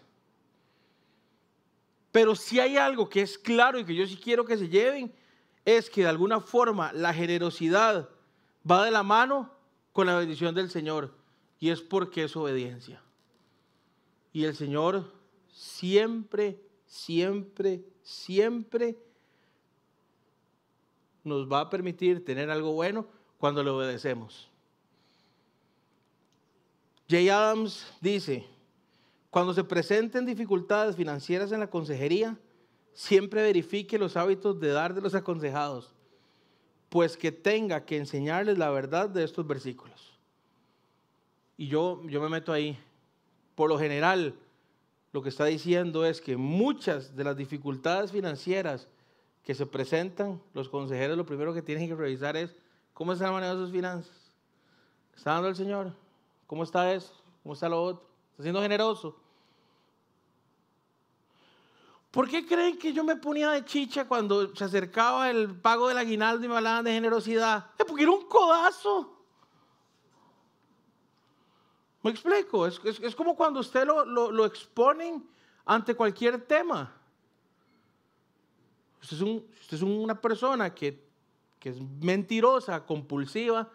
Pero 2.14 2.36
si 2.36 2.60
hay 2.60 2.78
algo 2.78 3.10
que 3.10 3.24
es 3.24 3.40
claro 3.40 3.80
y 3.80 3.86
que 3.86 3.96
yo 3.96 4.06
sí 4.06 4.16
quiero 4.16 4.46
que 4.46 4.56
se 4.56 4.70
lleven, 4.70 5.12
es 5.66 5.90
que 5.90 6.02
de 6.02 6.08
alguna 6.08 6.40
forma 6.40 6.94
la 6.94 7.12
generosidad 7.12 8.08
va 8.70 8.86
de 8.86 8.92
la 8.92 9.02
mano 9.02 9.52
con 9.94 10.06
la 10.06 10.16
bendición 10.16 10.54
del 10.54 10.70
Señor 10.70 11.12
y 11.60 11.72
es 11.72 11.82
porque 11.82 12.26
es 12.26 12.36
obediencia. 12.36 13.02
Y 14.32 14.44
el 14.44 14.56
Señor 14.56 15.12
siempre, 15.52 16.62
siempre, 16.86 17.84
siempre 18.04 18.96
nos 21.24 21.52
va 21.52 21.62
a 21.62 21.70
permitir 21.72 22.24
tener 22.24 22.52
algo 22.52 22.74
bueno 22.74 23.08
cuando 23.40 23.64
le 23.64 23.72
obedecemos. 23.72 24.52
Jay 27.10 27.28
Adams 27.30 27.88
dice, 28.02 28.46
cuando 29.34 29.52
se 29.56 29.64
presenten 29.64 30.28
dificultades 30.28 30.96
financieras 30.96 31.52
en 31.52 31.60
la 31.60 31.72
consejería, 31.72 32.38
siempre 32.94 33.42
verifique 33.42 33.98
los 33.98 34.16
hábitos 34.16 34.60
de 34.60 34.68
dar 34.68 34.94
de 34.94 35.02
los 35.02 35.16
aconsejados, 35.16 35.92
pues 36.88 37.18
que 37.18 37.32
tenga 37.32 37.84
que 37.84 37.98
enseñarles 37.98 38.60
la 38.60 38.70
verdad 38.70 39.10
de 39.10 39.24
estos 39.24 39.48
versículos. 39.48 40.20
Y 41.58 41.66
yo, 41.66 42.00
yo 42.06 42.22
me 42.22 42.30
meto 42.30 42.54
ahí 42.54 42.78
por 43.56 43.70
lo 43.70 43.80
general, 43.80 44.36
lo 45.14 45.24
que 45.24 45.30
está 45.30 45.46
diciendo 45.46 46.06
es 46.06 46.22
que 46.22 46.38
muchas 46.38 47.16
de 47.16 47.24
las 47.24 47.36
dificultades 47.36 48.12
financieras 48.12 48.88
que 49.42 49.56
se 49.56 49.66
presentan, 49.66 50.44
los 50.54 50.70
consejeros 50.70 51.18
lo 51.18 51.26
primero 51.26 51.56
que 51.56 51.64
tienen 51.64 51.88
que 51.88 51.96
revisar 51.96 52.38
es 52.38 52.56
cómo 52.94 53.14
está 53.14 53.32
manejando 53.32 53.64
sus 53.64 53.74
finanzas. 53.74 54.32
¿Está 55.18 55.32
dando 55.32 55.48
el 55.48 55.56
Señor? 55.56 55.92
¿Cómo 56.46 56.62
está 56.62 56.94
eso? 56.94 57.20
¿Cómo 57.42 57.56
está 57.56 57.68
lo 57.68 57.82
otro? 57.82 58.06
¿Está 58.34 58.44
siendo 58.44 58.62
generoso? 58.62 59.23
¿Por 62.14 62.30
qué 62.30 62.46
creen 62.46 62.78
que 62.78 62.94
yo 62.94 63.04
me 63.04 63.16
ponía 63.16 63.50
de 63.50 63.66
chicha 63.66 64.08
cuando 64.08 64.56
se 64.56 64.64
acercaba 64.64 65.32
el 65.32 65.50
pago 65.56 65.88
del 65.88 65.98
aguinaldo 65.98 66.46
y 66.46 66.48
me 66.48 66.56
hablaban 66.58 66.86
de 66.86 66.92
generosidad? 66.92 67.72
Es 67.76 67.86
porque 67.86 68.04
era 68.04 68.12
un 68.12 68.28
codazo. 68.28 69.18
¿Me 72.04 72.12
explico? 72.12 72.68
Es, 72.68 72.80
como 73.16 73.36
cuando 73.36 73.62
usted 73.62 73.88
lo, 73.88 74.06
lo, 74.06 74.46
exponen 74.46 75.28
ante 75.66 75.96
cualquier 75.96 76.40
tema. 76.46 76.94
Usted 79.02 79.18
es, 79.72 79.82
una 79.82 80.22
persona 80.22 80.72
que, 80.72 81.04
es 81.64 81.82
mentirosa, 82.00 82.86
compulsiva, 82.86 83.72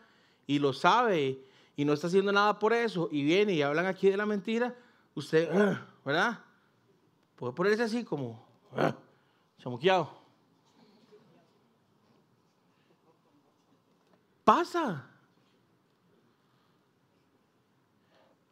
y 0.47 0.61
lo 0.61 0.73
sabe, 0.73 1.45
y 1.75 1.85
no 1.85 1.93
está 1.93 2.07
haciendo 2.07 2.31
nada 2.31 2.57
por 2.61 2.73
eso, 2.73 3.09
y 3.11 3.25
viene 3.25 3.55
y 3.55 3.63
hablan 3.63 3.87
aquí 3.87 4.09
de 4.09 4.17
la 4.17 4.27
mentira, 4.27 4.77
usted, 5.17 5.51
¿verdad? 6.05 6.45
Puede 7.39 7.53
ponerse 7.53 7.85
así 7.85 8.05
como, 8.05 8.45
ah. 8.77 8.97
Pasa. 14.43 15.09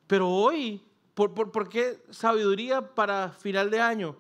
Pero 0.07 0.29
hoy, 0.29 0.81
¿por, 1.15 1.69
qué 1.69 2.01
sabiduría 2.11 2.95
para 2.95 3.31
final 3.31 3.71
de 3.71 3.81
año? 3.81 4.17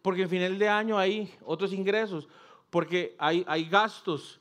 Porque 0.00 0.22
en 0.22 0.30
final 0.30 0.58
de 0.58 0.68
año 0.68 0.96
hay 0.96 1.34
otros 1.44 1.70
ingresos, 1.74 2.26
porque 2.70 3.14
hay, 3.18 3.44
hay 3.46 3.68
gastos, 3.68 4.40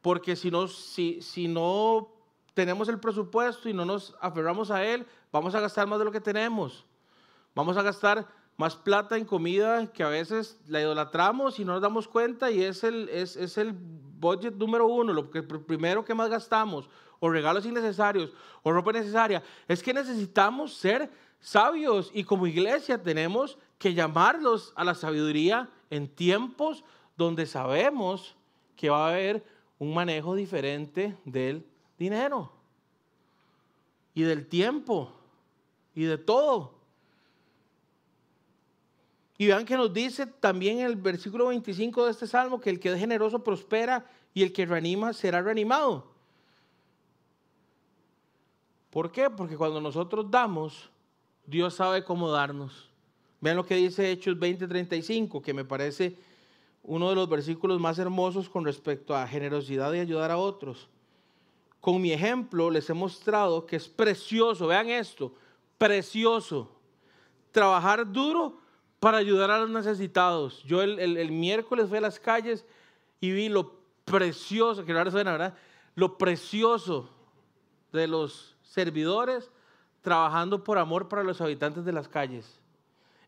porque 0.00 0.34
si 0.34 0.50
no, 0.50 0.66
si, 0.66 1.20
si 1.20 1.46
no 1.46 2.08
tenemos 2.54 2.88
el 2.88 2.98
presupuesto 2.98 3.68
y 3.68 3.74
no 3.74 3.84
nos 3.84 4.16
aferramos 4.18 4.70
a 4.70 4.82
él, 4.82 5.06
vamos 5.30 5.54
a 5.54 5.60
gastar 5.60 5.86
más 5.86 5.98
de 5.98 6.06
lo 6.06 6.12
que 6.12 6.22
tenemos. 6.22 6.86
Vamos 7.54 7.76
a 7.76 7.82
gastar 7.82 8.37
más 8.58 8.74
plata 8.74 9.16
en 9.16 9.24
comida 9.24 9.86
que 9.92 10.02
a 10.02 10.08
veces 10.08 10.60
la 10.66 10.80
idolatramos 10.80 11.60
y 11.60 11.64
no 11.64 11.72
nos 11.72 11.80
damos 11.80 12.08
cuenta 12.08 12.50
y 12.50 12.64
es 12.64 12.82
el, 12.82 13.08
es, 13.08 13.36
es 13.36 13.56
el 13.56 13.72
budget 13.72 14.54
número 14.54 14.88
uno, 14.88 15.12
lo 15.12 15.30
que 15.30 15.42
primero 15.44 16.04
que 16.04 16.12
más 16.12 16.28
gastamos 16.28 16.90
o 17.20 17.30
regalos 17.30 17.64
innecesarios 17.64 18.32
o 18.64 18.72
ropa 18.72 18.90
necesaria. 18.92 19.44
Es 19.68 19.80
que 19.80 19.94
necesitamos 19.94 20.74
ser 20.74 21.08
sabios 21.38 22.10
y 22.12 22.24
como 22.24 22.48
iglesia 22.48 23.00
tenemos 23.00 23.56
que 23.78 23.94
llamarlos 23.94 24.72
a 24.74 24.82
la 24.82 24.96
sabiduría 24.96 25.68
en 25.88 26.08
tiempos 26.08 26.82
donde 27.16 27.46
sabemos 27.46 28.34
que 28.74 28.90
va 28.90 29.06
a 29.06 29.10
haber 29.10 29.44
un 29.78 29.94
manejo 29.94 30.34
diferente 30.34 31.16
del 31.24 31.64
dinero 31.96 32.50
y 34.14 34.22
del 34.22 34.48
tiempo 34.48 35.12
y 35.94 36.02
de 36.02 36.18
todo. 36.18 36.77
Y 39.38 39.46
vean 39.46 39.64
que 39.64 39.76
nos 39.76 39.92
dice 39.92 40.26
también 40.26 40.80
en 40.80 40.86
el 40.86 40.96
versículo 40.96 41.46
25 41.46 42.04
de 42.04 42.10
este 42.10 42.26
salmo 42.26 42.60
que 42.60 42.70
el 42.70 42.80
que 42.80 42.92
es 42.92 42.98
generoso 42.98 43.44
prospera 43.44 44.04
y 44.34 44.42
el 44.42 44.52
que 44.52 44.66
reanima 44.66 45.12
será 45.12 45.40
reanimado. 45.40 46.04
¿Por 48.90 49.12
qué? 49.12 49.30
Porque 49.30 49.56
cuando 49.56 49.80
nosotros 49.80 50.28
damos, 50.28 50.90
Dios 51.46 51.74
sabe 51.74 52.04
cómo 52.04 52.30
darnos. 52.32 52.90
Vean 53.40 53.56
lo 53.56 53.64
que 53.64 53.76
dice 53.76 54.10
Hechos 54.10 54.36
20:35, 54.36 55.40
que 55.40 55.54
me 55.54 55.64
parece 55.64 56.16
uno 56.82 57.08
de 57.08 57.14
los 57.14 57.28
versículos 57.28 57.80
más 57.80 58.00
hermosos 58.00 58.48
con 58.48 58.64
respecto 58.64 59.14
a 59.14 59.28
generosidad 59.28 59.92
y 59.92 60.00
ayudar 60.00 60.32
a 60.32 60.38
otros. 60.38 60.88
Con 61.80 62.02
mi 62.02 62.12
ejemplo 62.12 62.70
les 62.70 62.90
he 62.90 62.94
mostrado 62.94 63.66
que 63.66 63.76
es 63.76 63.88
precioso, 63.88 64.66
vean 64.66 64.88
esto, 64.88 65.32
precioso, 65.76 66.72
trabajar 67.52 68.10
duro 68.10 68.66
para 69.00 69.18
ayudar 69.18 69.50
a 69.50 69.58
los 69.58 69.70
necesitados. 69.70 70.62
Yo 70.64 70.82
el, 70.82 71.30
miércoles 71.30 71.88
fui 71.88 71.98
a 71.98 72.02
las 72.02 72.18
calles 72.18 72.64
y 73.20 73.32
vi 73.32 73.48
lo 73.48 73.78
precioso, 74.04 74.84
que 74.84 74.92
ahora 74.92 75.10
suena, 75.10 75.32
¿verdad? 75.32 75.54
Lo 75.94 76.18
precioso 76.18 77.10
de 77.92 78.06
los 78.06 78.56
servidores 78.62 79.50
trabajando 80.02 80.64
por 80.64 80.78
amor 80.78 81.08
para 81.08 81.22
los 81.22 81.40
habitantes 81.40 81.84
de 81.84 81.92
las 81.92 82.08
calles. 82.08 82.60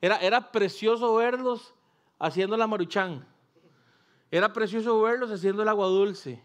Era, 0.01 0.16
era 0.16 0.51
precioso 0.51 1.14
verlos 1.14 1.75
haciendo 2.18 2.57
la 2.57 2.66
maruchán. 2.66 3.27
Era 4.31 4.53
precioso 4.53 5.01
verlos 5.03 5.31
haciendo 5.31 5.62
el 5.62 5.68
agua 5.68 5.87
dulce. 5.87 6.43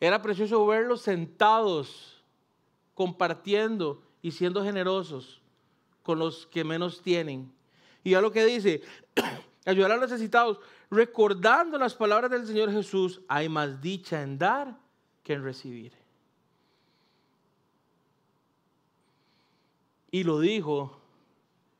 Era 0.00 0.22
precioso 0.22 0.64
verlos 0.66 1.02
sentados, 1.02 2.22
compartiendo 2.94 4.02
y 4.20 4.32
siendo 4.32 4.62
generosos 4.64 5.40
con 6.02 6.18
los 6.18 6.46
que 6.46 6.64
menos 6.64 7.02
tienen. 7.02 7.52
Y 8.04 8.14
a 8.14 8.20
lo 8.20 8.30
que 8.30 8.44
dice, 8.44 8.82
ayudar 9.64 9.92
a 9.92 9.96
los 9.96 10.10
necesitados, 10.10 10.58
recordando 10.90 11.78
las 11.78 11.94
palabras 11.94 12.30
del 12.30 12.46
Señor 12.46 12.72
Jesús, 12.72 13.20
hay 13.28 13.48
más 13.48 13.80
dicha 13.80 14.22
en 14.22 14.38
dar 14.38 14.76
que 15.22 15.34
en 15.34 15.44
recibir. 15.44 15.92
Y 20.10 20.24
lo 20.24 20.40
dijo 20.40 21.00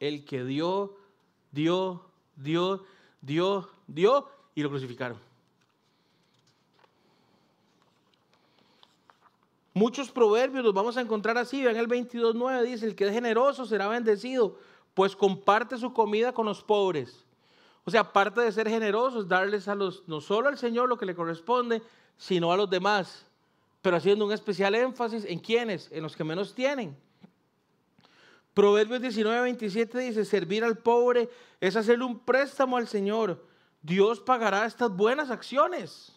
el 0.00 0.24
que 0.24 0.44
dio, 0.44 0.96
dio, 1.50 2.06
dio, 2.36 2.84
dio, 3.20 3.68
dio, 3.86 4.28
y 4.54 4.62
lo 4.62 4.70
crucificaron. 4.70 5.18
Muchos 9.74 10.10
proverbios 10.10 10.64
los 10.64 10.74
vamos 10.74 10.96
a 10.96 11.00
encontrar 11.00 11.38
así. 11.38 11.66
En 11.66 11.76
el 11.76 11.88
22.9 11.88 12.62
dice, 12.62 12.86
el 12.86 12.94
que 12.94 13.06
es 13.06 13.12
generoso 13.12 13.64
será 13.64 13.88
bendecido, 13.88 14.58
pues 14.94 15.16
comparte 15.16 15.78
su 15.78 15.92
comida 15.92 16.32
con 16.32 16.46
los 16.46 16.62
pobres. 16.62 17.24
O 17.84 17.90
sea, 17.90 18.12
parte 18.12 18.40
de 18.40 18.52
ser 18.52 18.68
generosos, 18.68 19.28
darles 19.28 19.66
a 19.68 19.74
los, 19.74 20.06
no 20.06 20.20
solo 20.20 20.48
al 20.48 20.58
Señor 20.58 20.88
lo 20.88 20.96
que 20.96 21.06
le 21.06 21.14
corresponde, 21.14 21.82
sino 22.16 22.52
a 22.52 22.56
los 22.56 22.70
demás. 22.70 23.26
Pero 23.80 23.96
haciendo 23.96 24.24
un 24.24 24.32
especial 24.32 24.74
énfasis 24.74 25.24
en 25.24 25.40
quienes, 25.40 25.90
en 25.90 26.02
los 26.02 26.16
que 26.16 26.22
menos 26.22 26.54
tienen. 26.54 26.96
Proverbios 28.54 29.00
19.27 29.00 29.98
dice, 29.98 30.24
servir 30.24 30.62
al 30.62 30.78
pobre 30.78 31.28
es 31.60 31.74
hacerle 31.74 32.04
un 32.04 32.18
préstamo 32.18 32.76
al 32.76 32.86
Señor. 32.86 33.44
Dios 33.80 34.20
pagará 34.20 34.66
estas 34.66 34.94
buenas 34.94 35.30
acciones. 35.30 36.12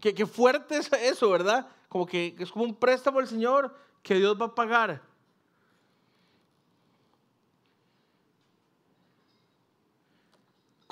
Qué, 0.00 0.26
fuerte 0.26 0.76
es 0.76 0.92
eso, 0.92 1.30
¿verdad? 1.30 1.66
Como 1.88 2.04
que 2.04 2.36
es 2.38 2.52
como 2.52 2.66
un 2.66 2.74
préstamo 2.74 3.20
al 3.20 3.26
Señor 3.26 3.74
que 4.02 4.16
Dios 4.16 4.38
va 4.38 4.46
a 4.46 4.54
pagar. 4.54 5.00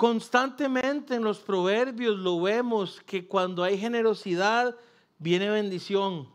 Constantemente 0.03 1.15
en 1.15 1.23
los 1.23 1.39
proverbios 1.39 2.17
lo 2.17 2.41
vemos 2.41 2.99
que 3.05 3.25
cuando 3.25 3.63
hay 3.63 3.77
generosidad 3.77 4.75
viene 5.17 5.49
bendición. 5.49 6.27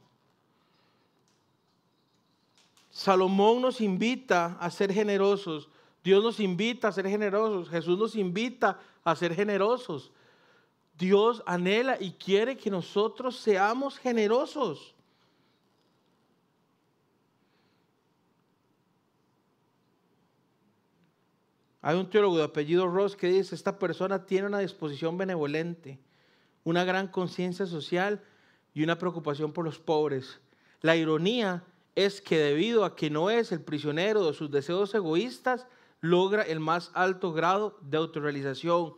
Salomón 2.88 3.60
nos 3.60 3.82
invita 3.82 4.56
a 4.58 4.70
ser 4.70 4.90
generosos. 4.90 5.68
Dios 6.02 6.24
nos 6.24 6.40
invita 6.40 6.88
a 6.88 6.92
ser 6.92 7.06
generosos. 7.10 7.68
Jesús 7.68 7.98
nos 7.98 8.16
invita 8.16 8.80
a 9.04 9.14
ser 9.14 9.34
generosos. 9.34 10.12
Dios 10.96 11.42
anhela 11.44 11.98
y 12.00 12.12
quiere 12.12 12.56
que 12.56 12.70
nosotros 12.70 13.36
seamos 13.36 13.98
generosos. 13.98 14.94
Hay 21.88 21.96
un 21.96 22.10
teólogo 22.10 22.36
de 22.36 22.44
apellido 22.44 22.86
Ross 22.86 23.16
que 23.16 23.28
dice, 23.28 23.54
esta 23.54 23.78
persona 23.78 24.26
tiene 24.26 24.46
una 24.46 24.58
disposición 24.58 25.16
benevolente, 25.16 25.98
una 26.62 26.84
gran 26.84 27.08
conciencia 27.08 27.64
social 27.64 28.22
y 28.74 28.82
una 28.82 28.98
preocupación 28.98 29.54
por 29.54 29.64
los 29.64 29.78
pobres. 29.78 30.38
La 30.82 30.96
ironía 30.96 31.64
es 31.94 32.20
que 32.20 32.36
debido 32.36 32.84
a 32.84 32.94
que 32.94 33.08
no 33.08 33.30
es 33.30 33.52
el 33.52 33.62
prisionero 33.62 34.26
de 34.26 34.34
sus 34.34 34.50
deseos 34.50 34.94
egoístas, 34.94 35.66
logra 36.02 36.42
el 36.42 36.60
más 36.60 36.90
alto 36.92 37.32
grado 37.32 37.78
de 37.80 37.96
autorrealización. 37.96 38.92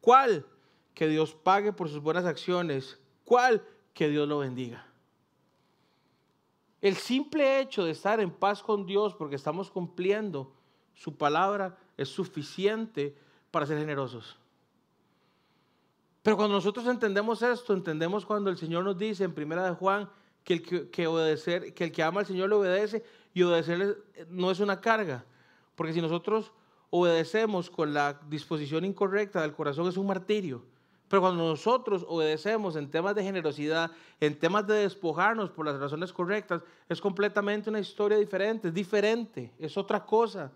¿Cuál? 0.00 0.46
que 0.94 1.08
Dios 1.08 1.34
pague 1.34 1.72
por 1.72 1.88
sus 1.88 2.00
buenas 2.00 2.26
acciones. 2.26 2.96
¿Cuál? 3.24 3.66
Que 3.92 4.08
Dios 4.08 4.28
lo 4.28 4.38
bendiga. 4.38 4.86
El 6.80 6.94
simple 6.94 7.58
hecho 7.58 7.82
de 7.84 7.90
estar 7.90 8.20
en 8.20 8.30
paz 8.30 8.62
con 8.62 8.86
Dios 8.86 9.16
porque 9.16 9.34
estamos 9.34 9.68
cumpliendo 9.68 10.54
su 10.94 11.16
palabra 11.16 11.76
es 11.96 12.08
suficiente 12.08 13.14
para 13.50 13.66
ser 13.66 13.78
generosos. 13.78 14.36
Pero 16.22 16.36
cuando 16.36 16.56
nosotros 16.56 16.86
entendemos 16.86 17.40
esto, 17.42 17.72
entendemos 17.72 18.26
cuando 18.26 18.50
el 18.50 18.58
Señor 18.58 18.84
nos 18.84 18.98
dice 18.98 19.24
en 19.24 19.32
primera 19.32 19.64
de 19.64 19.74
Juan 19.76 20.08
que 20.42 20.54
el 20.54 20.90
que, 20.90 21.06
obedecer, 21.06 21.72
que 21.72 21.84
el 21.84 21.92
que 21.92 22.02
ama 22.02 22.20
al 22.20 22.26
Señor 22.26 22.48
le 22.48 22.56
obedece 22.56 23.04
y 23.32 23.42
obedecerle 23.42 23.94
no 24.28 24.50
es 24.50 24.60
una 24.60 24.80
carga. 24.80 25.24
Porque 25.74 25.92
si 25.92 26.00
nosotros 26.00 26.52
obedecemos 26.90 27.70
con 27.70 27.94
la 27.94 28.20
disposición 28.28 28.84
incorrecta 28.84 29.42
del 29.42 29.52
corazón 29.52 29.88
es 29.88 29.96
un 29.96 30.06
martirio. 30.06 30.64
Pero 31.08 31.22
cuando 31.22 31.46
nosotros 31.46 32.04
obedecemos 32.08 32.74
en 32.74 32.90
temas 32.90 33.14
de 33.14 33.22
generosidad, 33.22 33.92
en 34.18 34.38
temas 34.38 34.66
de 34.66 34.74
despojarnos 34.74 35.50
por 35.50 35.66
las 35.66 35.78
razones 35.78 36.12
correctas, 36.12 36.62
es 36.88 37.00
completamente 37.00 37.70
una 37.70 37.78
historia 37.78 38.18
diferente, 38.18 38.68
es 38.68 38.74
diferente, 38.74 39.52
es 39.58 39.76
otra 39.76 40.04
cosa. 40.04 40.50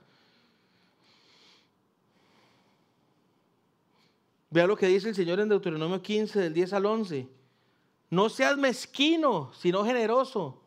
Vea 4.50 4.66
lo 4.66 4.76
que 4.76 4.88
dice 4.88 5.08
el 5.08 5.14
Señor 5.14 5.38
en 5.38 5.48
Deuteronomio 5.48 6.02
15, 6.02 6.40
del 6.40 6.52
10 6.52 6.72
al 6.72 6.86
11. 6.86 7.28
No 8.10 8.28
seas 8.28 8.58
mezquino, 8.58 9.52
sino 9.54 9.84
generoso. 9.84 10.60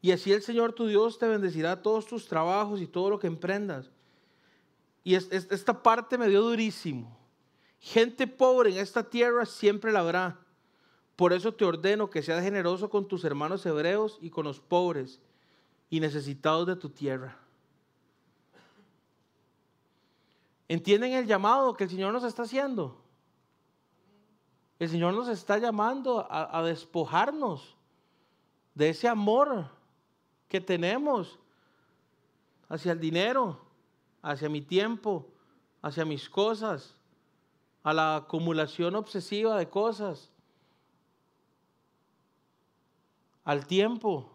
Y 0.00 0.10
así 0.10 0.32
el 0.32 0.42
Señor 0.42 0.72
tu 0.72 0.88
Dios 0.88 1.18
te 1.18 1.28
bendecirá 1.28 1.80
todos 1.80 2.06
tus 2.06 2.26
trabajos 2.26 2.80
y 2.80 2.88
todo 2.88 3.08
lo 3.08 3.20
que 3.20 3.28
emprendas. 3.28 3.88
Y 5.04 5.14
esta 5.14 5.80
parte 5.80 6.18
me 6.18 6.28
dio 6.28 6.42
durísimo. 6.42 7.16
Gente 7.78 8.26
pobre 8.26 8.70
en 8.70 8.78
esta 8.78 9.08
tierra 9.08 9.46
siempre 9.46 9.92
la 9.92 10.00
habrá. 10.00 10.40
Por 11.14 11.32
eso 11.32 11.54
te 11.54 11.64
ordeno 11.64 12.10
que 12.10 12.22
seas 12.22 12.42
generoso 12.42 12.90
con 12.90 13.06
tus 13.06 13.24
hermanos 13.24 13.64
hebreos 13.64 14.18
y 14.20 14.30
con 14.30 14.44
los 14.44 14.58
pobres 14.58 15.20
y 15.88 16.00
necesitados 16.00 16.66
de 16.66 16.74
tu 16.74 16.90
tierra. 16.90 17.41
¿Entienden 20.72 21.12
el 21.12 21.26
llamado 21.26 21.74
que 21.74 21.84
el 21.84 21.90
Señor 21.90 22.14
nos 22.14 22.24
está 22.24 22.44
haciendo? 22.44 22.96
El 24.78 24.88
Señor 24.88 25.12
nos 25.12 25.28
está 25.28 25.58
llamando 25.58 26.26
a, 26.30 26.58
a 26.58 26.62
despojarnos 26.62 27.76
de 28.72 28.88
ese 28.88 29.06
amor 29.06 29.66
que 30.48 30.62
tenemos 30.62 31.38
hacia 32.70 32.92
el 32.92 33.00
dinero, 33.00 33.60
hacia 34.22 34.48
mi 34.48 34.62
tiempo, 34.62 35.28
hacia 35.82 36.06
mis 36.06 36.30
cosas 36.30 36.96
a 37.82 37.92
la 37.92 38.16
acumulación 38.16 38.94
obsesiva 38.94 39.58
de 39.58 39.68
cosas, 39.68 40.30
al 43.44 43.66
tiempo. 43.66 44.31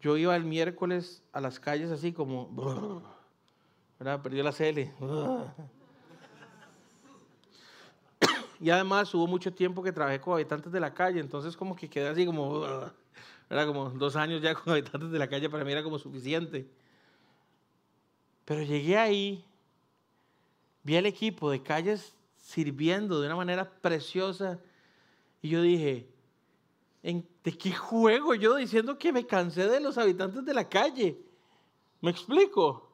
Yo 0.00 0.16
iba 0.16 0.34
el 0.34 0.44
miércoles 0.44 1.22
a 1.32 1.40
las 1.40 1.60
calles 1.60 1.90
así 1.90 2.12
como, 2.12 3.02
¿verdad? 3.98 4.22
Perdió 4.22 4.42
la 4.42 4.52
CL. 4.52 4.92
Y 8.60 8.68
además 8.68 9.14
hubo 9.14 9.26
mucho 9.26 9.54
tiempo 9.54 9.82
que 9.82 9.90
trabajé 9.90 10.20
con 10.20 10.34
habitantes 10.34 10.70
de 10.70 10.80
la 10.80 10.92
calle, 10.92 11.18
entonces 11.18 11.56
como 11.56 11.74
que 11.74 11.88
quedé 11.88 12.08
así 12.08 12.26
como, 12.26 12.62
era 13.48 13.66
como 13.66 13.88
dos 13.88 14.16
años 14.16 14.42
ya 14.42 14.54
con 14.54 14.74
habitantes 14.74 15.10
de 15.10 15.18
la 15.18 15.28
calle, 15.28 15.48
para 15.48 15.64
mí 15.64 15.72
era 15.72 15.82
como 15.82 15.98
suficiente. 15.98 16.68
Pero 18.44 18.62
llegué 18.62 18.98
ahí, 18.98 19.44
vi 20.82 20.96
al 20.96 21.06
equipo 21.06 21.50
de 21.50 21.62
calles 21.62 22.14
sirviendo 22.36 23.20
de 23.20 23.26
una 23.26 23.36
manera 23.36 23.70
preciosa 23.80 24.58
Y 25.40 25.48
yo 25.50 25.62
dije, 25.62 26.08
¿en, 27.02 27.26
¿de 27.42 27.56
qué 27.56 27.72
juego 27.72 28.34
yo 28.34 28.56
diciendo 28.56 28.98
que 28.98 29.12
me 29.12 29.26
cansé 29.26 29.68
de 29.68 29.80
los 29.80 29.98
habitantes 29.98 30.44
de 30.44 30.54
la 30.54 30.68
calle? 30.68 31.18
¿Me 32.00 32.10
explico? 32.10 32.88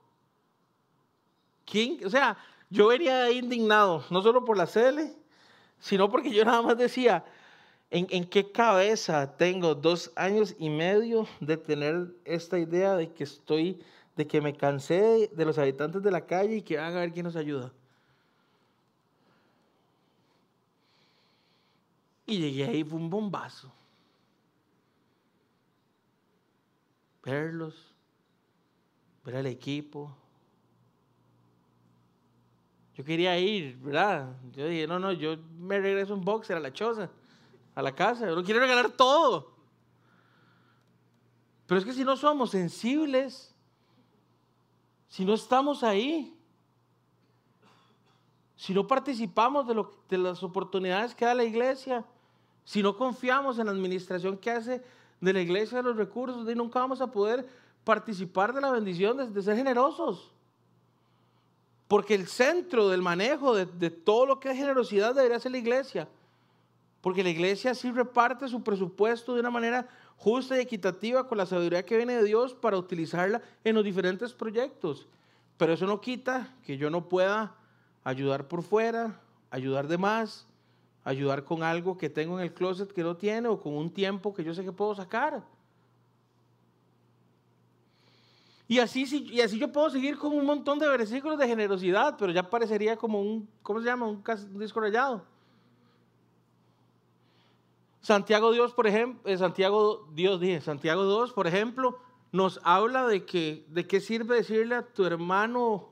¿Quién? 1.64 2.04
O 2.04 2.10
sea, 2.10 2.36
yo 2.70 2.88
venía 2.88 3.30
indignado, 3.30 4.04
no 4.10 4.22
solo 4.22 4.44
por 4.44 4.56
la 4.56 4.66
CL, 4.66 5.00
sino 5.78 6.10
porque 6.10 6.32
yo 6.32 6.44
nada 6.44 6.62
más 6.62 6.76
decía, 6.76 7.24
¿en, 7.90 8.06
¿en, 8.10 8.24
qué 8.24 8.50
cabeza 8.50 9.36
tengo 9.36 9.74
dos 9.74 10.12
años 10.16 10.54
y 10.58 10.70
medio 10.70 11.26
de 11.40 11.56
tener 11.56 12.14
esta 12.24 12.58
idea 12.58 12.96
de 12.96 13.12
que 13.12 13.24
estoy, 13.24 13.80
de 14.16 14.26
que 14.26 14.40
me 14.40 14.56
cansé 14.56 15.30
de 15.32 15.44
los 15.44 15.58
habitantes 15.58 16.02
de 16.02 16.10
la 16.10 16.26
calle 16.26 16.56
y 16.56 16.62
que 16.62 16.76
van 16.76 16.96
a 16.96 17.00
ver 17.00 17.12
quién 17.12 17.24
nos 17.24 17.36
ayuda? 17.36 17.72
Y 22.26 22.38
llegué 22.38 22.64
ahí, 22.64 22.84
fue 22.84 22.98
un 22.98 23.08
bombazo. 23.08 23.72
Verlos, 27.26 27.74
ver 29.24 29.34
al 29.34 29.46
equipo. 29.46 30.16
Yo 32.94 33.04
quería 33.04 33.36
ir, 33.36 33.76
¿verdad? 33.78 34.36
Yo 34.52 34.68
dije, 34.68 34.86
no, 34.86 35.00
no, 35.00 35.10
yo 35.10 35.36
me 35.58 35.80
regreso 35.80 36.14
un 36.14 36.24
boxer 36.24 36.56
a 36.56 36.60
la 36.60 36.72
choza, 36.72 37.10
a 37.74 37.82
la 37.82 37.92
casa. 37.92 38.28
Yo 38.28 38.44
quiero 38.44 38.60
regalar 38.60 38.92
todo. 38.92 39.56
Pero 41.66 41.80
es 41.80 41.84
que 41.84 41.92
si 41.92 42.04
no 42.04 42.16
somos 42.16 42.52
sensibles, 42.52 43.52
si 45.08 45.24
no 45.24 45.34
estamos 45.34 45.82
ahí, 45.82 46.32
si 48.54 48.72
no 48.72 48.86
participamos 48.86 49.66
de, 49.66 49.74
lo, 49.74 49.98
de 50.08 50.18
las 50.18 50.44
oportunidades 50.44 51.12
que 51.12 51.24
da 51.24 51.34
la 51.34 51.42
iglesia, 51.42 52.04
si 52.64 52.84
no 52.84 52.96
confiamos 52.96 53.58
en 53.58 53.66
la 53.66 53.72
administración 53.72 54.38
que 54.38 54.52
hace 54.52 54.84
de 55.20 55.32
la 55.32 55.40
iglesia 55.40 55.78
de 55.78 55.84
los 55.84 55.96
recursos, 55.96 56.44
nunca 56.56 56.80
vamos 56.80 57.00
a 57.00 57.10
poder 57.10 57.48
participar 57.84 58.52
de 58.52 58.60
la 58.60 58.70
bendición 58.70 59.16
de, 59.16 59.28
de 59.28 59.42
ser 59.42 59.56
generosos. 59.56 60.32
Porque 61.88 62.14
el 62.14 62.26
centro 62.26 62.88
del 62.88 63.02
manejo 63.02 63.54
de, 63.54 63.66
de, 63.66 63.90
todo 63.90 64.26
lo 64.26 64.40
que 64.40 64.50
es 64.50 64.56
generosidad 64.56 65.14
debería 65.14 65.38
ser 65.38 65.52
la 65.52 65.58
iglesia. 65.58 66.08
Porque 67.00 67.22
la 67.22 67.30
iglesia 67.30 67.74
sí 67.74 67.92
reparte 67.92 68.48
su 68.48 68.62
presupuesto 68.62 69.34
de 69.34 69.40
una 69.40 69.50
manera 69.50 69.88
justa 70.16 70.56
y 70.56 70.60
equitativa 70.60 71.28
con 71.28 71.38
la 71.38 71.46
sabiduría 71.46 71.84
que 71.84 71.96
viene 71.96 72.16
de 72.16 72.24
Dios 72.24 72.54
para 72.54 72.76
utilizarla 72.76 73.42
en 73.62 73.74
los 73.76 73.84
diferentes 73.84 74.32
proyectos. 74.32 75.06
Pero 75.56 75.72
eso 75.72 75.86
no 75.86 76.00
quita 76.00 76.54
que 76.64 76.76
yo 76.76 76.90
no 76.90 77.08
pueda 77.08 77.54
ayudar 78.02 78.48
por 78.48 78.62
fuera, 78.62 79.20
ayudar 79.50 79.88
de 79.88 79.98
más, 79.98 80.46
ayudar 81.06 81.44
con 81.44 81.62
algo 81.62 81.96
que 81.96 82.10
tengo 82.10 82.36
en 82.36 82.44
el 82.44 82.52
closet 82.52 82.92
que 82.92 83.04
no 83.04 83.16
tiene 83.16 83.46
o 83.46 83.60
con 83.60 83.74
un 83.74 83.90
tiempo 83.90 84.34
que 84.34 84.42
yo 84.42 84.52
sé 84.52 84.64
que 84.64 84.72
puedo 84.72 84.92
sacar. 84.92 85.44
Y 88.66 88.80
así, 88.80 89.04
y 89.30 89.40
así 89.40 89.56
yo 89.56 89.70
puedo 89.70 89.88
seguir 89.88 90.18
con 90.18 90.32
un 90.32 90.44
montón 90.44 90.80
de 90.80 90.88
versículos 90.88 91.38
de 91.38 91.46
generosidad, 91.46 92.16
pero 92.18 92.32
ya 92.32 92.50
parecería 92.50 92.96
como 92.96 93.20
un, 93.22 93.48
¿cómo 93.62 93.78
se 93.78 93.86
llama? 93.86 94.08
Un, 94.08 94.24
disco 94.58 94.80
rayado. 94.80 95.24
Santiago 98.00 98.50
Dios, 98.50 98.72
por 98.74 98.88
ejemplo, 98.88 99.30
eh, 99.30 99.38
Santiago 99.38 100.08
Dios 100.12 100.40
dije, 100.40 100.60
Santiago 100.60 101.04
2, 101.04 101.32
por 101.32 101.46
ejemplo, 101.46 102.00
nos 102.32 102.58
habla 102.64 103.06
de 103.06 103.24
que 103.24 103.64
de 103.68 103.86
qué 103.86 104.00
sirve 104.00 104.34
decirle 104.34 104.74
a 104.74 104.82
tu 104.82 105.04
hermano 105.04 105.88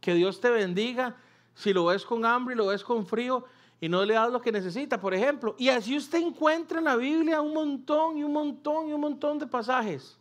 que 0.00 0.14
Dios 0.14 0.40
te 0.40 0.50
bendiga 0.50 1.16
si 1.54 1.72
lo 1.72 1.84
ves 1.84 2.04
con 2.04 2.24
hambre 2.24 2.56
y 2.56 2.58
lo 2.58 2.66
ves 2.66 2.82
con 2.82 3.06
frío 3.06 3.44
y 3.80 3.88
no 3.88 4.04
le 4.04 4.14
das 4.14 4.30
lo 4.30 4.40
que 4.40 4.50
necesita, 4.50 5.00
por 5.00 5.14
ejemplo. 5.14 5.54
Y 5.58 5.68
así 5.68 5.96
usted 5.96 6.18
encuentra 6.18 6.78
en 6.78 6.84
la 6.84 6.96
Biblia 6.96 7.40
un 7.40 7.54
montón 7.54 8.18
y 8.18 8.24
un 8.24 8.32
montón 8.32 8.88
y 8.88 8.92
un 8.92 9.00
montón 9.00 9.38
de 9.38 9.46
pasajes. 9.46 10.18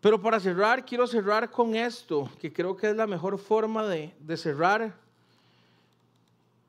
Pero 0.00 0.20
para 0.20 0.40
cerrar, 0.40 0.84
quiero 0.84 1.06
cerrar 1.06 1.50
con 1.50 1.76
esto, 1.76 2.28
que 2.40 2.52
creo 2.52 2.76
que 2.76 2.90
es 2.90 2.96
la 2.96 3.06
mejor 3.06 3.38
forma 3.38 3.86
de, 3.86 4.12
de 4.18 4.36
cerrar. 4.36 4.94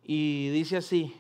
Y 0.04 0.50
dice 0.50 0.78
así, 0.78 1.16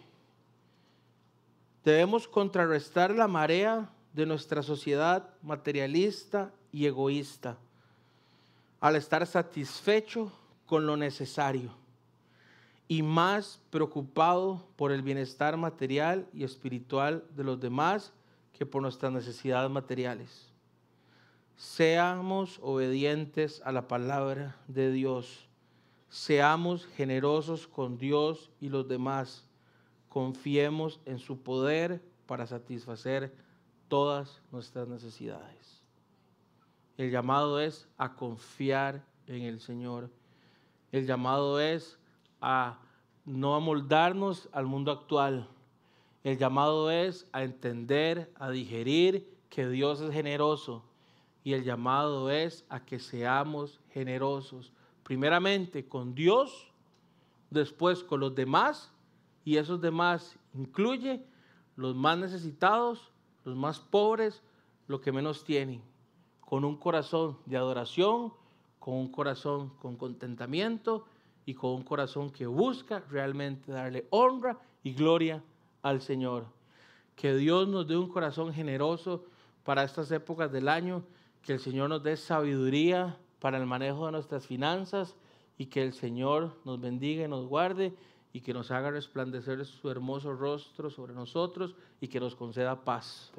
debemos 1.83 2.27
contrarrestar 2.27 3.15
la 3.15 3.27
marea 3.27 3.89
de 4.13 4.25
nuestra 4.25 4.61
sociedad 4.61 5.27
materialista 5.41 6.51
y 6.71 6.85
egoísta 6.85 7.57
al 8.79 8.95
estar 8.95 9.25
satisfecho 9.25 10.31
con 10.65 10.85
lo 10.85 10.97
necesario 10.97 11.80
y 12.91 13.03
más 13.03 13.61
preocupado 13.69 14.67
por 14.75 14.91
el 14.91 15.01
bienestar 15.01 15.55
material 15.55 16.27
y 16.33 16.43
espiritual 16.43 17.23
de 17.33 17.45
los 17.45 17.57
demás 17.57 18.11
que 18.51 18.65
por 18.65 18.81
nuestras 18.81 19.13
necesidades 19.13 19.71
materiales. 19.71 20.51
Seamos 21.55 22.59
obedientes 22.61 23.61
a 23.63 23.71
la 23.71 23.87
palabra 23.87 24.57
de 24.67 24.91
Dios. 24.91 25.47
Seamos 26.09 26.85
generosos 26.85 27.65
con 27.65 27.97
Dios 27.97 28.51
y 28.59 28.67
los 28.67 28.85
demás. 28.89 29.47
Confiemos 30.09 30.99
en 31.05 31.17
su 31.17 31.41
poder 31.41 32.01
para 32.25 32.45
satisfacer 32.45 33.33
todas 33.87 34.41
nuestras 34.51 34.89
necesidades. 34.89 35.81
El 36.97 37.09
llamado 37.09 37.61
es 37.61 37.87
a 37.97 38.15
confiar 38.17 39.05
en 39.27 39.43
el 39.43 39.61
Señor. 39.61 40.11
El 40.91 41.07
llamado 41.07 41.61
es 41.61 42.00
a 42.41 42.79
no 43.25 43.55
amoldarnos 43.55 44.49
al 44.51 44.65
mundo 44.65 44.91
actual. 44.91 45.47
El 46.23 46.37
llamado 46.37 46.91
es 46.91 47.27
a 47.31 47.43
entender, 47.43 48.31
a 48.35 48.49
digerir 48.49 49.37
que 49.49 49.69
Dios 49.69 50.01
es 50.01 50.11
generoso. 50.11 50.83
Y 51.43 51.53
el 51.53 51.63
llamado 51.63 52.29
es 52.29 52.65
a 52.69 52.83
que 52.83 52.99
seamos 52.99 53.79
generosos. 53.91 54.71
Primeramente 55.03 55.87
con 55.87 56.13
Dios, 56.13 56.71
después 57.49 58.03
con 58.03 58.19
los 58.19 58.35
demás. 58.35 58.91
Y 59.43 59.57
esos 59.57 59.81
demás 59.81 60.37
incluye 60.53 61.25
los 61.75 61.95
más 61.95 62.17
necesitados, 62.17 63.11
los 63.43 63.55
más 63.55 63.79
pobres, 63.79 64.43
los 64.87 65.01
que 65.01 65.11
menos 65.11 65.43
tienen. 65.43 65.81
Con 66.41 66.63
un 66.65 66.77
corazón 66.77 67.37
de 67.45 67.57
adoración, 67.57 68.33
con 68.79 68.95
un 68.95 69.11
corazón 69.11 69.69
con 69.81 69.95
contentamiento 69.95 71.05
y 71.45 71.53
con 71.53 71.71
un 71.71 71.83
corazón 71.83 72.29
que 72.29 72.45
busca 72.45 73.03
realmente 73.09 73.71
darle 73.71 74.05
honra 74.09 74.57
y 74.83 74.93
gloria 74.93 75.43
al 75.81 76.01
Señor. 76.01 76.45
Que 77.15 77.35
Dios 77.35 77.67
nos 77.67 77.87
dé 77.87 77.97
un 77.97 78.09
corazón 78.09 78.53
generoso 78.53 79.25
para 79.63 79.83
estas 79.83 80.11
épocas 80.11 80.51
del 80.51 80.67
año, 80.67 81.03
que 81.43 81.53
el 81.53 81.59
Señor 81.59 81.89
nos 81.89 82.03
dé 82.03 82.17
sabiduría 82.17 83.17
para 83.39 83.57
el 83.57 83.65
manejo 83.65 84.05
de 84.05 84.11
nuestras 84.11 84.45
finanzas 84.45 85.15
y 85.57 85.67
que 85.67 85.83
el 85.83 85.93
Señor 85.93 86.55
nos 86.65 86.79
bendiga 86.79 87.25
y 87.25 87.27
nos 87.27 87.47
guarde 87.47 87.93
y 88.33 88.41
que 88.41 88.53
nos 88.53 88.71
haga 88.71 88.91
resplandecer 88.91 89.65
su 89.65 89.89
hermoso 89.89 90.33
rostro 90.33 90.89
sobre 90.89 91.13
nosotros 91.13 91.75
y 91.99 92.07
que 92.07 92.19
nos 92.19 92.35
conceda 92.35 92.83
paz. 92.83 93.31